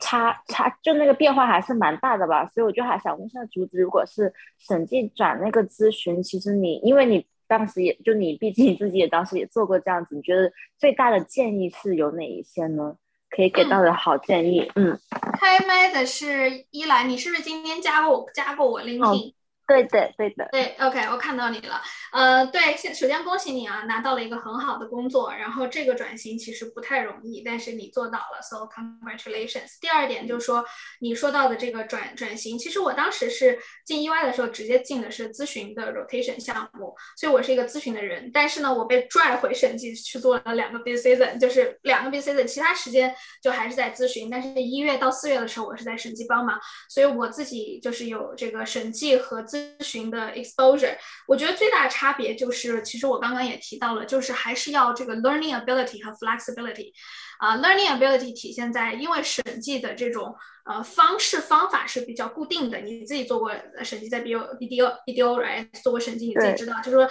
[0.00, 7.26] 差差就那个变化还是蛮大的吧，所以我就还想问一下竹子，如果是审计转那个咨询，其实你因为你。
[7.50, 12.94] 当时也就你，毕竟自己也当时也做过这样子，你觉得最大的建议是有哪一些呢？
[13.30, 14.98] 可以给到的好建议，嗯。
[15.40, 19.34] 开麦的是依兰，你是不是今天加过我加过我 LinkedIn？
[19.68, 21.78] 对的，对的，对，OK，我看到你了。
[22.10, 25.30] 呃，对，先首先恭喜你啊，拿到了一个很好的工作。
[25.34, 29.78] 然后这个转型其实不太容易，但是你做到了，so congratulations。
[29.78, 30.64] 第二点就是说，
[31.00, 38.30] 你说到的这个转转型，其实我当时是进 EY 的时候，直接进的是咨询的 rotation 项目，所以我是一个咨询的人。
[38.32, 44.30] 但是呢，我被拽回审计去做了两个 B season，就是两个 B season 其他时间就还是在咨询。
[44.30, 46.58] 但是一月到四月的时候，我是在审计帮忙，
[46.88, 56.92] 所以我自己就是有这个审计和咨咨询的 exposure，我觉得最大的差别就是，其实我刚刚也提到了，就是还是要这个 learning ability 和 flexibility。
[57.38, 63.52] 啊，learning ability 体现在，因为审计的这种呃方式方法是比较固定的，你自己做过
[63.84, 67.08] 审计，在 B O B D O B D O right 做过审计，你自己知道，就是说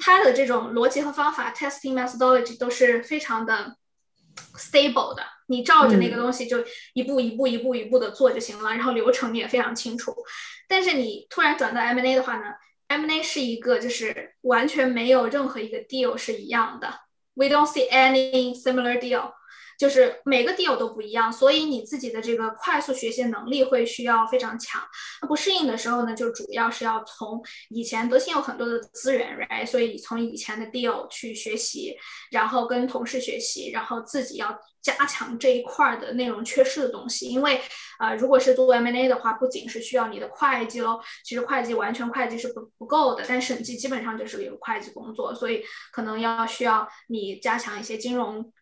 [0.00, 3.76] 它的这种逻辑和方法 testing methodology 都是非常的
[4.56, 5.22] stable 的。
[5.48, 6.64] 你照着那个东西就
[6.94, 10.12] 一步一步一步一步的做就行了，然后流程你也非常清楚。
[10.68, 12.54] 但是你突然转到 M&A 的话呢
[12.88, 17.00] ，M&A 是一个就是完全没有任何一个 deal 是一样的
[17.34, 19.32] ，We don't see any similar deal。
[19.78, 24.82] 就是每个 deal 都不一样，所以你自己的这个快速学习能力会需要非常强。
[25.20, 29.66] 那不适应的时候呢，就主要是要从以前德信有很多的资源，right？
[29.66, 31.96] 所以从以前的 deal 去学习，
[32.30, 37.26] 然后跟同事学习，然后自己要加强这一块的内容缺失的东西。
[37.28, 37.60] 因为
[37.98, 45.62] 呃，如果是做 M&A 的话，不仅是需要你的会计喽，其实会计完全会计是不不够的，但审计基本上就是一个会计工作，所以
[45.92, 48.52] 可能要需要你加强一些金融。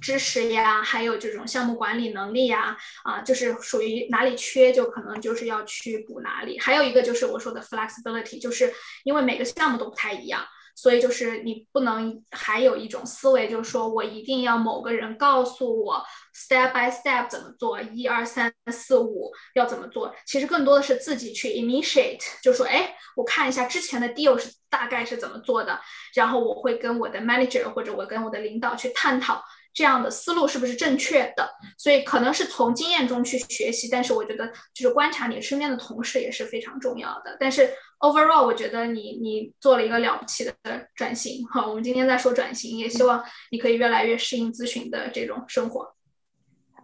[0.00, 6.58] 知识呀，还有这种项目管理能力呀，啊，就是属于哪里缺就可能就是要去补哪里。
[6.58, 8.72] 还有一个就是我说的 flexibility，就是
[9.04, 10.44] 因为每个项目都不太一样，
[10.74, 16.02] 所以就是你不能还有一种思维，就是说我一定要某个人告诉我
[16.34, 20.14] step by step 怎么做，一二三四五要怎么做。
[20.26, 25.78] 其实更多的是自己去 initiate，就说哎，我看一下之前的 deal 是大概是怎么做的，
[26.14, 29.44] 然后我会跟我的 manager 或者我跟我的领导去探讨。
[29.72, 31.48] 这样的思路是不是正确的？
[31.78, 37.36] 所以可能是从经验中去学习，但是我觉得就是观察你身边的同事也是非常重要的。
[37.38, 37.70] 但是
[38.00, 40.54] overall，我觉得你你做了一个了不起的
[40.94, 41.46] 转型。
[41.46, 45.94] 哈，我们今天在说转型，也希望你可以越来越适应咨询的这种生活。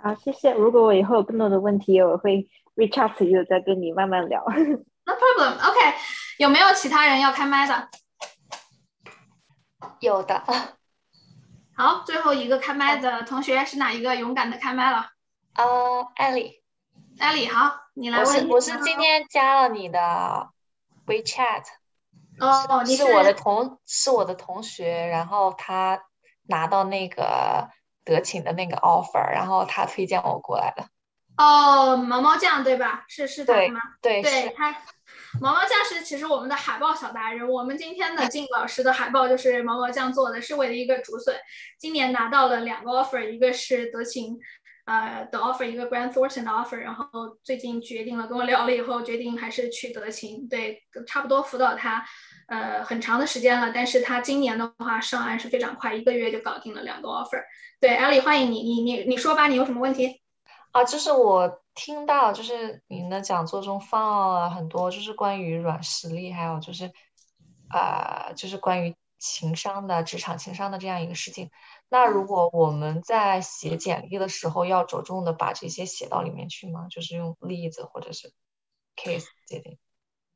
[0.03, 0.53] 好，谢谢。
[0.53, 4.45] 如果我以后有更多的问题，我会 reach out to you，再跟你慢慢聊。
[4.49, 5.55] No problem.
[5.69, 5.79] OK，
[6.39, 7.89] 有没有其他人要开麦的？
[10.01, 10.43] 有的。
[11.77, 14.17] 好，最后一个开麦的同学是哪一个？
[14.17, 15.11] 勇敢的开麦了。
[15.55, 16.63] 呃，艾丽，
[17.19, 18.27] 艾丽，好，你来问。
[18.27, 20.49] 我是我是今天加了你的
[21.07, 21.65] WeChat。
[22.41, 26.03] 哦，你是我的同是我的同学，然后他
[26.45, 27.69] 拿到那个
[28.05, 30.87] 德勤的那个 offer，然后他推荐我过来的。
[31.37, 33.05] 哦，毛毛酱对吧？
[33.07, 33.81] 是是他吗？
[34.01, 34.75] 对，对他。
[35.41, 37.47] 毛毛酱是其实我们的海报小达人。
[37.49, 41.35] 我们今天的静老师的海报就是毛毛酱做的，是为了一个竹笋。
[41.79, 44.39] 今年拿到了两个 offer，一个是德勤，
[44.87, 46.77] 呃的 offer，一个 Grant Thornton 的 offer。
[46.77, 47.07] 然后
[47.43, 50.49] 最近决定了，跟我聊了以后，决定还是去德勤。
[50.49, 52.05] 对，差不多辅导他，
[52.49, 53.73] 呃，很长的时间了。
[53.75, 57.43] 但是他今年的话上岸是非常快，一个月就搞定了两个 offer。
[57.81, 60.23] 对，艾丽，欢迎你，你你你说吧，你有什么问题？
[60.77, 66.93] 啊，就是我听到，就是您的讲座中放了很多，就是关于软实力，还有就是，
[67.71, 71.51] 啊，就是关于情商的职场情商的这样一个事情。
[71.89, 76.89] 那如果我们在写简历的时候，要着重的把这些写到里面去吗？
[76.91, 78.35] 就是用例子或者是
[78.97, 79.79] case 这点。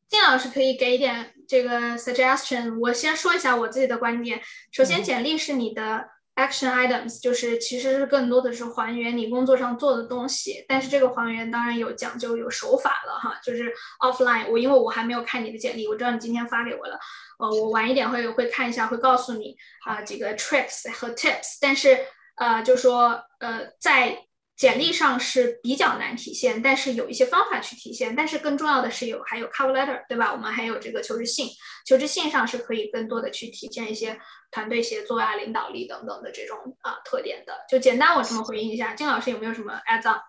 [0.09, 2.81] 金老师可以给一点这个 suggestion。
[2.81, 4.41] 我先说一下我自己的观点。
[4.73, 6.09] 首先，简历是你的。
[6.41, 13.39] Action items 就是其实是更多的是还原你工作上做的东西，但是这个还原当然有讲究有手法了哈。
[13.45, 16.99] 就是 offline，我因为我还没有看你的简历，我知道你今天发给我了，
[17.39, 19.55] 呃，我晚一点会会看一下，会告诉你
[19.85, 21.59] 啊几个 tricks 和 tips。
[21.61, 21.99] 但是
[22.37, 24.25] 呃，就说呃在。
[24.61, 28.15] 简历上是比较难体现，但是有一些方法去体现。
[28.15, 30.35] 但是更重要的是有还有 cover letter，对吧？
[30.35, 31.49] 我们还有这个求职信，
[31.87, 34.19] 求职信上是可以更多的去体现一些
[34.51, 37.55] 团队协作啊、领导力等等的这种啊特点的。
[37.71, 40.21] 就简单我这么回应一下，金老师有没有什么 add on？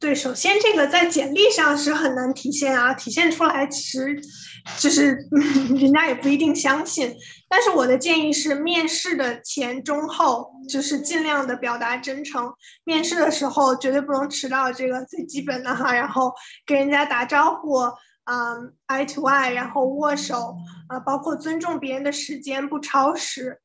[0.00, 4.20] 对，首先这个在简历上是很难体现啊，体现出来其实
[4.80, 5.16] 就是
[5.78, 7.14] 人家也不一定相信。
[7.48, 12.52] 但是我的建议是，面试的前、中、后就是尽量的表达真诚。
[12.84, 15.94] 面试的时候绝对不能迟到，这个最基本的哈。
[15.94, 16.32] 然后
[16.66, 17.78] 跟人家打招呼，
[18.24, 20.56] 嗯，eye to eye，然后握手，
[20.88, 23.60] 啊，包括尊重别人的时间，不超时。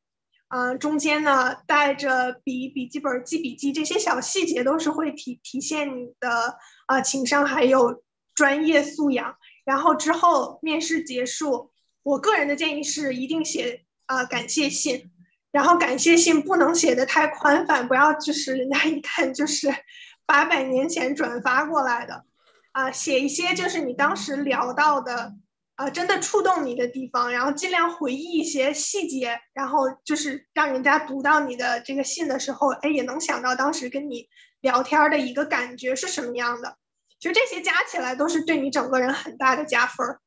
[0.49, 8.03] 嗯，中间呢带着笔、笔记本记笔记，这些小细节都是会体体现你的啊情商还有
[8.35, 9.35] 专业素养。
[9.63, 11.70] 然后之后面试结束，
[12.03, 15.11] 我个人的建议是一定写啊感谢信，
[15.51, 19.67] 然后感谢信不能写的太宽泛，不要就是人家一看就是
[20.25, 22.25] 八百年前转发过来的，
[22.71, 25.33] 啊，写一些就是你当时聊到的。
[25.75, 34.27] 啊，真的触动你的地方，然后尽量回忆一些细节，然后就是让人家读到你的这个信的时候，哎，也能想到当时跟你
[34.59, 36.77] 聊天的一个感觉是什么样的。
[37.17, 40.19] 其实这些加起来都是对你整个人很大的加分。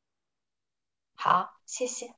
[1.15, 2.13] 好，谢谢，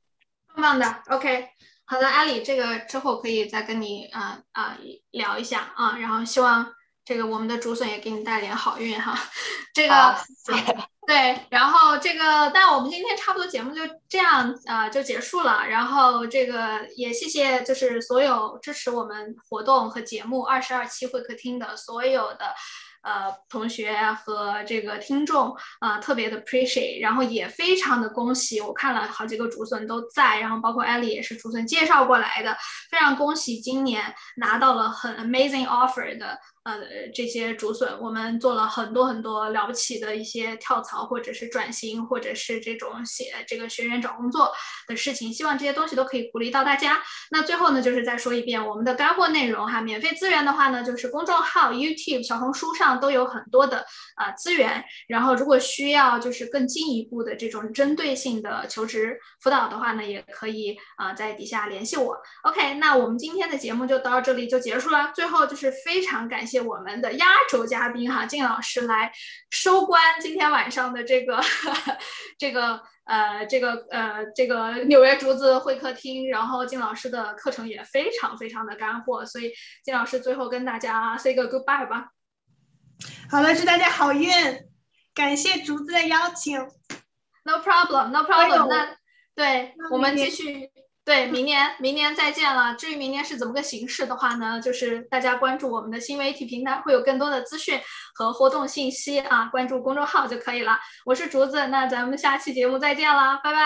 [0.54, 1.02] 棒棒的。
[1.10, 1.48] OK，
[1.84, 4.78] 好的，阿里，这个之后可以再跟你啊啊
[5.10, 6.72] 聊一下啊，然后希望
[7.04, 9.18] 这个我们的竹笋也给你带点好运哈。
[9.74, 10.16] 这个。
[11.08, 13.80] 对，然后这个，但我们今天差不多节目就
[14.10, 15.66] 这样啊，就结束了。
[15.66, 22.54] 然后这个也谢谢，就是所有支持我们活动和节目二十二期会客厅的所有的。
[23.02, 23.92] 呃，同学
[24.24, 32.56] 和这个听众啊，特别的 appreciate，然后也非常的恭喜，我看了好几个竹笋都在，然后包括艾丽也是竹笋介绍过来的，
[32.90, 34.02] 非常恭喜今年
[34.36, 36.38] 拿到了很 amazing offer 的
[36.72, 44.52] 呃这些竹笋，我们做了很多很多了不起的一些跳槽或者是转型或者是这种写这个学员找工作
[44.86, 47.00] 的事情，希望这些东西都可以鼓励到大家。
[47.30, 52.88] 那最后呢，就是再说一遍我们的干货内容哈，免费资源的话呢，就是公众号、YouTube、小红书上。
[52.98, 53.84] 都有很多的
[54.16, 62.16] 啊资源，然后如果需要就是更进一步的这种针对性的求职辅导的话呢，也可以啊在底下联系我。
[62.42, 65.12] OK，那我们今天的节目就到这里就结束了。
[65.14, 69.12] 最后就是非常感谢我们的压轴嘉宾哈靳老师来
[69.50, 71.40] 收官今天晚上的这个
[72.38, 79.52] 这个呃这个呃这个纽约竹子会客厅，然后靳老师的课程也非常非常的干货，所以
[79.84, 82.08] 靳老师最后跟大家 say 个 goodbye 吧。
[83.30, 84.32] 好了，祝大家好运！
[85.14, 86.58] 感谢竹子的邀请。
[87.44, 88.66] No problem, no problem。
[88.68, 88.96] 那
[89.34, 90.70] 对我们继续，
[91.08, 92.74] 对明年明年再见了。
[92.74, 97.80] 至于明年是怎么个形式的话呢就是大家关注我们的新媒体平台会有更多的资讯
[98.14, 100.78] 和活动信息啊关注公众号就可以了。
[101.06, 103.58] 我是竹子那咱们下期节目再见啦拜拜。